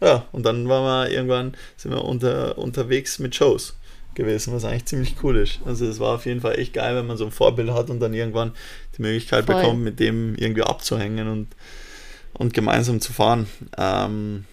Ja, 0.00 0.26
und 0.32 0.44
dann 0.44 0.68
waren 0.68 0.84
wir 0.84 1.10
irgendwann, 1.10 1.54
sind 1.76 1.92
wir 1.92 2.04
unter, 2.04 2.56
unterwegs 2.58 3.18
mit 3.18 3.34
Shows 3.34 3.74
gewesen, 4.14 4.52
was 4.52 4.64
eigentlich 4.64 4.86
ziemlich 4.86 5.16
cool 5.22 5.36
ist. 5.36 5.60
Also 5.64 5.86
es 5.86 6.00
war 6.00 6.14
auf 6.14 6.26
jeden 6.26 6.40
Fall 6.40 6.58
echt 6.58 6.74
geil, 6.74 6.96
wenn 6.96 7.06
man 7.06 7.16
so 7.16 7.24
ein 7.24 7.30
Vorbild 7.30 7.70
hat 7.70 7.90
und 7.90 8.00
dann 8.00 8.14
irgendwann 8.14 8.52
die 8.96 9.02
Möglichkeit 9.02 9.46
Voll. 9.46 9.56
bekommt, 9.56 9.82
mit 9.82 10.00
dem 10.00 10.34
irgendwie 10.36 10.62
abzuhängen 10.62 11.28
und, 11.28 11.48
und 12.34 12.54
gemeinsam 12.54 13.00
zu 13.00 13.12
fahren. 13.12 13.48
Ähm, 13.76 14.44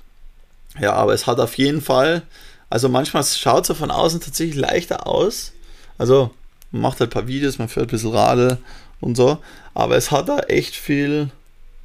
ja, 0.79 0.93
aber 0.93 1.13
es 1.13 1.27
hat 1.27 1.39
auf 1.39 1.58
jeden 1.58 1.81
Fall, 1.81 2.23
also 2.69 2.89
manchmal 2.89 3.23
schaut 3.23 3.63
es 3.63 3.69
ja 3.69 3.75
von 3.75 3.91
außen 3.91 4.21
tatsächlich 4.21 4.55
leichter 4.55 5.08
aus. 5.08 5.51
Also 5.97 6.31
man 6.71 6.84
macht 6.84 6.99
halt 6.99 7.12
ein 7.12 7.13
paar 7.13 7.27
Videos, 7.27 7.58
man 7.58 7.69
fährt 7.69 7.88
ein 7.88 7.91
bisschen 7.91 8.12
Radl 8.12 8.58
und 8.99 9.15
so, 9.15 9.39
aber 9.73 9.95
es 9.95 10.12
hat 10.12 10.29
da 10.29 10.39
echt 10.39 10.75
viel 10.75 11.29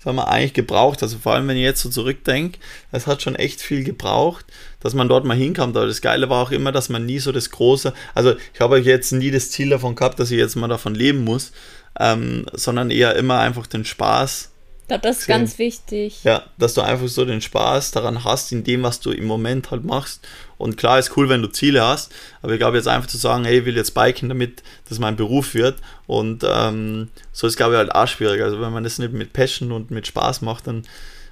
das 0.01 0.07
haben 0.07 0.17
wir 0.17 0.29
eigentlich 0.29 0.55
gebraucht. 0.55 1.03
Also 1.03 1.19
vor 1.19 1.35
allem, 1.35 1.47
wenn 1.47 1.59
ich 1.59 1.63
jetzt 1.63 1.83
so 1.83 1.91
zurückdenke, 1.91 2.59
es 2.91 3.07
hat 3.07 3.21
schon 3.21 3.35
echt 3.35 3.61
viel 3.61 3.85
gebraucht, 3.85 4.47
dass 4.81 4.95
man 4.95 5.11
dort 5.11 5.27
mal 5.27 5.37
hinkommt. 5.37 5.77
Aber 5.77 5.87
das 5.87 6.01
Geile 6.01 6.31
war 6.31 6.43
auch 6.43 6.53
immer, 6.53 6.73
dass 6.73 6.89
man 6.89 7.05
nie 7.05 7.19
so 7.19 7.33
das 7.33 7.51
große, 7.51 7.93
also 8.15 8.35
ich 8.55 8.61
habe 8.61 8.79
jetzt 8.79 9.13
nie 9.13 9.31
das 9.31 9.51
Ziel 9.51 9.69
davon 9.69 9.97
gehabt, 9.97 10.19
dass 10.19 10.31
ich 10.31 10.39
jetzt 10.39 10.57
mal 10.57 10.69
davon 10.69 10.95
leben 10.95 11.23
muss, 11.23 11.53
ähm, 11.99 12.47
sondern 12.55 12.91
eher 12.91 13.15
immer 13.17 13.41
einfach 13.41 13.67
den 13.67 13.85
Spaß 13.85 14.51
glaube, 14.91 15.03
das 15.03 15.19
ist 15.19 15.27
gesehen. 15.27 15.41
ganz 15.41 15.59
wichtig. 15.59 16.25
Ja, 16.25 16.45
dass 16.59 16.75
du 16.75 16.81
einfach 16.81 17.09
so 17.09 17.25
den 17.25 17.41
Spaß 17.41 17.93
daran 17.93 18.25
hast, 18.25 18.53
in 18.53 18.65
dem, 18.65 18.83
was 18.83 19.01
du 19.01 19.13
im 19.13 19.27
Moment 19.27 19.71
halt 19.71 19.85
machst. 19.85 20.27
Und 20.59 20.77
klar 20.77 20.99
ist 20.99 21.17
cool, 21.17 21.29
wenn 21.29 21.43
du 21.43 21.49
Ziele 21.49 21.83
hast, 21.83 22.13
aber 22.43 22.53
ich 22.53 22.59
glaube 22.59 22.77
jetzt 22.77 22.89
einfach 22.89 23.09
zu 23.09 23.17
sagen, 23.17 23.45
hey, 23.45 23.61
ich 23.61 23.65
will 23.65 23.77
jetzt 23.77 23.95
biken, 23.95 24.29
damit 24.29 24.63
das 24.89 24.99
mein 24.99 25.17
Beruf 25.17 25.55
wird. 25.55 25.79
Und 26.07 26.45
ähm, 26.47 27.09
so 27.33 27.47
ist, 27.47 27.57
glaube 27.57 27.75
ich, 27.75 27.79
halt 27.79 27.95
auch 27.95 28.09
schwierig. 28.09 28.43
Also 28.43 28.61
wenn 28.61 28.73
man 28.73 28.85
das 28.85 28.99
nicht 28.99 29.13
mit 29.13 29.33
Passion 29.33 29.73
und 29.73 29.91
mit 29.91 30.07
Spaß 30.07 30.43
macht, 30.43 30.67
dann 30.67 30.85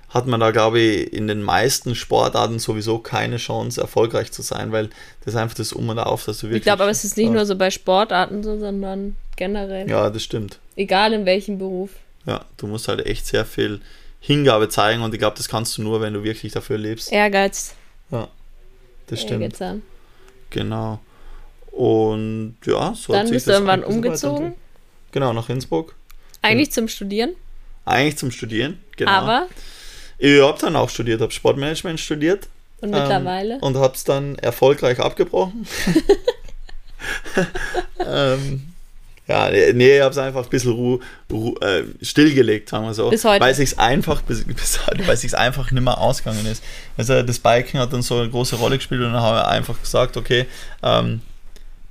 hat 0.08 0.26
man 0.26 0.40
da, 0.40 0.52
glaube 0.52 0.80
ich, 0.80 1.12
in 1.12 1.26
den 1.26 1.42
meisten 1.42 1.94
Sportarten 1.94 2.58
sowieso 2.58 2.98
keine 2.98 3.36
Chance, 3.36 3.80
erfolgreich 3.80 4.32
zu 4.32 4.40
sein, 4.40 4.72
weil 4.72 4.88
das 5.24 5.34
ist 5.34 5.36
einfach 5.36 5.56
das 5.56 5.72
Um 5.72 5.88
und 5.90 5.98
Auf, 5.98 6.24
dass 6.24 6.38
du 6.38 6.46
wirklich. 6.46 6.58
Ich 6.58 6.62
glaube, 6.62 6.84
aber 6.84 6.92
es 6.92 7.04
ist 7.04 7.16
nicht 7.16 7.30
nur 7.30 7.44
so 7.44 7.56
bei 7.56 7.70
Sportarten 7.70 8.42
so, 8.42 8.58
sondern 8.58 9.16
generell. 9.36 9.90
Ja, 9.90 10.08
das 10.08 10.22
stimmt. 10.22 10.58
Egal 10.76 11.12
in 11.12 11.26
welchem 11.26 11.58
Beruf. 11.58 11.90
Ja, 12.28 12.44
du 12.58 12.66
musst 12.66 12.88
halt 12.88 13.06
echt 13.06 13.26
sehr 13.26 13.46
viel 13.46 13.80
Hingabe 14.20 14.68
zeigen 14.68 15.02
und 15.02 15.14
ich 15.14 15.18
glaube, 15.18 15.36
das 15.38 15.48
kannst 15.48 15.78
du 15.78 15.82
nur, 15.82 16.02
wenn 16.02 16.12
du 16.12 16.22
wirklich 16.22 16.52
dafür 16.52 16.76
lebst. 16.76 17.10
Ehrgeiz. 17.10 17.74
Ja, 18.10 18.28
das 19.06 19.22
stimmt. 19.22 19.58
Genau. 20.50 21.00
Und 21.72 22.56
ja, 22.66 22.92
so 22.94 23.14
Dann 23.14 23.30
bist 23.30 23.46
du 23.46 23.52
irgendwann 23.52 23.82
umgezogen? 23.82 24.54
Genau, 25.12 25.32
nach 25.32 25.48
Innsbruck. 25.48 25.94
Eigentlich 26.42 26.70
zum 26.70 26.88
Studieren? 26.88 27.34
Eigentlich 27.86 28.18
zum 28.18 28.30
Studieren, 28.30 28.78
genau. 28.96 29.10
Aber? 29.10 29.48
Ich 30.18 30.42
habe 30.42 30.58
dann 30.60 30.76
auch 30.76 30.90
studiert, 30.90 31.22
habe 31.22 31.32
Sportmanagement 31.32 31.98
studiert. 31.98 32.48
Und 32.82 32.90
mittlerweile? 32.90 33.54
Ähm, 33.54 33.62
und 33.62 33.76
habe 33.76 33.94
es 33.94 34.04
dann 34.04 34.36
erfolgreich 34.36 35.00
abgebrochen. 35.00 35.66
ähm, 38.06 38.74
ja, 39.28 39.50
nee, 39.50 39.96
ich 39.96 40.02
habe 40.02 40.10
es 40.10 40.18
einfach 40.18 40.44
ein 40.44 40.48
bisschen 40.48 40.72
Ruhe, 40.72 41.00
Ruhe, 41.30 41.54
äh, 41.60 41.84
stillgelegt, 42.02 42.70
sagen 42.70 42.86
wir 42.86 42.94
so. 42.94 43.10
Bis 43.10 43.24
heute. 43.24 43.44
Weil 43.44 43.52
es 43.52 43.78
einfach, 43.78 44.22
bis, 44.22 44.44
bis 44.44 44.86
heute, 44.86 45.06
weil 45.06 45.14
es 45.14 45.34
einfach 45.34 45.70
nicht 45.70 45.82
mehr 45.82 45.98
ausgegangen 45.98 46.46
ist. 46.46 46.64
Also 46.96 47.22
das 47.22 47.38
Biking 47.38 47.78
hat 47.78 47.92
dann 47.92 48.00
so 48.00 48.16
eine 48.16 48.30
große 48.30 48.56
Rolle 48.56 48.78
gespielt 48.78 49.02
und 49.02 49.12
dann 49.12 49.22
habe 49.22 49.40
ich 49.40 49.44
einfach 49.44 49.78
gesagt, 49.80 50.16
okay, 50.16 50.46
ähm, 50.82 51.20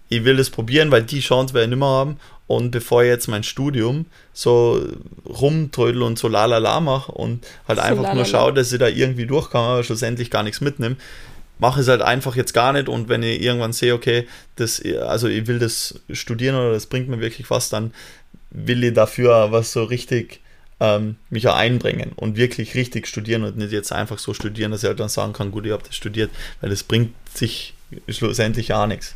ich 0.09 0.23
will 0.23 0.37
das 0.37 0.49
probieren, 0.49 0.89
weil 0.89 1.03
die 1.03 1.19
Chance 1.19 1.53
werde 1.53 1.65
ich 1.65 1.69
nicht 1.69 1.79
mehr 1.79 1.87
haben. 1.87 2.19
Und 2.47 2.71
bevor 2.71 3.03
ich 3.03 3.09
jetzt 3.09 3.27
mein 3.27 3.43
Studium 3.43 4.05
so 4.33 4.81
rumtrödel 5.27 6.01
und 6.01 6.17
so 6.17 6.29
lalala 6.29 6.79
mache 6.79 7.11
und 7.11 7.45
halt 7.67 7.77
so 7.77 7.83
einfach 7.83 8.03
lalala. 8.03 8.15
nur 8.15 8.25
schaue, 8.25 8.53
dass 8.53 8.71
ich 8.71 8.79
da 8.79 8.87
irgendwie 8.87 9.27
durchkomme, 9.27 9.67
aber 9.67 9.83
schlussendlich 9.83 10.31
gar 10.31 10.43
nichts 10.43 10.61
mitnehme, 10.61 10.95
mache 11.59 11.81
es 11.81 11.87
halt 11.87 12.01
einfach 12.01 12.35
jetzt 12.35 12.53
gar 12.53 12.73
nicht 12.73 12.89
und 12.89 13.09
wenn 13.09 13.23
ich 13.23 13.41
irgendwann 13.41 13.73
sehe, 13.73 13.93
okay, 13.93 14.27
das, 14.55 14.81
also 15.07 15.27
ich 15.27 15.47
will 15.47 15.59
das 15.59 16.01
studieren 16.11 16.55
oder 16.55 16.71
das 16.71 16.85
bringt 16.85 17.09
mir 17.09 17.19
wirklich 17.19 17.49
was, 17.49 17.69
dann 17.69 17.93
will 18.51 18.83
ich 18.83 18.93
dafür 18.93 19.51
was 19.51 19.71
so 19.71 19.83
richtig 19.83 20.41
ähm, 20.79 21.15
mich 21.29 21.47
auch 21.47 21.55
einbringen 21.55 22.11
und 22.15 22.37
wirklich 22.37 22.75
richtig 22.75 23.07
studieren 23.07 23.43
und 23.43 23.57
nicht 23.57 23.71
jetzt 23.71 23.91
einfach 23.91 24.19
so 24.19 24.33
studieren, 24.33 24.71
dass 24.71 24.83
ich 24.83 24.87
halt 24.87 24.99
dann 24.99 25.09
sagen 25.09 25.33
kann, 25.33 25.51
gut, 25.51 25.65
ich 25.65 25.71
habe 25.71 25.83
das 25.83 25.95
studiert, 25.95 26.31
weil 26.61 26.69
das 26.69 26.83
bringt 26.83 27.13
sich 27.33 27.73
schlussendlich 28.09 28.73
auch 28.73 28.87
nichts. 28.87 29.15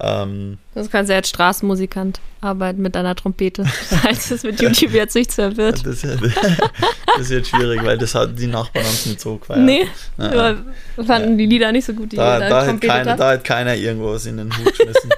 Ähm, 0.00 0.58
das 0.74 0.90
kannst 0.90 1.10
du 1.10 1.14
als 1.14 1.28
Straßenmusikant 1.28 2.20
arbeiten 2.40 2.82
mit 2.82 2.94
deiner 2.94 3.16
Trompete, 3.16 3.64
falls 4.02 4.30
es 4.30 4.44
mit 4.44 4.60
YouTube 4.60 4.92
jetzt 4.92 5.14
nichts 5.14 5.36
mehr 5.36 5.56
wird. 5.56 5.84
Das, 5.84 6.02
das 7.16 7.28
wird 7.30 7.46
schwierig, 7.46 7.82
weil 7.84 7.98
das 7.98 8.14
hat 8.14 8.38
die 8.38 8.46
Nachbarn 8.46 8.84
uns 8.86 9.06
nicht 9.06 9.20
so 9.20 9.36
gefeiert. 9.36 9.60
Nee, 9.60 9.88
ja. 10.18 10.56
fanden 11.04 11.30
ja. 11.32 11.36
die 11.36 11.46
Lieder 11.46 11.72
nicht 11.72 11.84
so 11.84 11.94
gut, 11.94 12.12
die 12.12 12.16
da, 12.16 12.38
da, 12.38 12.66
hat 12.66 12.80
keine, 12.80 13.16
da 13.16 13.30
hat 13.30 13.44
keiner 13.44 13.74
irgendwo 13.74 14.12
was 14.12 14.26
in 14.26 14.36
den 14.36 14.56
Hut 14.56 14.66
geschmissen. 14.66 15.10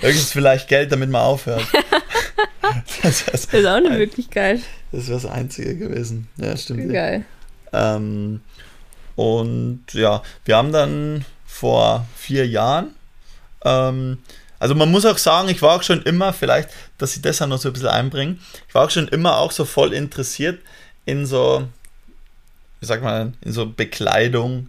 Höchstens 0.00 0.32
vielleicht 0.32 0.68
Geld, 0.68 0.92
damit 0.92 1.10
man 1.10 1.22
aufhört. 1.22 1.66
das, 3.02 3.24
das 3.24 3.44
ist 3.46 3.66
auch 3.66 3.74
eine 3.74 3.90
Möglichkeit. 3.90 4.60
Das 4.92 5.08
wäre 5.08 5.20
das 5.20 5.30
Einzige 5.30 5.76
gewesen. 5.76 6.28
Ja, 6.36 6.56
stimmt. 6.56 6.92
Geil. 6.92 7.24
Ähm, 7.72 8.40
und 9.16 9.84
ja, 9.92 10.22
wir 10.44 10.56
haben 10.56 10.72
dann 10.72 11.24
vor 11.44 12.06
vier 12.16 12.46
Jahren 12.46 12.94
ähm, 13.64 14.18
also 14.58 14.76
man 14.76 14.90
muss 14.90 15.04
auch 15.06 15.18
sagen, 15.18 15.48
ich 15.48 15.60
war 15.60 15.76
auch 15.76 15.82
schon 15.82 16.02
immer, 16.02 16.32
vielleicht, 16.32 16.70
dass 16.98 17.16
ich 17.16 17.22
das 17.22 17.42
auch 17.42 17.48
noch 17.48 17.58
so 17.58 17.68
ein 17.68 17.72
bisschen 17.72 17.88
einbringe, 17.88 18.36
ich 18.68 18.74
war 18.74 18.86
auch 18.86 18.90
schon 18.90 19.08
immer 19.08 19.38
auch 19.38 19.50
so 19.50 19.64
voll 19.64 19.92
interessiert 19.92 20.60
in 21.04 21.26
so, 21.26 21.66
wie 22.78 22.86
sagt 22.86 23.02
man, 23.02 23.36
in 23.40 23.52
so 23.52 23.66
Bekleidung, 23.66 24.68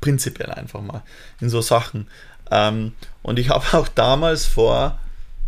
prinzipiell 0.00 0.50
einfach 0.50 0.80
mal, 0.80 1.02
in 1.40 1.48
so 1.48 1.60
Sachen. 1.60 2.08
Ähm, 2.50 2.92
und 3.22 3.38
ich 3.38 3.50
habe 3.50 3.64
auch 3.78 3.88
damals 3.88 4.46
vor, 4.46 4.98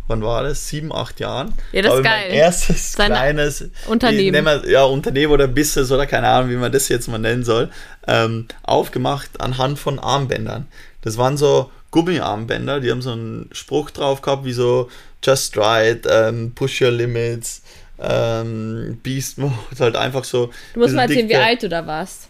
wann 0.07 0.23
war 0.23 0.43
das? 0.43 0.67
Sieben, 0.67 0.93
acht 0.93 1.19
Jahren. 1.19 1.53
Ja, 1.71 1.81
das 1.81 1.95
ist 1.95 2.03
geil. 2.03 2.27
Mein 2.29 2.37
erstes 2.37 2.93
Seine 2.93 3.15
kleines 3.15 3.69
Unternehmen. 3.87 4.45
Wir, 4.45 4.69
ja, 4.69 4.83
Unternehmen 4.83 5.33
oder 5.33 5.47
Business 5.47 5.91
oder 5.91 6.05
keine 6.05 6.27
Ahnung, 6.27 6.49
wie 6.49 6.55
man 6.55 6.71
das 6.71 6.87
jetzt 6.89 7.07
mal 7.07 7.17
nennen 7.17 7.43
soll, 7.43 7.69
ähm, 8.07 8.47
aufgemacht 8.63 9.41
anhand 9.41 9.79
von 9.79 9.99
Armbändern. 9.99 10.67
Das 11.01 11.17
waren 11.17 11.35
so 11.35 11.71
Gummiarmbänder, 11.93 12.79
die 12.79 12.89
haben 12.89 13.03
so 13.03 13.11
einen 13.11 13.49
Spruch 13.51 13.91
drauf 13.91 14.21
gehabt, 14.21 14.45
wie 14.45 14.51
so 14.51 14.89
Just 15.23 15.55
Right, 15.55 16.03
ähm, 16.09 16.51
Push 16.55 16.81
Your 16.81 16.89
Limits, 16.89 17.61
ähm, 17.99 18.99
Beast 19.03 19.37
Mode, 19.37 19.53
halt 19.79 19.95
einfach 19.95 20.23
so. 20.23 20.49
Du 20.73 20.79
musst 20.79 20.95
mal 20.95 21.03
erzählen, 21.03 21.29
wie 21.29 21.35
alt 21.35 21.61
du 21.61 21.69
da 21.69 21.85
warst. 21.85 22.29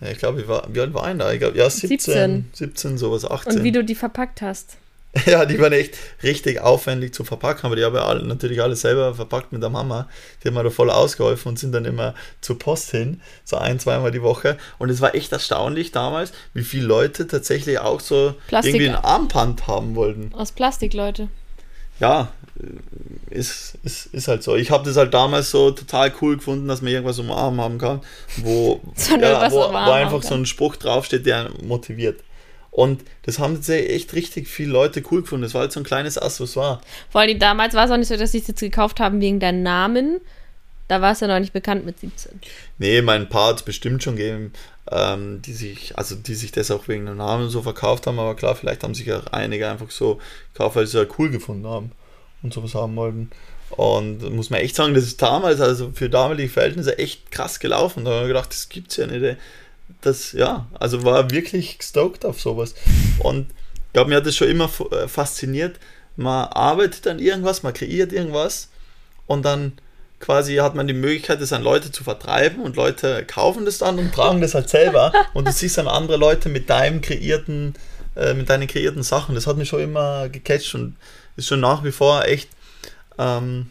Ja, 0.00 0.10
ich 0.10 0.18
glaube, 0.18 0.44
wie 0.72 0.80
alt 0.80 0.94
war 0.94 1.12
da? 1.12 1.32
Ich 1.32 1.40
glaube, 1.40 1.58
ja, 1.58 1.68
17, 1.68 1.88
17, 1.88 2.44
17, 2.52 2.98
sowas, 2.98 3.28
18. 3.28 3.56
Und 3.56 3.64
wie 3.64 3.72
du 3.72 3.82
die 3.82 3.96
verpackt 3.96 4.42
hast. 4.42 4.76
Ja, 5.26 5.44
die 5.44 5.60
waren 5.60 5.72
echt 5.72 5.96
richtig 6.22 6.60
aufwendig 6.60 7.14
zu 7.14 7.24
verpacken, 7.24 7.66
aber 7.66 7.76
die 7.76 7.84
haben 7.84 7.94
ja 7.94 8.14
natürlich 8.14 8.60
alle 8.60 8.76
selber 8.76 9.14
verpackt 9.14 9.52
mit 9.52 9.62
der 9.62 9.70
Mama. 9.70 10.08
Die 10.42 10.48
haben 10.48 10.54
mir 10.54 10.64
da 10.64 10.70
voll 10.70 10.90
ausgeholfen 10.90 11.50
und 11.50 11.58
sind 11.58 11.72
dann 11.72 11.84
immer 11.84 12.14
zur 12.40 12.58
Post 12.58 12.90
hin, 12.90 13.20
so 13.44 13.56
ein, 13.56 13.78
zweimal 13.78 14.10
die 14.10 14.22
Woche. 14.22 14.58
Und 14.78 14.90
es 14.90 15.00
war 15.00 15.14
echt 15.14 15.32
erstaunlich 15.32 15.92
damals, 15.92 16.32
wie 16.52 16.64
viele 16.64 16.86
Leute 16.86 17.26
tatsächlich 17.26 17.78
auch 17.78 18.00
so 18.00 18.34
Plastik. 18.48 18.74
irgendwie 18.74 18.90
ein 18.90 19.04
Armband 19.04 19.66
haben 19.66 19.94
wollten. 19.94 20.32
Aus 20.34 20.52
Plastik, 20.52 20.94
Leute. 20.94 21.28
Ja, 22.00 22.32
ist, 23.30 23.78
ist, 23.84 24.06
ist 24.06 24.28
halt 24.28 24.42
so. 24.42 24.56
Ich 24.56 24.70
habe 24.70 24.84
das 24.84 24.96
halt 24.96 25.14
damals 25.14 25.50
so 25.50 25.70
total 25.70 26.12
cool 26.20 26.36
gefunden, 26.36 26.66
dass 26.66 26.82
man 26.82 26.92
irgendwas 26.92 27.18
um 27.20 27.30
Arm 27.30 27.60
haben 27.60 27.78
kann, 27.78 28.00
wo, 28.38 28.80
ja, 29.20 29.50
wo, 29.50 29.72
wo 29.72 29.92
einfach 29.92 30.22
so 30.22 30.34
ein 30.34 30.46
Spruch 30.46 30.76
draufsteht, 30.76 31.24
der 31.26 31.50
motiviert. 31.62 32.20
Und 32.74 33.04
das 33.22 33.38
haben 33.38 33.54
tatsächlich 33.54 33.92
echt 33.92 34.14
richtig 34.14 34.48
viele 34.48 34.72
Leute 34.72 35.00
cool 35.12 35.22
gefunden. 35.22 35.44
Das 35.44 35.54
war 35.54 35.60
halt 35.60 35.70
so 35.70 35.78
ein 35.78 35.84
kleines 35.84 36.18
Accessoire. 36.18 36.80
Vor 37.08 37.20
allem 37.20 37.38
damals 37.38 37.74
war 37.74 37.84
es 37.84 37.90
auch 37.92 37.96
nicht 37.96 38.08
so, 38.08 38.16
dass 38.16 38.32
sie 38.32 38.38
es 38.38 38.48
jetzt 38.48 38.58
gekauft 38.58 38.98
haben 38.98 39.20
wegen 39.20 39.38
deinem 39.38 39.62
Namen. 39.62 40.20
Da 40.88 41.00
war 41.00 41.12
es 41.12 41.20
ja 41.20 41.28
noch 41.28 41.38
nicht 41.38 41.52
bekannt 41.52 41.86
mit 41.86 42.00
17. 42.00 42.40
Nee, 42.78 43.00
mein 43.00 43.28
Paar 43.28 43.50
hat 43.50 43.58
es 43.58 43.62
bestimmt 43.62 44.02
schon 44.02 44.16
gegeben, 44.16 44.52
ähm, 44.90 45.40
die 45.40 45.52
sich, 45.52 45.96
also 45.96 46.16
die 46.16 46.34
sich 46.34 46.50
das 46.50 46.72
auch 46.72 46.88
wegen 46.88 47.06
dem 47.06 47.18
Namen 47.18 47.48
so 47.48 47.62
verkauft 47.62 48.08
haben, 48.08 48.18
aber 48.18 48.34
klar, 48.34 48.56
vielleicht 48.56 48.82
haben 48.82 48.94
sich 48.94 49.10
auch 49.12 49.28
einige 49.28 49.70
einfach 49.70 49.92
so 49.92 50.18
gekauft, 50.52 50.74
weil 50.74 50.86
sie 50.88 50.98
es 50.98 51.06
halt 51.06 51.16
cool 51.20 51.30
gefunden 51.30 51.68
haben 51.68 51.92
und 52.42 52.52
sowas 52.52 52.74
haben 52.74 52.96
wollten. 52.96 53.30
Und 53.70 54.28
muss 54.34 54.50
man 54.50 54.60
echt 54.60 54.74
sagen, 54.74 54.94
das 54.94 55.04
ist 55.04 55.22
damals, 55.22 55.60
also 55.60 55.92
für 55.94 56.10
damalige 56.10 56.48
Verhältnisse 56.48 56.98
echt 56.98 57.30
krass 57.30 57.60
gelaufen. 57.60 58.04
Da 58.04 58.10
haben 58.10 58.22
wir 58.22 58.28
gedacht, 58.28 58.50
das 58.50 58.68
gibt's 58.68 58.96
ja 58.96 59.06
nicht 59.06 59.38
das, 60.00 60.32
ja, 60.32 60.66
also 60.78 61.04
war 61.04 61.30
wirklich 61.30 61.78
stoked 61.82 62.24
auf 62.24 62.40
sowas. 62.40 62.74
Und 63.18 63.50
ich 63.50 63.92
glaube, 63.92 64.10
mir 64.10 64.16
hat 64.16 64.26
das 64.26 64.36
schon 64.36 64.48
immer 64.48 64.70
äh, 64.90 65.08
fasziniert. 65.08 65.78
Man 66.16 66.46
arbeitet 66.48 67.06
an 67.06 67.18
irgendwas, 67.18 67.62
man 67.62 67.72
kreiert 67.72 68.12
irgendwas 68.12 68.68
und 69.26 69.44
dann 69.44 69.72
quasi 70.20 70.56
hat 70.56 70.74
man 70.74 70.86
die 70.86 70.94
Möglichkeit, 70.94 71.40
das 71.40 71.52
an 71.52 71.62
Leute 71.62 71.92
zu 71.92 72.04
vertreiben 72.04 72.62
und 72.62 72.76
Leute 72.76 73.24
kaufen 73.26 73.64
das 73.64 73.78
dann 73.78 73.98
und 73.98 74.14
tragen 74.14 74.40
das 74.40 74.54
halt 74.54 74.68
selber 74.68 75.12
und 75.34 75.46
du 75.46 75.52
siehst 75.52 75.76
dann 75.76 75.88
andere 75.88 76.16
Leute 76.16 76.48
mit 76.48 76.70
deinem 76.70 77.00
kreierten, 77.00 77.74
äh, 78.16 78.32
mit 78.34 78.48
deinen 78.48 78.66
kreierten 78.68 79.02
Sachen. 79.02 79.34
Das 79.34 79.46
hat 79.46 79.56
mich 79.56 79.68
schon 79.68 79.82
immer 79.82 80.28
gecatcht 80.28 80.74
und 80.74 80.96
ist 81.36 81.48
schon 81.48 81.60
nach 81.60 81.84
wie 81.84 81.92
vor 81.92 82.24
echt 82.24 82.48
ähm, 83.18 83.70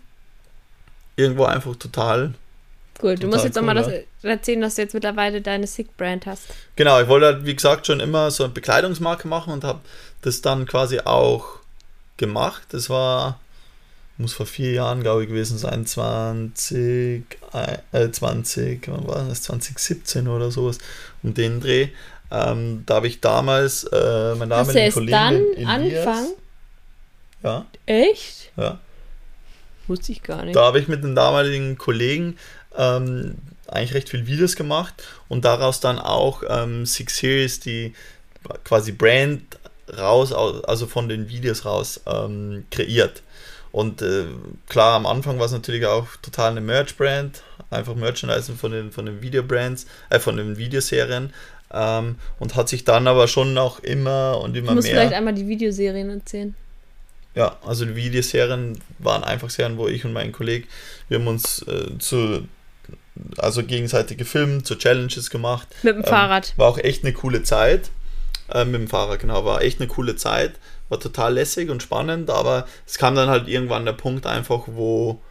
irgendwo 1.16 1.46
einfach 1.46 1.76
total 1.76 2.34
Cool, 3.04 3.16
du 3.16 3.28
musst 3.28 3.44
jetzt 3.44 3.58
cool, 3.58 3.64
auch 3.64 3.66
mal 3.66 3.76
das 3.76 3.92
erzählen, 4.24 4.62
dass 4.62 4.76
du 4.76 4.82
jetzt 4.82 4.94
mittlerweile 4.94 5.42
deine 5.42 5.68
Sick-Brand 5.68 6.26
hast. 6.26 6.46
Genau, 6.78 7.02
ich 7.02 7.08
wollte 7.10 7.26
halt, 7.26 7.46
wie 7.46 7.54
gesagt, 7.54 7.86
schon 7.86 8.00
immer 8.00 8.32
so 8.32 8.46
eine 8.46 8.54
Bekleidungsmarke 8.54 9.28
machen 9.28 9.52
und 9.52 9.66
habe 9.66 9.82
das 10.22 10.42
dann 10.42 10.66
quasi 10.66 11.00
auch 11.00 11.60
gemacht. 12.16 12.64
Das 12.70 12.90
war, 12.90 13.40
muss 14.18 14.32
vor 14.32 14.46
vier 14.46 14.72
Jahren, 14.72 15.02
glaube 15.02 15.24
ich, 15.24 15.30
gewesen 15.30 15.58
sein, 15.58 15.86
20, 15.86 17.26
äh, 17.92 18.10
20, 18.10 18.88
wann 18.88 19.06
war 19.06 19.28
das, 19.28 19.42
2017 19.44 20.30
oder 20.30 20.50
sowas, 20.50 20.78
um 21.24 21.34
den 21.34 21.60
Dreh. 21.60 21.90
Ähm, 22.32 22.84
da 22.86 22.96
habe 22.96 23.08
ich 23.08 23.20
damals 23.20 23.84
äh, 23.84 24.36
mein 24.36 24.48
Name 24.48 24.72
in 24.72 24.94
Kollegin 24.94 25.12
dann 25.12 25.68
angefangen? 25.68 26.32
Ja. 27.44 27.66
Echt? 27.86 28.52
Ja. 28.56 28.80
Wusste 29.88 30.14
ich 30.14 30.24
gar 30.24 30.46
nicht. 30.46 30.56
Da 30.56 30.64
habe 30.64 30.80
ich 30.80 30.88
mit 30.88 31.04
einem 31.04 31.14
damaligen 31.14 31.78
Kollegen 31.78 32.38
ähm, 32.78 33.36
eigentlich 33.68 33.94
recht 33.94 34.10
viele 34.10 34.28
Videos 34.28 34.56
gemacht 34.56 34.94
und 35.30 35.46
daraus 35.46 35.80
dann 35.80 36.00
auch 36.00 36.44
ähm, 36.48 36.86
Six 36.86 37.18
Series, 37.18 37.60
die 37.60 37.94
quasi 38.64 38.92
Brand 38.92 39.58
raus, 39.98 40.32
also 40.34 40.88
von 40.88 41.10
den 41.10 41.30
Videos 41.30 41.66
raus 41.66 42.02
ähm, 42.06 42.66
kreiert. 42.72 43.22
Und 43.72 44.02
äh, 44.04 44.26
klar, 44.70 44.96
am 44.96 45.08
Anfang 45.08 45.40
war 45.40 45.48
es 45.48 45.52
natürlich 45.52 45.86
auch 45.86 46.08
total 46.22 46.52
eine 46.52 46.62
Merch-Brand, 46.62 47.42
einfach 47.72 47.96
Merchandising 47.96 48.56
von 48.56 48.72
den, 48.72 48.92
von 48.92 49.08
den 49.08 49.22
Videobrands, 49.22 49.88
äh, 50.12 50.20
von 50.20 50.38
den 50.38 50.58
Videoserien. 50.58 51.34
Ähm, 51.72 52.18
und 52.38 52.56
hat 52.56 52.70
sich 52.70 52.84
dann 52.84 53.08
aber 53.08 53.28
schon 53.28 53.58
auch 53.58 53.80
immer 53.80 54.40
und 54.42 54.56
immer 54.56 54.70
du 54.70 54.76
musst 54.76 54.88
mehr. 54.88 54.98
vielleicht 54.98 55.16
einmal 55.16 55.34
die 55.34 55.48
Videoserien 55.48 56.12
erzählen. 56.12 56.54
Ja, 57.34 57.58
also 57.66 57.86
die 57.86 57.96
Videoserien 57.96 58.78
waren 59.00 59.24
einfach 59.24 59.50
Serien, 59.50 59.78
wo 59.78 59.88
ich 59.88 60.06
und 60.06 60.14
mein 60.14 60.32
Kollege, 60.32 60.68
wir 61.10 61.18
haben 61.18 61.28
uns 61.28 61.66
äh, 61.68 61.98
zu 61.98 62.48
also 63.38 63.64
gegenseitig 63.64 64.18
gefilmt, 64.18 64.66
so 64.66 64.76
Challenges 64.76 65.30
gemacht. 65.30 65.68
Mit 65.84 65.96
dem 65.96 66.04
ähm, 66.04 66.08
Fahrrad. 66.08 66.54
War 66.58 66.68
auch 66.68 66.78
echt 66.78 67.04
eine 67.04 67.14
coole 67.14 67.44
Zeit. 67.44 67.92
Äh, 68.52 68.66
mit 68.66 68.76
dem 68.76 68.88
Fahrrad, 68.88 69.20
genau. 69.20 69.46
War 69.46 69.62
echt 69.62 69.80
eine 69.80 69.88
coole 69.88 70.16
Zeit. 70.16 70.54
War 70.90 71.00
total 71.00 71.36
lässig 71.36 71.70
und 71.70 71.82
spannend, 71.82 72.30
aber 72.30 72.68
es 72.86 72.98
kam 72.98 73.16
dann 73.16 73.30
halt 73.30 73.48
irgendwann 73.48 73.86
der 73.86 73.94
Punkt 73.94 74.28
einfach, 74.28 74.64
wo, 74.68 75.22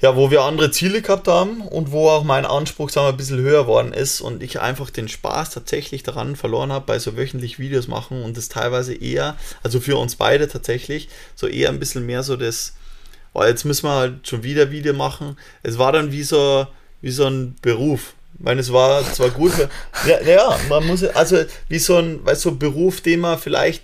ja, 0.00 0.16
wo 0.16 0.30
wir 0.30 0.42
andere 0.42 0.70
Ziele 0.70 1.02
gehabt 1.02 1.28
haben 1.28 1.60
und 1.60 1.92
wo 1.92 2.08
auch 2.08 2.24
mein 2.24 2.46
Anspruch, 2.46 2.90
sagen 2.90 3.06
wir, 3.06 3.12
ein 3.12 3.16
bisschen 3.16 3.38
höher 3.38 3.66
worden 3.66 3.92
ist 3.92 4.20
und 4.20 4.42
ich 4.42 4.60
einfach 4.60 4.90
den 4.90 5.08
Spaß 5.08 5.50
tatsächlich 5.50 6.02
daran 6.02 6.34
verloren 6.34 6.72
habe, 6.72 6.86
bei 6.86 6.98
so 6.98 7.16
wöchentlich 7.16 7.58
Videos 7.58 7.88
machen 7.88 8.22
und 8.22 8.36
das 8.36 8.48
teilweise 8.48 8.94
eher, 8.94 9.36
also 9.62 9.80
für 9.80 9.96
uns 9.96 10.16
beide 10.16 10.48
tatsächlich, 10.48 11.08
so 11.34 11.46
eher 11.46 11.68
ein 11.68 11.78
bisschen 11.78 12.06
mehr 12.06 12.22
so 12.22 12.36
das, 12.36 12.74
oh, 13.34 13.44
jetzt 13.44 13.64
müssen 13.64 13.86
wir 13.86 13.94
halt 13.94 14.26
schon 14.26 14.42
wieder 14.42 14.70
Video 14.70 14.94
machen. 14.94 15.36
Es 15.62 15.78
war 15.78 15.92
dann 15.92 16.10
wie 16.10 16.22
so, 16.22 16.66
wie 17.04 17.10
so 17.10 17.26
ein 17.26 17.54
Beruf. 17.60 18.14
Ich 18.38 18.44
meine, 18.44 18.62
es 18.62 18.72
war 18.72 19.04
zwar 19.12 19.28
gut, 19.28 19.52
ja, 20.06 20.22
ja, 20.22 20.58
man 20.70 20.86
muss, 20.86 21.04
also 21.04 21.36
wie 21.68 21.78
so 21.78 21.98
ein, 21.98 22.24
weißt, 22.24 22.40
so 22.40 22.48
ein 22.48 22.58
Beruf, 22.58 23.02
den 23.02 23.20
man 23.20 23.38
vielleicht, 23.38 23.82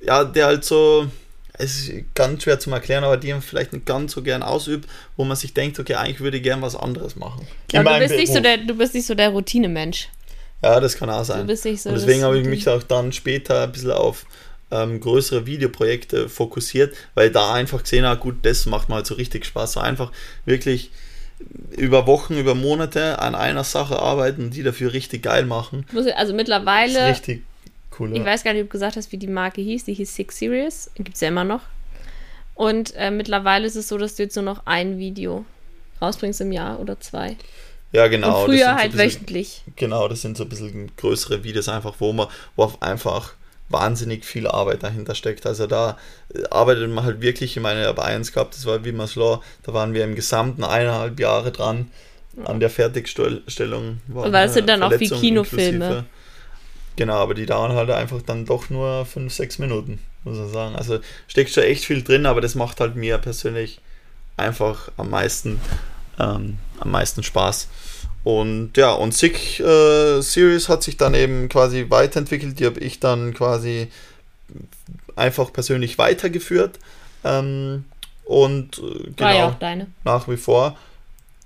ja, 0.00 0.22
der 0.22 0.46
halt 0.46 0.64
so, 0.64 1.08
es 1.54 1.88
ist 1.88 2.14
ganz 2.14 2.42
schwer 2.42 2.60
zu 2.60 2.70
erklären, 2.70 3.04
aber 3.04 3.16
die 3.16 3.32
man 3.32 3.40
vielleicht 3.40 3.72
nicht 3.72 3.86
ganz 3.86 4.12
so 4.12 4.22
gern 4.22 4.42
ausübt, 4.42 4.86
wo 5.16 5.24
man 5.24 5.34
sich 5.34 5.54
denkt, 5.54 5.80
okay, 5.80 5.94
eigentlich 5.94 6.20
würde 6.20 6.36
ich 6.36 6.42
gern 6.42 6.60
was 6.60 6.76
anderes 6.76 7.16
machen. 7.16 7.48
Ja, 7.72 7.82
du, 7.82 7.98
bist 7.98 8.14
nicht 8.14 8.32
so 8.32 8.40
der, 8.40 8.58
du 8.58 8.74
bist 8.74 8.92
nicht 8.92 9.06
so 9.06 9.14
der 9.14 9.30
Routinemensch. 9.30 10.10
Ja, 10.62 10.78
das 10.78 10.94
kann 10.94 11.08
auch 11.08 11.24
sein. 11.24 11.40
Du 11.40 11.46
bist 11.46 11.64
nicht 11.64 11.80
so 11.80 11.88
Und 11.88 11.96
deswegen 11.96 12.22
habe 12.22 12.38
ich 12.38 12.46
mich 12.46 12.68
auch 12.68 12.82
dann 12.82 13.12
später 13.12 13.62
ein 13.62 13.72
bisschen 13.72 13.92
auf 13.92 14.26
ähm, 14.70 15.00
größere 15.00 15.46
Videoprojekte 15.46 16.28
fokussiert, 16.28 16.94
weil 17.14 17.30
da 17.30 17.54
einfach 17.54 17.82
gesehen 17.82 18.04
habe, 18.04 18.20
gut, 18.20 18.36
das 18.42 18.66
macht 18.66 18.90
mal 18.90 18.96
halt 18.96 19.06
so 19.06 19.14
richtig 19.14 19.46
Spaß. 19.46 19.72
So 19.72 19.80
einfach 19.80 20.12
wirklich 20.44 20.90
über 21.76 22.06
Wochen, 22.06 22.36
über 22.36 22.54
Monate 22.54 23.18
an 23.20 23.34
einer 23.34 23.64
Sache 23.64 23.98
arbeiten, 23.98 24.50
die 24.50 24.62
dafür 24.62 24.92
richtig 24.92 25.22
geil 25.22 25.46
machen. 25.46 25.86
Also 26.16 26.34
mittlerweile. 26.34 27.10
richtig 27.10 27.42
cool. 27.98 28.16
Ich 28.16 28.24
weiß 28.24 28.44
gar 28.44 28.52
nicht, 28.52 28.62
ob 28.62 28.68
du 28.68 28.72
gesagt 28.72 28.96
hast, 28.96 29.12
wie 29.12 29.18
die 29.18 29.26
Marke 29.26 29.60
hieß. 29.60 29.84
Die 29.84 29.94
hieß 29.94 30.14
Six 30.14 30.38
Series. 30.38 30.90
Gibt 30.96 31.14
es 31.14 31.20
ja 31.20 31.28
immer 31.28 31.44
noch. 31.44 31.62
Und 32.54 32.94
äh, 32.96 33.10
mittlerweile 33.10 33.66
ist 33.66 33.76
es 33.76 33.88
so, 33.88 33.98
dass 33.98 34.16
du 34.16 34.24
jetzt 34.24 34.34
nur 34.34 34.44
noch 34.44 34.62
ein 34.66 34.98
Video 34.98 35.44
rausbringst 36.00 36.40
im 36.40 36.52
Jahr 36.52 36.80
oder 36.80 36.98
zwei. 36.98 37.36
Ja, 37.92 38.08
genau. 38.08 38.44
Und 38.44 38.50
früher 38.50 38.74
halt 38.74 38.92
so 38.92 38.98
bisschen, 38.98 39.20
wöchentlich. 39.22 39.62
Genau, 39.76 40.08
das 40.08 40.22
sind 40.22 40.36
so 40.36 40.42
ein 40.42 40.48
bisschen 40.48 40.90
größere 40.96 41.44
Videos 41.44 41.68
einfach, 41.68 41.94
wo 42.00 42.12
man, 42.12 42.26
wo 42.56 42.70
einfach 42.80 43.34
wahnsinnig 43.68 44.24
viel 44.24 44.46
Arbeit 44.46 44.82
dahinter 44.82 45.14
steckt. 45.14 45.46
Also 45.46 45.66
da 45.66 45.98
äh, 46.34 46.42
arbeitet 46.50 46.90
man 46.90 47.04
halt 47.04 47.20
wirklich, 47.20 47.56
ich 47.56 47.62
meine, 47.62 47.82
ich 47.82 47.86
habe 47.86 48.04
eins 48.04 48.32
gehabt, 48.32 48.54
das 48.54 48.66
war 48.66 48.84
Wimmers 48.84 49.14
Law, 49.14 49.42
da 49.62 49.74
waren 49.74 49.94
wir 49.94 50.04
im 50.04 50.14
gesamten 50.14 50.64
eineinhalb 50.64 51.18
Jahre 51.20 51.52
dran 51.52 51.90
an 52.44 52.60
der 52.60 52.70
Fertigstellung. 52.70 54.00
War 54.06 54.32
Weil 54.32 54.46
es 54.46 54.54
sind 54.54 54.68
dann 54.68 54.82
auch 54.82 54.90
wie 54.92 55.08
Kinofilme. 55.08 55.84
Inklusive. 55.84 56.04
Genau, 56.96 57.14
aber 57.14 57.34
die 57.34 57.46
dauern 57.46 57.72
halt 57.72 57.90
einfach 57.90 58.22
dann 58.22 58.44
doch 58.44 58.70
nur 58.70 59.06
fünf, 59.06 59.32
sechs 59.32 59.60
Minuten, 59.60 60.00
muss 60.24 60.36
man 60.36 60.50
sagen. 60.50 60.76
Also 60.76 60.98
steckt 61.28 61.50
schon 61.50 61.62
echt 61.62 61.84
viel 61.84 62.02
drin, 62.02 62.26
aber 62.26 62.40
das 62.40 62.56
macht 62.56 62.80
halt 62.80 62.96
mir 62.96 63.18
persönlich 63.18 63.80
einfach 64.36 64.90
am 64.96 65.10
meisten, 65.10 65.60
ähm, 66.18 66.58
am 66.80 66.90
meisten 66.90 67.22
Spaß. 67.22 67.68
Und 68.24 68.76
ja, 68.76 68.92
und 68.92 69.14
Sick 69.14 69.60
äh, 69.60 70.20
Series 70.20 70.68
hat 70.68 70.82
sich 70.82 70.96
dann 70.96 71.14
eben 71.14 71.48
quasi 71.48 71.86
weiterentwickelt. 71.88 72.58
Die 72.60 72.66
habe 72.66 72.80
ich 72.80 73.00
dann 73.00 73.32
quasi 73.34 73.88
einfach 75.16 75.52
persönlich 75.52 75.98
weitergeführt. 75.98 76.78
Ähm, 77.24 77.84
und 78.24 78.78
äh, 78.78 78.80
genau, 78.80 79.14
War 79.18 79.34
ja 79.34 79.48
auch 79.48 79.58
deine. 79.58 79.86
nach 80.04 80.28
wie 80.28 80.36
vor. 80.36 80.76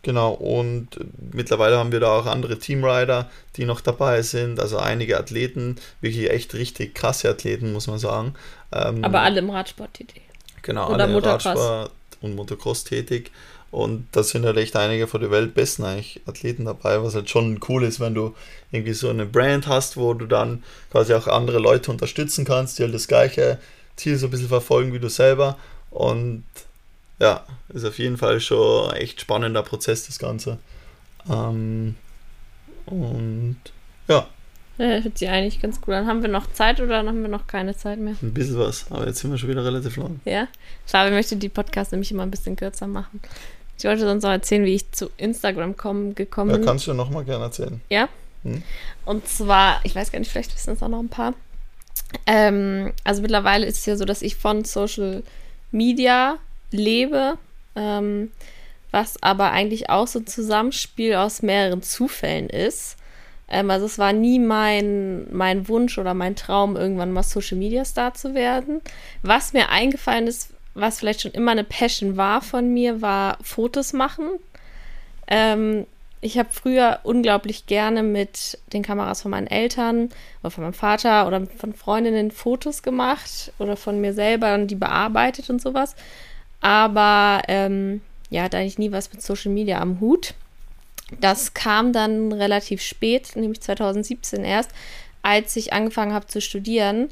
Genau, 0.03 0.33
und 0.33 0.89
mittlerweile 1.33 1.79
haben 1.79 1.93
wir 1.93 2.01
da 2.01 2.19
auch 2.19 2.27
andere 2.27 2.59
Teamrider, 2.59 3.31
die 3.57 3.65
noch 3.65 3.81
dabei 3.81 4.23
sind. 4.23 4.59
Also 4.59 4.79
einige 4.79 5.17
Athleten, 5.17 5.77
wirklich 6.01 6.29
echt 6.29 6.55
richtig 6.55 6.95
krasse 6.97 7.31
Athleten, 7.31 7.73
muss 7.73 7.87
man 7.87 8.01
sagen. 8.01 8.35
Ähm, 8.73 9.05
Aber 9.05 9.21
alle 9.21 9.39
im 9.39 9.51
Radsport 9.51 9.95
tätig. 9.95 10.23
Genau, 10.63 10.93
Oder 10.93 11.05
alle 11.05 11.13
im 11.13 11.19
Radsport 11.19 11.93
und 12.21 12.35
Motocross 12.35 12.83
tätig. 12.83 13.31
Und 13.73 14.07
da 14.13 14.23
sind 14.23 14.45
halt 14.45 14.59
echt 14.59 14.77
einige 14.77 15.07
von 15.07 15.23
der 15.23 15.31
Welt 15.31 15.55
besten 15.55 15.83
eigentlich 15.85 16.21
Athleten 16.27 16.67
dabei, 16.67 17.03
was 17.03 17.15
halt 17.15 17.31
schon 17.31 17.59
cool 17.71 17.85
ist, 17.85 18.01
wenn 18.01 18.15
du 18.15 18.35
irgendwie 18.71 18.93
so 18.93 19.09
eine 19.09 19.25
Brand 19.25 19.67
hast, 19.67 19.97
wo 19.97 20.13
du 20.13 20.27
dann 20.27 20.63
quasi 20.91 21.15
auch 21.15 21.27
andere 21.27 21.59
Leute 21.59 21.91
unterstützen 21.91 22.45
kannst, 22.45 22.79
die 22.79 22.83
halt 22.83 22.93
das 22.93 23.09
gleiche 23.09 23.59
Ziel 23.97 24.19
so 24.19 24.27
ein 24.27 24.31
bisschen 24.31 24.49
verfolgen 24.49 24.93
wie 24.93 24.99
du 24.99 25.09
selber. 25.09 25.57
Und 25.91 26.45
ja, 27.19 27.47
ist 27.71 27.87
auf 27.87 27.99
jeden 27.99 28.19
Fall 28.19 28.41
schon 28.41 28.93
echt 28.93 29.23
spannender 29.23 29.63
Prozess, 29.63 30.07
das 30.07 30.19
Ganze. 30.19 30.59
Ähm, 31.31 31.97
und 32.85 33.57
Ja. 34.07 34.29
Ja, 34.79 35.01
hört 35.01 35.17
sich 35.17 35.29
eigentlich 35.29 35.61
ganz 35.61 35.81
gut 35.81 35.95
an. 35.95 36.07
Haben 36.07 36.23
wir 36.23 36.29
noch 36.29 36.51
Zeit 36.53 36.81
oder 36.81 36.99
haben 36.99 37.23
wir 37.23 37.29
noch 37.29 37.47
keine 37.47 37.77
Zeit 37.77 37.99
mehr? 37.99 38.17
Ein 38.21 38.35
bisschen 38.35 38.59
was, 38.59 38.87
aber 38.91 39.07
jetzt 39.07 39.21
sind 39.21 39.31
wir 39.31 39.39
schon 39.39 39.49
wieder 39.49 39.65
relativ 39.65 39.97
lang. 39.97 40.21
Ja? 40.25 40.49
Fabi 40.87 41.11
möchte 41.11 41.37
die 41.37 41.49
Podcasts 41.49 41.93
nämlich 41.93 42.11
immer 42.11 42.23
ein 42.23 42.31
bisschen 42.31 42.57
kürzer 42.57 42.87
machen. 42.87 43.21
Ich 43.83 43.89
wollte 43.89 44.03
sonst 44.03 44.23
noch 44.23 44.31
erzählen, 44.31 44.65
wie 44.65 44.77
ich 44.77 44.93
zu 44.93 45.11
Instagram 45.17 45.77
komm, 45.77 46.15
gekommen 46.15 46.51
Ja, 46.53 46.57
bin. 46.59 46.67
kannst 46.67 46.87
du 46.87 46.95
nochmal 46.95 47.25
gerne 47.25 47.47
erzählen. 47.47 47.81
Ja? 47.89 48.09
Hm? 48.45 48.63
Und 49.05 49.27
zwar, 49.27 49.81
ich 49.83 49.93
weiß 49.93 50.13
gar 50.13 50.21
nicht, 50.21 50.31
vielleicht 50.31 50.55
wissen 50.55 50.75
es 50.75 50.83
auch 50.85 50.89
noch 50.89 51.01
ein 51.01 51.09
paar. 51.09 51.35
Ähm, 52.27 52.93
also 53.03 53.23
mittlerweile 53.23 53.67
ist 53.67 53.79
es 53.79 53.87
ja 53.87 53.97
so, 53.97 54.05
dass 54.05 54.23
ich 54.23 54.37
von 54.37 54.65
Social 54.65 55.25
Media 55.73 56.39
lebe, 56.71 57.39
ähm, 57.75 58.31
was 58.93 59.21
aber 59.21 59.51
eigentlich 59.51 59.91
auch 59.91 60.07
so 60.07 60.21
ein 60.21 60.29
Zusammenspiel 60.29 61.17
aus 61.17 61.43
mehreren 61.43 61.83
Zufällen 61.83 62.49
ist. 62.51 62.97
Ähm, 63.49 63.69
also 63.69 63.87
es 63.87 63.99
war 63.99 64.13
nie 64.13 64.39
mein, 64.39 65.27
mein 65.35 65.67
Wunsch 65.67 65.99
oder 65.99 66.15
mein 66.15 66.37
Traum, 66.37 66.77
irgendwann 66.77 67.11
mal 67.11 67.25
Social 67.25 67.59
Media 67.59 67.85
Star 67.85 68.15
zu 68.15 68.33
werden. 68.35 68.81
Was 69.23 69.53
mir 69.53 69.71
eingefallen 69.71 70.29
ist, 70.29 70.52
was 70.75 70.99
vielleicht 70.99 71.23
schon 71.23 71.33
immer 71.33 71.53
eine 71.53 71.65
Passion 71.65 72.17
war 72.17 72.41
von 72.41 72.73
mir, 72.73 73.03
war 73.03 73.39
Fotos 73.43 73.93
machen. 73.93 74.27
Ähm, 75.27 75.87
ich 76.25 76.39
habe 76.39 76.49
früher 76.53 77.01
unglaublich 77.03 77.67
gerne 77.67 78.05
mit 78.05 78.59
den 78.73 78.83
Kameras 78.83 79.23
von 79.23 79.33
meinen 79.33 79.49
Eltern 79.49 80.11
oder 80.41 80.51
von 80.51 80.63
meinem 80.63 80.73
Vater 80.73 81.27
oder 81.27 81.45
von 81.47 81.75
Freundinnen 81.75 82.31
Fotos 82.31 82.85
gemacht 82.85 83.53
oder 83.59 83.77
von 83.77 84.01
mir 84.01 84.15
selber 84.15 84.55
und 84.55 84.69
die 84.69 84.77
bearbeitet 84.77 85.51
und 85.51 85.61
sowas. 85.61 85.97
Aber 86.61 87.43
ähm, 87.49 88.03
ja, 88.31 88.45
hatte 88.45 88.57
eigentlich 88.57 88.79
nie 88.79 88.93
was 88.93 89.13
mit 89.13 89.21
Social 89.21 89.51
Media 89.51 89.81
am 89.81 90.01
Hut. 90.01 90.35
Das 91.21 91.55
kam 91.55 91.93
dann 91.93 92.33
relativ 92.33 92.81
spät, 92.83 93.33
nämlich 93.35 93.61
2017 93.61 94.45
erst, 94.45 94.71
als 95.23 95.57
ich 95.57 95.73
angefangen 95.73 96.15
habe 96.15 96.29
zu 96.29 96.41
studieren. 96.41 97.09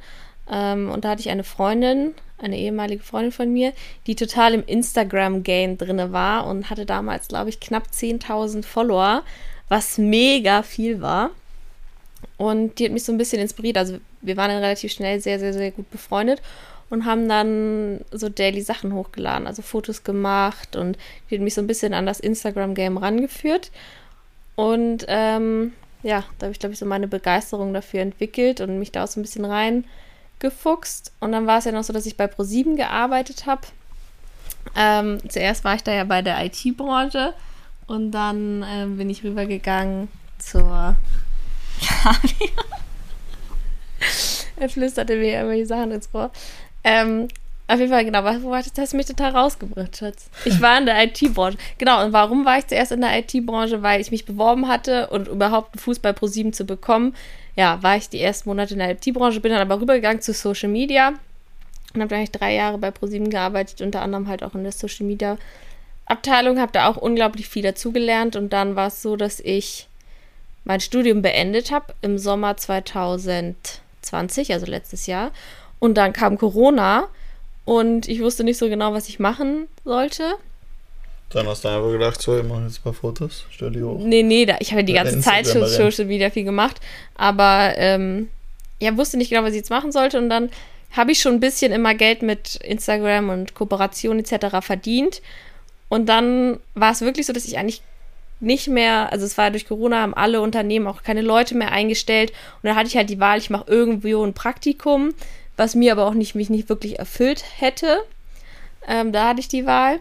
Ähm, 0.49 0.89
und 0.89 1.05
da 1.05 1.11
hatte 1.11 1.21
ich 1.21 1.31
eine 1.31 1.45
Freundin, 1.45 2.15
eine 2.43 2.59
ehemalige 2.59 3.03
Freundin 3.03 3.33
von 3.33 3.53
mir, 3.53 3.73
die 4.07 4.15
total 4.15 4.55
im 4.55 4.65
Instagram-Game 4.67 5.79
drinne 5.79 6.13
war 6.13 6.47
und 6.47 6.71
hatte 6.71 6.87
damals, 6.87 7.29
glaube 7.29 7.51
ich, 7.51 7.61
knapp 7.61 7.89
10.000 7.93 8.65
Follower, 8.65 9.23
was 9.69 9.99
mega 9.99 10.63
viel 10.63 11.01
war. 11.01 11.31
Und 12.37 12.79
die 12.79 12.85
hat 12.87 12.93
mich 12.93 13.05
so 13.05 13.13
ein 13.13 13.19
bisschen 13.19 13.41
inspiriert. 13.41 13.79
Also 13.79 13.99
wir 14.21 14.37
waren 14.37 14.51
dann 14.51 14.63
relativ 14.63 14.93
schnell 14.93 15.21
sehr, 15.21 15.39
sehr, 15.39 15.53
sehr 15.53 15.71
gut 15.71 15.91
befreundet 15.91 16.43
und 16.91 17.05
haben 17.05 17.29
dann 17.29 18.01
so 18.11 18.29
daily 18.29 18.61
Sachen 18.61 18.93
hochgeladen, 18.93 19.47
also 19.47 19.63
Fotos 19.63 20.03
gemacht 20.03 20.77
und 20.77 20.99
die 21.31 21.37
hat 21.37 21.43
mich 21.43 21.55
so 21.55 21.61
ein 21.61 21.67
bisschen 21.67 21.95
an 21.95 22.05
das 22.05 22.21
Instagram-Game 22.21 22.99
rangeführt. 22.99 23.71
Und 24.57 25.07
ähm, 25.09 25.73
ja, 26.03 26.25
da 26.39 26.47
habe 26.47 26.53
ich, 26.53 26.59
glaube 26.59 26.73
ich, 26.73 26.79
so 26.79 26.87
meine 26.87 27.09
Begeisterung 27.09 27.73
dafür 27.73 28.01
entwickelt 28.01 28.61
und 28.61 28.79
mich 28.79 28.93
da 28.93 29.05
auch 29.05 29.09
so 29.09 29.21
ein 29.21 29.23
bisschen 29.23 29.45
reingefuchst. 30.41 31.13
Und 31.21 31.33
dann 31.33 31.47
war 31.47 31.59
es 31.59 31.65
ja 31.65 31.73
noch 31.73 31.85
so, 31.85 31.93
dass 31.93 32.07
ich 32.07 32.17
bei 32.17 32.27
ProSieben 32.27 32.77
gearbeitet 32.77 33.47
habe. 33.47 33.63
Ähm, 34.77 35.19
zuerst 35.29 35.65
war 35.65 35.75
ich 35.75 35.83
da 35.83 35.93
ja 35.93 36.05
bei 36.05 36.23
der 36.23 36.45
IT-Branche 36.45 37.33
und 37.87 38.11
dann 38.13 38.65
ähm, 38.69 38.99
bin 38.99 39.09
ich 39.09 39.25
rübergegangen 39.25 40.09
zur 40.39 40.97
er 44.57 44.69
flüsterte 44.69 45.17
mir 45.17 45.33
irgendwelche 45.33 45.67
Sachen 45.67 45.93
ins 45.93 46.11
Ohr. 46.13 46.31
Ähm, 46.85 47.29
auf 47.69 47.79
jeden 47.79 47.91
Fall, 47.91 48.05
genau, 48.05 48.23
wo 48.43 48.55
hast 48.55 48.95
mich 48.95 49.07
total 49.07 49.31
rausgebracht, 49.31 49.97
Schatz. 49.97 50.29
Ich 50.45 50.61
war 50.61 50.77
in 50.77 50.87
der 50.87 51.05
IT-Branche. 51.05 51.57
Genau, 51.79 52.05
und 52.05 52.13
warum 52.13 52.45
war 52.45 52.59
ich 52.59 52.67
zuerst 52.67 52.93
in 52.93 53.01
der 53.01 53.17
IT-Branche? 53.19 53.83
Weil 53.83 54.01
ich 54.01 54.11
mich 54.11 54.27
beworben 54.27 54.69
hatte 54.69 55.07
und 55.09 55.29
überhaupt 55.29 55.75
einen 55.75 55.81
Fuß 55.81 56.01
bei 56.01 56.13
ProSieben 56.13 56.53
zu 56.53 56.65
bekommen. 56.65 57.15
Ja, 57.57 57.83
war 57.83 57.97
ich 57.97 58.09
die 58.09 58.21
ersten 58.21 58.49
Monate 58.49 58.75
in 58.75 58.79
der 58.79 58.91
IT-Branche, 58.91 59.41
bin 59.41 59.53
dann 59.53 59.61
aber 59.61 59.81
rübergegangen 59.81 60.23
zu 60.23 60.33
Social 60.33 60.69
Media 60.69 61.15
und 61.95 62.01
habe 62.01 62.15
eigentlich 62.15 62.31
drei 62.31 62.55
Jahre 62.55 62.79
bei 62.79 62.91
ProSieben 62.91 63.31
gearbeitet, 63.31 63.81
unter 63.81 64.03
anderem 64.03 64.29
halt 64.29 64.43
auch 64.43 64.55
in 64.55 64.63
der 64.63 64.73
Social 64.73 65.07
Media 65.07 65.37
Abteilung, 66.07 66.59
habe 66.59 66.73
da 66.73 66.89
auch 66.89 66.97
unglaublich 66.97 67.49
viel 67.49 67.63
dazugelernt 67.63 68.35
und 68.37 68.53
dann 68.53 68.75
war 68.77 68.89
es 68.89 69.01
so, 69.03 69.17
dass 69.17 69.41
ich 69.41 69.87
mein 70.65 70.81
Studium 70.81 71.23
beendet 71.23 71.71
habe 71.71 71.95
im 72.03 72.19
Sommer 72.19 72.57
2020, 72.57 74.53
also 74.53 74.67
letztes 74.67 75.07
Jahr. 75.07 75.31
Und 75.79 75.95
dann 75.95 76.13
kam 76.13 76.37
Corona 76.37 77.09
und 77.65 78.09
ich 78.09 78.21
wusste 78.21 78.45
nicht 78.45 78.59
so 78.59 78.69
genau, 78.69 78.93
was 78.93 79.09
ich 79.09 79.19
machen 79.19 79.69
sollte. 79.85 80.35
Dann 81.33 81.47
hast 81.47 81.65
du 81.65 81.69
einfach 81.69 81.93
gedacht, 81.93 82.21
so, 82.21 82.37
ich 82.37 82.45
mache 82.45 82.63
jetzt 82.65 82.81
ein 82.81 82.83
paar 82.83 82.93
Fotos, 82.93 83.45
stell 83.51 83.71
die 83.71 83.83
hoch. 83.83 84.01
Nee, 84.01 84.23
nee, 84.23 84.47
da, 84.47 84.57
ich 84.59 84.73
habe 84.73 84.83
die 84.83 84.93
Ja, 84.95 85.05
ganze 85.05 85.21
Zeit 85.21 85.47
schon. 85.47 85.65
Social 85.67 86.07
Media 86.07 86.31
viel 86.31 86.45
gemacht, 86.45 86.81
aber 87.15 87.75
ähm, 87.77 88.29
ja, 88.81 88.97
wusste 88.97 89.17
nicht 89.17 89.31
genau, 89.31 89.43
was 89.45 89.51
ich 89.51 89.59
jetzt 89.59 89.71
machen 89.71 89.93
sollte. 89.93 90.19
Und 90.19 90.29
dann 90.29 90.51
habe 90.93 91.13
ich 91.13 91.21
schon 91.21 91.35
ein 91.35 91.41
bisschen 91.41 91.71
immer 91.73 91.95
Geld 91.95 92.23
mit 92.23 92.57
Instagram 92.57 93.29
und 93.29 93.55
Kooperation 93.55 94.19
etc. 94.19 94.57
verdient. 94.61 95.23
Und 95.89 96.09
dann 96.09 96.59
war 96.75 96.93
es 96.93 97.01
wirklich 97.01 97.27
so, 97.27 97.33
dass 97.33 97.45
ich 97.45 97.59
eigentlich 97.59 97.83
nicht 98.41 98.69
mehr, 98.69 99.13
also 99.13 99.25
es 99.25 99.39
war 99.39 99.51
durch 99.51 99.69
Corona, 99.69 100.01
haben 100.01 100.15
alle 100.15 100.41
Unternehmen 100.41 100.87
auch 100.87 101.03
keine 101.03 101.21
Leute 101.23 101.55
mehr 101.55 101.73
eingestellt. 101.73 102.33
Und 102.63 102.69
da 102.69 102.75
hatte 102.75 102.89
ich 102.89 102.97
halt 102.97 103.11
die 103.11 103.21
Wahl, 103.21 103.39
ich 103.39 103.51
mache 103.51 103.71
irgendwo 103.71 104.25
ein 104.25 104.33
Praktikum, 104.35 105.15
was 105.57 105.75
mir 105.75 105.93
aber 105.93 106.07
auch 106.07 106.15
nicht, 106.15 106.35
mich 106.35 106.51
nicht 106.51 106.69
wirklich 106.69 106.99
erfüllt 106.99 107.45
hätte. 107.59 107.99
Ähm, 108.89 109.13
da 109.13 109.29
hatte 109.29 109.41
ich 109.41 109.49
die 109.49 109.67
Wahl. 109.67 110.01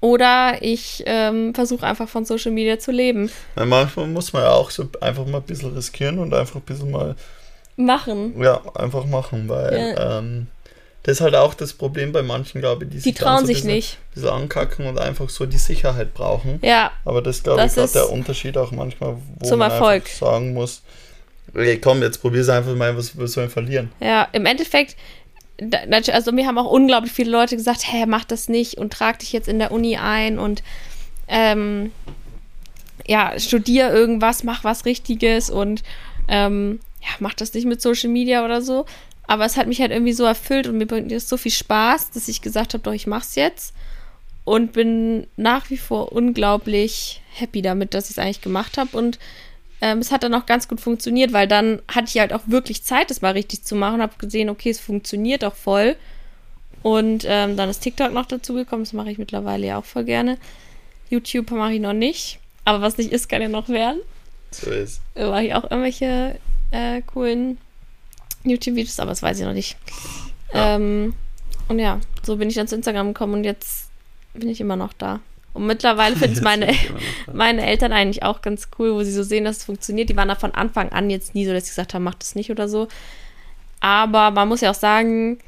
Oder 0.00 0.58
ich 0.60 1.02
ähm, 1.06 1.54
versuche 1.54 1.86
einfach 1.86 2.08
von 2.08 2.24
Social 2.24 2.52
Media 2.52 2.78
zu 2.78 2.92
leben. 2.92 3.30
Weil 3.54 3.66
manchmal 3.66 4.06
muss 4.06 4.32
man 4.32 4.42
ja 4.42 4.50
auch 4.50 4.70
so 4.70 4.88
einfach 5.00 5.26
mal 5.26 5.38
ein 5.38 5.44
bisschen 5.44 5.74
riskieren 5.74 6.18
und 6.18 6.32
einfach 6.34 6.56
ein 6.56 6.62
bisschen 6.62 6.90
mal, 6.90 7.16
Machen. 7.76 8.40
ja, 8.42 8.60
einfach 8.74 9.06
machen, 9.06 9.48
weil 9.48 9.94
Ja. 9.96 10.18
ähm, 10.18 10.46
das 11.04 11.14
ist 11.16 11.20
halt 11.20 11.34
auch 11.34 11.54
das 11.54 11.72
Problem 11.72 12.12
bei 12.12 12.22
manchen, 12.22 12.60
glaube 12.60 12.84
ich, 12.84 12.90
die, 12.90 12.96
Die 12.96 13.00
sich 13.00 13.14
trauen 13.14 13.40
so 13.40 13.46
sich 13.46 13.56
ein 13.56 13.62
bisschen, 13.62 13.74
nicht. 13.74 13.98
bisschen 14.14 14.30
ankacken 14.30 14.86
und 14.86 14.98
einfach 15.00 15.28
so 15.30 15.46
die 15.46 15.56
Sicherheit 15.58 16.14
brauchen. 16.14 16.60
Ja, 16.62 16.92
Aber 17.04 17.22
das 17.22 17.38
ist, 17.38 17.44
glaube 17.44 17.62
Das 17.62 17.76
ich, 17.76 17.82
ist 17.82 17.94
der 17.96 18.08
Unterschied 18.10 18.56
auch 18.56 18.70
manchmal, 18.70 19.16
wo 19.40 19.48
zum 19.48 19.58
man 19.58 19.70
Erfolg. 19.72 20.06
sagen 20.06 20.52
muss, 20.54 20.82
ey, 21.54 21.78
komm, 21.80 22.02
jetzt 22.02 22.20
probier's 22.20 22.48
einfach 22.48 22.74
mal, 22.76 22.96
was, 22.96 23.18
was 23.18 23.32
sollen 23.32 23.48
wir 23.48 23.52
verlieren? 23.52 23.90
ja, 24.00 24.28
im 24.32 24.46
Endeffekt, 24.46 24.94
also 26.12 26.32
mir 26.32 26.46
haben 26.46 26.58
auch 26.58 26.70
unglaublich 26.70 27.12
viele 27.12 27.30
Leute 27.30 27.56
gesagt, 27.56 27.90
hä, 27.90 28.06
mach 28.06 28.24
das 28.24 28.48
nicht 28.48 28.78
und 28.78 28.92
trag 28.92 29.18
dich 29.18 29.32
jetzt 29.32 29.48
in 29.48 29.58
der 29.58 29.72
Uni 29.72 29.96
ein 29.96 30.38
und 30.38 30.62
ähm, 31.28 31.92
ja, 33.06 33.38
studier 33.38 33.92
irgendwas, 33.92 34.44
mach 34.44 34.64
was 34.64 34.84
Richtiges 34.84 35.50
und 35.50 35.82
ähm, 36.28 36.80
ja, 37.00 37.08
mach 37.18 37.34
das 37.34 37.52
nicht 37.54 37.66
mit 37.66 37.82
Social 37.82 38.10
Media 38.10 38.44
oder 38.44 38.62
so. 38.62 38.86
Aber 39.26 39.44
es 39.44 39.56
hat 39.56 39.66
mich 39.66 39.80
halt 39.80 39.92
irgendwie 39.92 40.12
so 40.12 40.24
erfüllt 40.24 40.66
und 40.66 40.78
mir 40.78 40.86
bringt 40.86 41.10
das 41.10 41.28
so 41.28 41.36
viel 41.36 41.52
Spaß, 41.52 42.10
dass 42.10 42.28
ich 42.28 42.42
gesagt 42.42 42.74
habe, 42.74 42.82
doch, 42.82 42.92
ich 42.92 43.06
mach's 43.06 43.34
jetzt. 43.34 43.74
Und 44.44 44.72
bin 44.72 45.26
nach 45.36 45.70
wie 45.70 45.76
vor 45.76 46.12
unglaublich 46.12 47.22
happy 47.32 47.62
damit, 47.62 47.94
dass 47.94 48.06
ich 48.06 48.12
es 48.12 48.18
eigentlich 48.18 48.40
gemacht 48.40 48.76
habe. 48.76 48.96
Und 48.96 49.18
ähm, 49.82 49.98
es 49.98 50.12
hat 50.12 50.22
dann 50.22 50.32
auch 50.34 50.46
ganz 50.46 50.68
gut 50.68 50.80
funktioniert, 50.80 51.32
weil 51.32 51.48
dann 51.48 51.82
hatte 51.88 52.06
ich 52.06 52.20
halt 52.20 52.32
auch 52.32 52.42
wirklich 52.46 52.84
Zeit, 52.84 53.10
das 53.10 53.20
mal 53.20 53.32
richtig 53.32 53.64
zu 53.64 53.74
machen. 53.74 54.00
Habe 54.00 54.12
gesehen, 54.16 54.48
okay, 54.48 54.70
es 54.70 54.78
funktioniert 54.78 55.44
auch 55.44 55.56
voll. 55.56 55.96
Und 56.84 57.24
ähm, 57.26 57.56
dann 57.56 57.68
ist 57.68 57.80
TikTok 57.80 58.12
noch 58.12 58.26
dazu 58.26 58.54
gekommen. 58.54 58.84
Das 58.84 58.92
mache 58.92 59.10
ich 59.10 59.18
mittlerweile 59.18 59.66
ja 59.66 59.78
auch 59.78 59.84
voll 59.84 60.04
gerne. 60.04 60.38
YouTube 61.10 61.50
mache 61.50 61.74
ich 61.74 61.80
noch 61.80 61.94
nicht. 61.94 62.38
Aber 62.64 62.80
was 62.80 62.96
nicht 62.96 63.10
ist, 63.10 63.28
kann 63.28 63.42
ja 63.42 63.48
noch 63.48 63.68
werden. 63.68 64.00
So 64.52 64.70
ist. 64.70 65.00
Da 65.16 65.28
mache 65.28 65.46
ich 65.46 65.54
auch 65.54 65.64
irgendwelche 65.64 66.38
äh, 66.70 67.02
coolen 67.02 67.58
YouTube-Videos, 68.44 69.00
aber 69.00 69.10
das 69.10 69.22
weiß 69.22 69.40
ich 69.40 69.44
noch 69.44 69.52
nicht. 69.52 69.76
Ja. 70.54 70.76
Ähm, 70.76 71.14
und 71.66 71.80
ja, 71.80 71.98
so 72.22 72.36
bin 72.36 72.48
ich 72.48 72.54
dann 72.54 72.68
zu 72.68 72.76
Instagram 72.76 73.08
gekommen 73.08 73.34
und 73.34 73.44
jetzt 73.44 73.88
bin 74.32 74.48
ich 74.48 74.60
immer 74.60 74.76
noch 74.76 74.92
da. 74.92 75.18
Und 75.54 75.66
mittlerweile 75.66 76.16
finden 76.16 76.36
es 76.36 76.42
meine, 76.42 76.72
meine 77.32 77.66
Eltern 77.66 77.92
eigentlich 77.92 78.22
auch 78.22 78.40
ganz 78.42 78.68
cool, 78.78 78.94
wo 78.94 79.02
sie 79.02 79.12
so 79.12 79.22
sehen, 79.22 79.44
dass 79.44 79.58
es 79.58 79.64
funktioniert. 79.64 80.08
Die 80.08 80.16
waren 80.16 80.28
da 80.28 80.34
von 80.34 80.52
Anfang 80.52 80.90
an 80.92 81.10
jetzt 81.10 81.34
nie 81.34 81.44
so, 81.46 81.52
dass 81.52 81.64
sie 81.64 81.70
gesagt 81.70 81.94
haben, 81.94 82.04
mach 82.04 82.14
das 82.14 82.34
nicht 82.34 82.50
oder 82.50 82.68
so. 82.68 82.88
Aber 83.80 84.30
man 84.30 84.48
muss 84.48 84.60
ja 84.60 84.70
auch 84.70 84.74
sagen, 84.74 85.38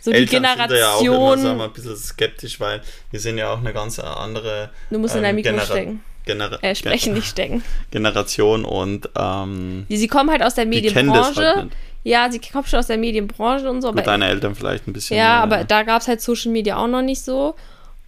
so 0.00 0.10
die 0.10 0.18
Eltern 0.18 0.44
sind 0.44 0.70
da 0.70 0.76
ja 0.76 0.90
auch 0.92 1.00
immer, 1.00 1.10
Generation, 1.10 1.38
sagen 1.40 1.58
wir, 1.58 1.64
ein 1.64 1.72
bisschen 1.72 1.96
skeptisch, 1.96 2.60
weil 2.60 2.80
wir 3.10 3.20
sind 3.20 3.38
ja 3.38 3.52
auch 3.52 3.58
eine 3.58 3.72
ganz 3.72 3.98
andere 3.98 4.70
du 4.90 4.98
musst 4.98 5.16
in 5.16 5.22
dein 5.22 5.30
ähm, 5.30 5.36
Mikro 5.36 5.50
Genera- 5.52 5.64
stecken. 5.64 6.00
Genera 6.24 6.58
Äh, 6.62 6.74
sprechen, 6.74 7.14
nicht 7.14 7.28
stecken. 7.28 7.62
Generation 7.90 8.64
und 8.64 9.08
ähm, 9.18 9.86
Die, 9.88 9.96
sie 9.96 10.08
kommen 10.08 10.30
halt 10.30 10.42
aus 10.42 10.54
der 10.54 10.64
die 10.66 10.82
das 10.82 10.94
Medienbranche. 10.94 11.54
halt 11.56 11.68
ja, 12.04 12.30
sie 12.30 12.38
kommen 12.38 12.66
schon 12.66 12.78
aus 12.78 12.86
der 12.86 12.98
Medienbranche 12.98 13.68
und 13.68 13.82
so, 13.82 13.88
aber 13.88 13.96
Mit 13.96 14.06
deinen 14.06 14.22
Eltern 14.22 14.54
vielleicht 14.54 14.86
ein 14.86 14.92
bisschen. 14.92 15.16
Ja, 15.16 15.40
äh, 15.40 15.42
aber 15.42 15.64
da 15.64 15.82
gab 15.82 16.02
es 16.02 16.08
halt 16.08 16.20
Social 16.20 16.52
Media 16.52 16.76
auch 16.76 16.86
noch 16.86 17.02
nicht 17.02 17.24
so. 17.24 17.56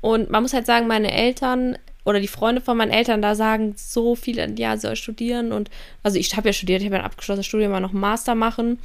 Und 0.00 0.30
man 0.30 0.42
muss 0.42 0.52
halt 0.52 0.66
sagen, 0.66 0.86
meine 0.86 1.12
Eltern 1.12 1.76
oder 2.04 2.20
die 2.20 2.28
Freunde 2.28 2.60
von 2.60 2.76
meinen 2.76 2.90
Eltern 2.90 3.20
da 3.20 3.34
sagen 3.34 3.74
so 3.76 4.14
viele, 4.14 4.48
ja, 4.56 4.76
sie 4.76 4.86
soll 4.86 4.96
studieren. 4.96 5.52
Und 5.52 5.70
also 6.02 6.18
ich 6.18 6.36
habe 6.36 6.48
ja 6.48 6.52
studiert, 6.52 6.80
ich 6.80 6.86
habe 6.86 6.96
ja 6.96 7.02
ein 7.02 7.06
abgeschlossenes 7.06 7.46
Studium, 7.46 7.72
mal 7.72 7.80
noch 7.80 7.90
einen 7.90 8.00
Master 8.00 8.34
machen. 8.34 8.78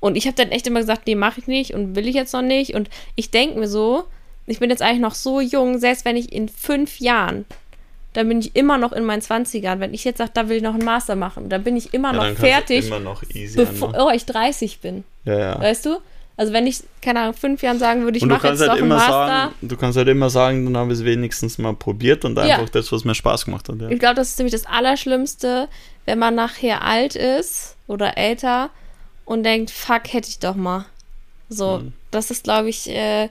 Und 0.00 0.16
ich 0.16 0.26
habe 0.26 0.36
dann 0.36 0.50
echt 0.50 0.66
immer 0.66 0.80
gesagt, 0.80 1.06
nee, 1.06 1.14
mache 1.14 1.40
ich 1.40 1.46
nicht 1.46 1.74
und 1.74 1.94
will 1.96 2.08
ich 2.08 2.14
jetzt 2.14 2.32
noch 2.32 2.42
nicht. 2.42 2.74
Und 2.74 2.88
ich 3.14 3.30
denke 3.30 3.58
mir 3.58 3.68
so, 3.68 4.04
ich 4.46 4.58
bin 4.58 4.70
jetzt 4.70 4.82
eigentlich 4.82 5.00
noch 5.00 5.14
so 5.14 5.40
jung, 5.40 5.78
selbst 5.78 6.04
wenn 6.04 6.16
ich 6.16 6.32
in 6.32 6.48
fünf 6.48 7.00
Jahren 7.00 7.44
dann 8.16 8.28
bin 8.28 8.38
ich 8.40 8.56
immer 8.56 8.78
noch 8.78 8.92
in 8.92 9.04
meinen 9.04 9.20
20ern. 9.20 9.78
Wenn 9.78 9.92
ich 9.92 10.04
jetzt 10.04 10.18
sage, 10.18 10.30
da 10.32 10.48
will 10.48 10.56
ich 10.56 10.62
noch 10.62 10.72
einen 10.72 10.86
Master 10.86 11.16
machen, 11.16 11.50
dann 11.50 11.62
bin 11.64 11.76
ich 11.76 11.92
immer 11.92 12.14
Ja, 12.14 12.30
noch 12.30 12.38
fertig, 12.38 12.86
Immer 12.86 12.98
noch 12.98 13.22
bevor 13.54 13.88
anmachen. 13.90 14.08
oh, 14.08 14.10
ich 14.10 14.24
30 14.24 14.80
bin. 14.80 15.04
Ja, 15.26 15.38
ja. 15.38 15.60
Weißt 15.60 15.84
du? 15.84 15.98
Also 16.38 16.52
wenn 16.52 16.66
ich, 16.66 16.82
keine 17.00 17.20
Ahnung, 17.20 17.34
fünf 17.34 17.62
Jahren 17.62 17.78
sagen 17.78 18.02
würde, 18.04 18.18
ich 18.18 18.24
mache 18.24 18.34
jetzt 18.34 18.42
kannst 18.42 18.62
doch 18.62 18.68
halt 18.68 18.78
einen 18.82 18.86
immer 18.90 18.96
Master. 18.96 19.26
sagen, 19.26 19.54
du 19.62 19.76
kannst 19.76 19.96
halt 19.96 20.08
immer 20.08 20.28
sagen, 20.30 20.64
dann 20.66 20.76
habe 20.76 20.92
ich 20.92 20.98
es 20.98 21.04
wenigstens 21.04 21.56
mal 21.56 21.74
probiert 21.74 22.24
und 22.26 22.36
Ja. 22.36 22.42
einfach 22.42 22.68
das, 22.68 22.92
was 22.92 23.04
mir 23.04 23.14
Spaß 23.14 23.46
gemacht 23.46 23.68
hat. 23.70 23.80
Ja. 23.80 23.88
Ich 23.88 23.98
glaube, 23.98 24.16
das 24.16 24.28
ist 24.30 24.38
nämlich 24.38 24.52
das 24.52 24.66
Allerschlimmste, 24.66 25.68
wenn 26.04 26.18
man 26.18 26.34
nachher 26.34 26.82
alt 26.82 27.16
ist 27.16 27.76
oder 27.86 28.18
älter 28.18 28.68
und 29.24 29.44
denkt, 29.44 29.70
fuck, 29.70 30.12
hätte 30.12 30.28
ich 30.28 30.38
doch 30.38 30.56
mal. 30.56 30.84
So, 31.48 31.78
Mhm. 31.78 31.92
das 32.10 32.30
ist, 32.30 32.44
glaube 32.44 32.68
ich, 32.68 32.88
äh, 32.90 33.28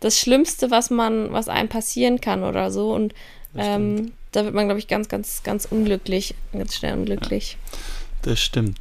das 0.00 0.18
Schlimmste, 0.18 0.70
was 0.70 0.88
man, 0.90 1.32
was 1.32 1.48
einem 1.48 1.68
passieren 1.68 2.20
kann 2.20 2.42
oder 2.42 2.70
so. 2.70 2.92
Und 2.94 3.12
ähm, 3.56 4.12
da 4.32 4.44
wird 4.44 4.54
man, 4.54 4.66
glaube 4.66 4.78
ich, 4.78 4.86
ganz, 4.88 5.08
ganz, 5.08 5.42
ganz 5.42 5.66
unglücklich, 5.70 6.34
ganz 6.52 6.74
schnell 6.76 6.94
unglücklich. 6.94 7.56
Das 8.22 8.40
stimmt. 8.40 8.78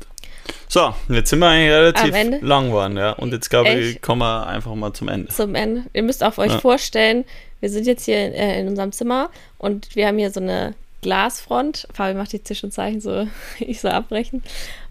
So, 0.68 0.94
jetzt 1.10 1.30
sind 1.30 1.40
wir 1.40 1.48
eigentlich 1.48 1.72
relativ 1.72 2.42
lang 2.42 2.68
geworden, 2.68 2.98
ja. 2.98 3.12
Und 3.12 3.32
jetzt 3.34 3.50
glaube 3.50 3.70
ich, 3.70 4.02
kommen 4.02 4.22
wir 4.22 4.48
einfach 4.48 4.74
mal 4.76 4.94
zum 4.94 5.08
Ende. 5.08 5.30
Zum 5.30 5.56
Ende. 5.56 5.86
Ihr 5.94 6.04
müsst 6.04 6.24
auch 6.24 6.38
euch 6.38 6.52
Ja. 6.52 6.60
vorstellen, 6.60 7.26
wir 7.62 7.70
sind 7.70 7.88
jetzt 7.88 8.06
hier 8.06 8.18
äh, 8.18 8.60
in 8.60 8.68
unserem 8.68 8.92
Zimmer 8.92 9.30
und 9.58 9.96
wir 9.96 10.08
haben 10.08 10.18
hier 10.18 10.32
so 10.32 10.40
eine 10.40 10.76
Glasfront. 11.02 11.88
Fabi 11.94 12.16
macht 12.16 12.34
die 12.34 12.44
Zwischenzeichen 12.44 13.00
so, 13.02 13.28
ich 13.60 13.80
soll 13.82 13.92
abbrechen. 13.92 14.44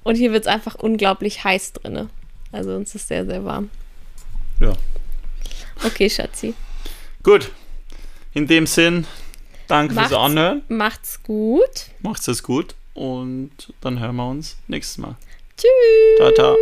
Und 0.02 0.16
hier 0.16 0.32
wird 0.32 0.42
es 0.44 0.48
einfach 0.48 0.74
unglaublich 0.76 1.44
heiß 1.44 1.72
drinne. 1.74 2.09
Also 2.52 2.74
uns 2.74 2.94
ist 2.94 3.09
sehr, 3.09 3.26
sehr 3.26 3.44
warm. 3.44 3.70
Ja. 4.61 4.72
Okay, 5.84 6.09
Schatzi. 6.09 6.55
Gut. 7.22 7.50
In 8.32 8.46
dem 8.46 8.66
Sinn, 8.66 9.07
danke 9.66 9.94
fürs 9.94 10.11
Macht's. 10.11 10.24
Anhören. 10.24 10.62
Macht's 10.68 11.22
gut. 11.22 11.88
Macht's 12.00 12.28
es 12.28 12.42
gut 12.42 12.74
und 12.94 13.50
dann 13.80 13.98
hören 14.00 14.16
wir 14.16 14.28
uns 14.28 14.57
nächstes 14.68 14.98
Mal. 14.98 15.16
Tschüss. 15.57 16.34
Ciao. 16.34 16.57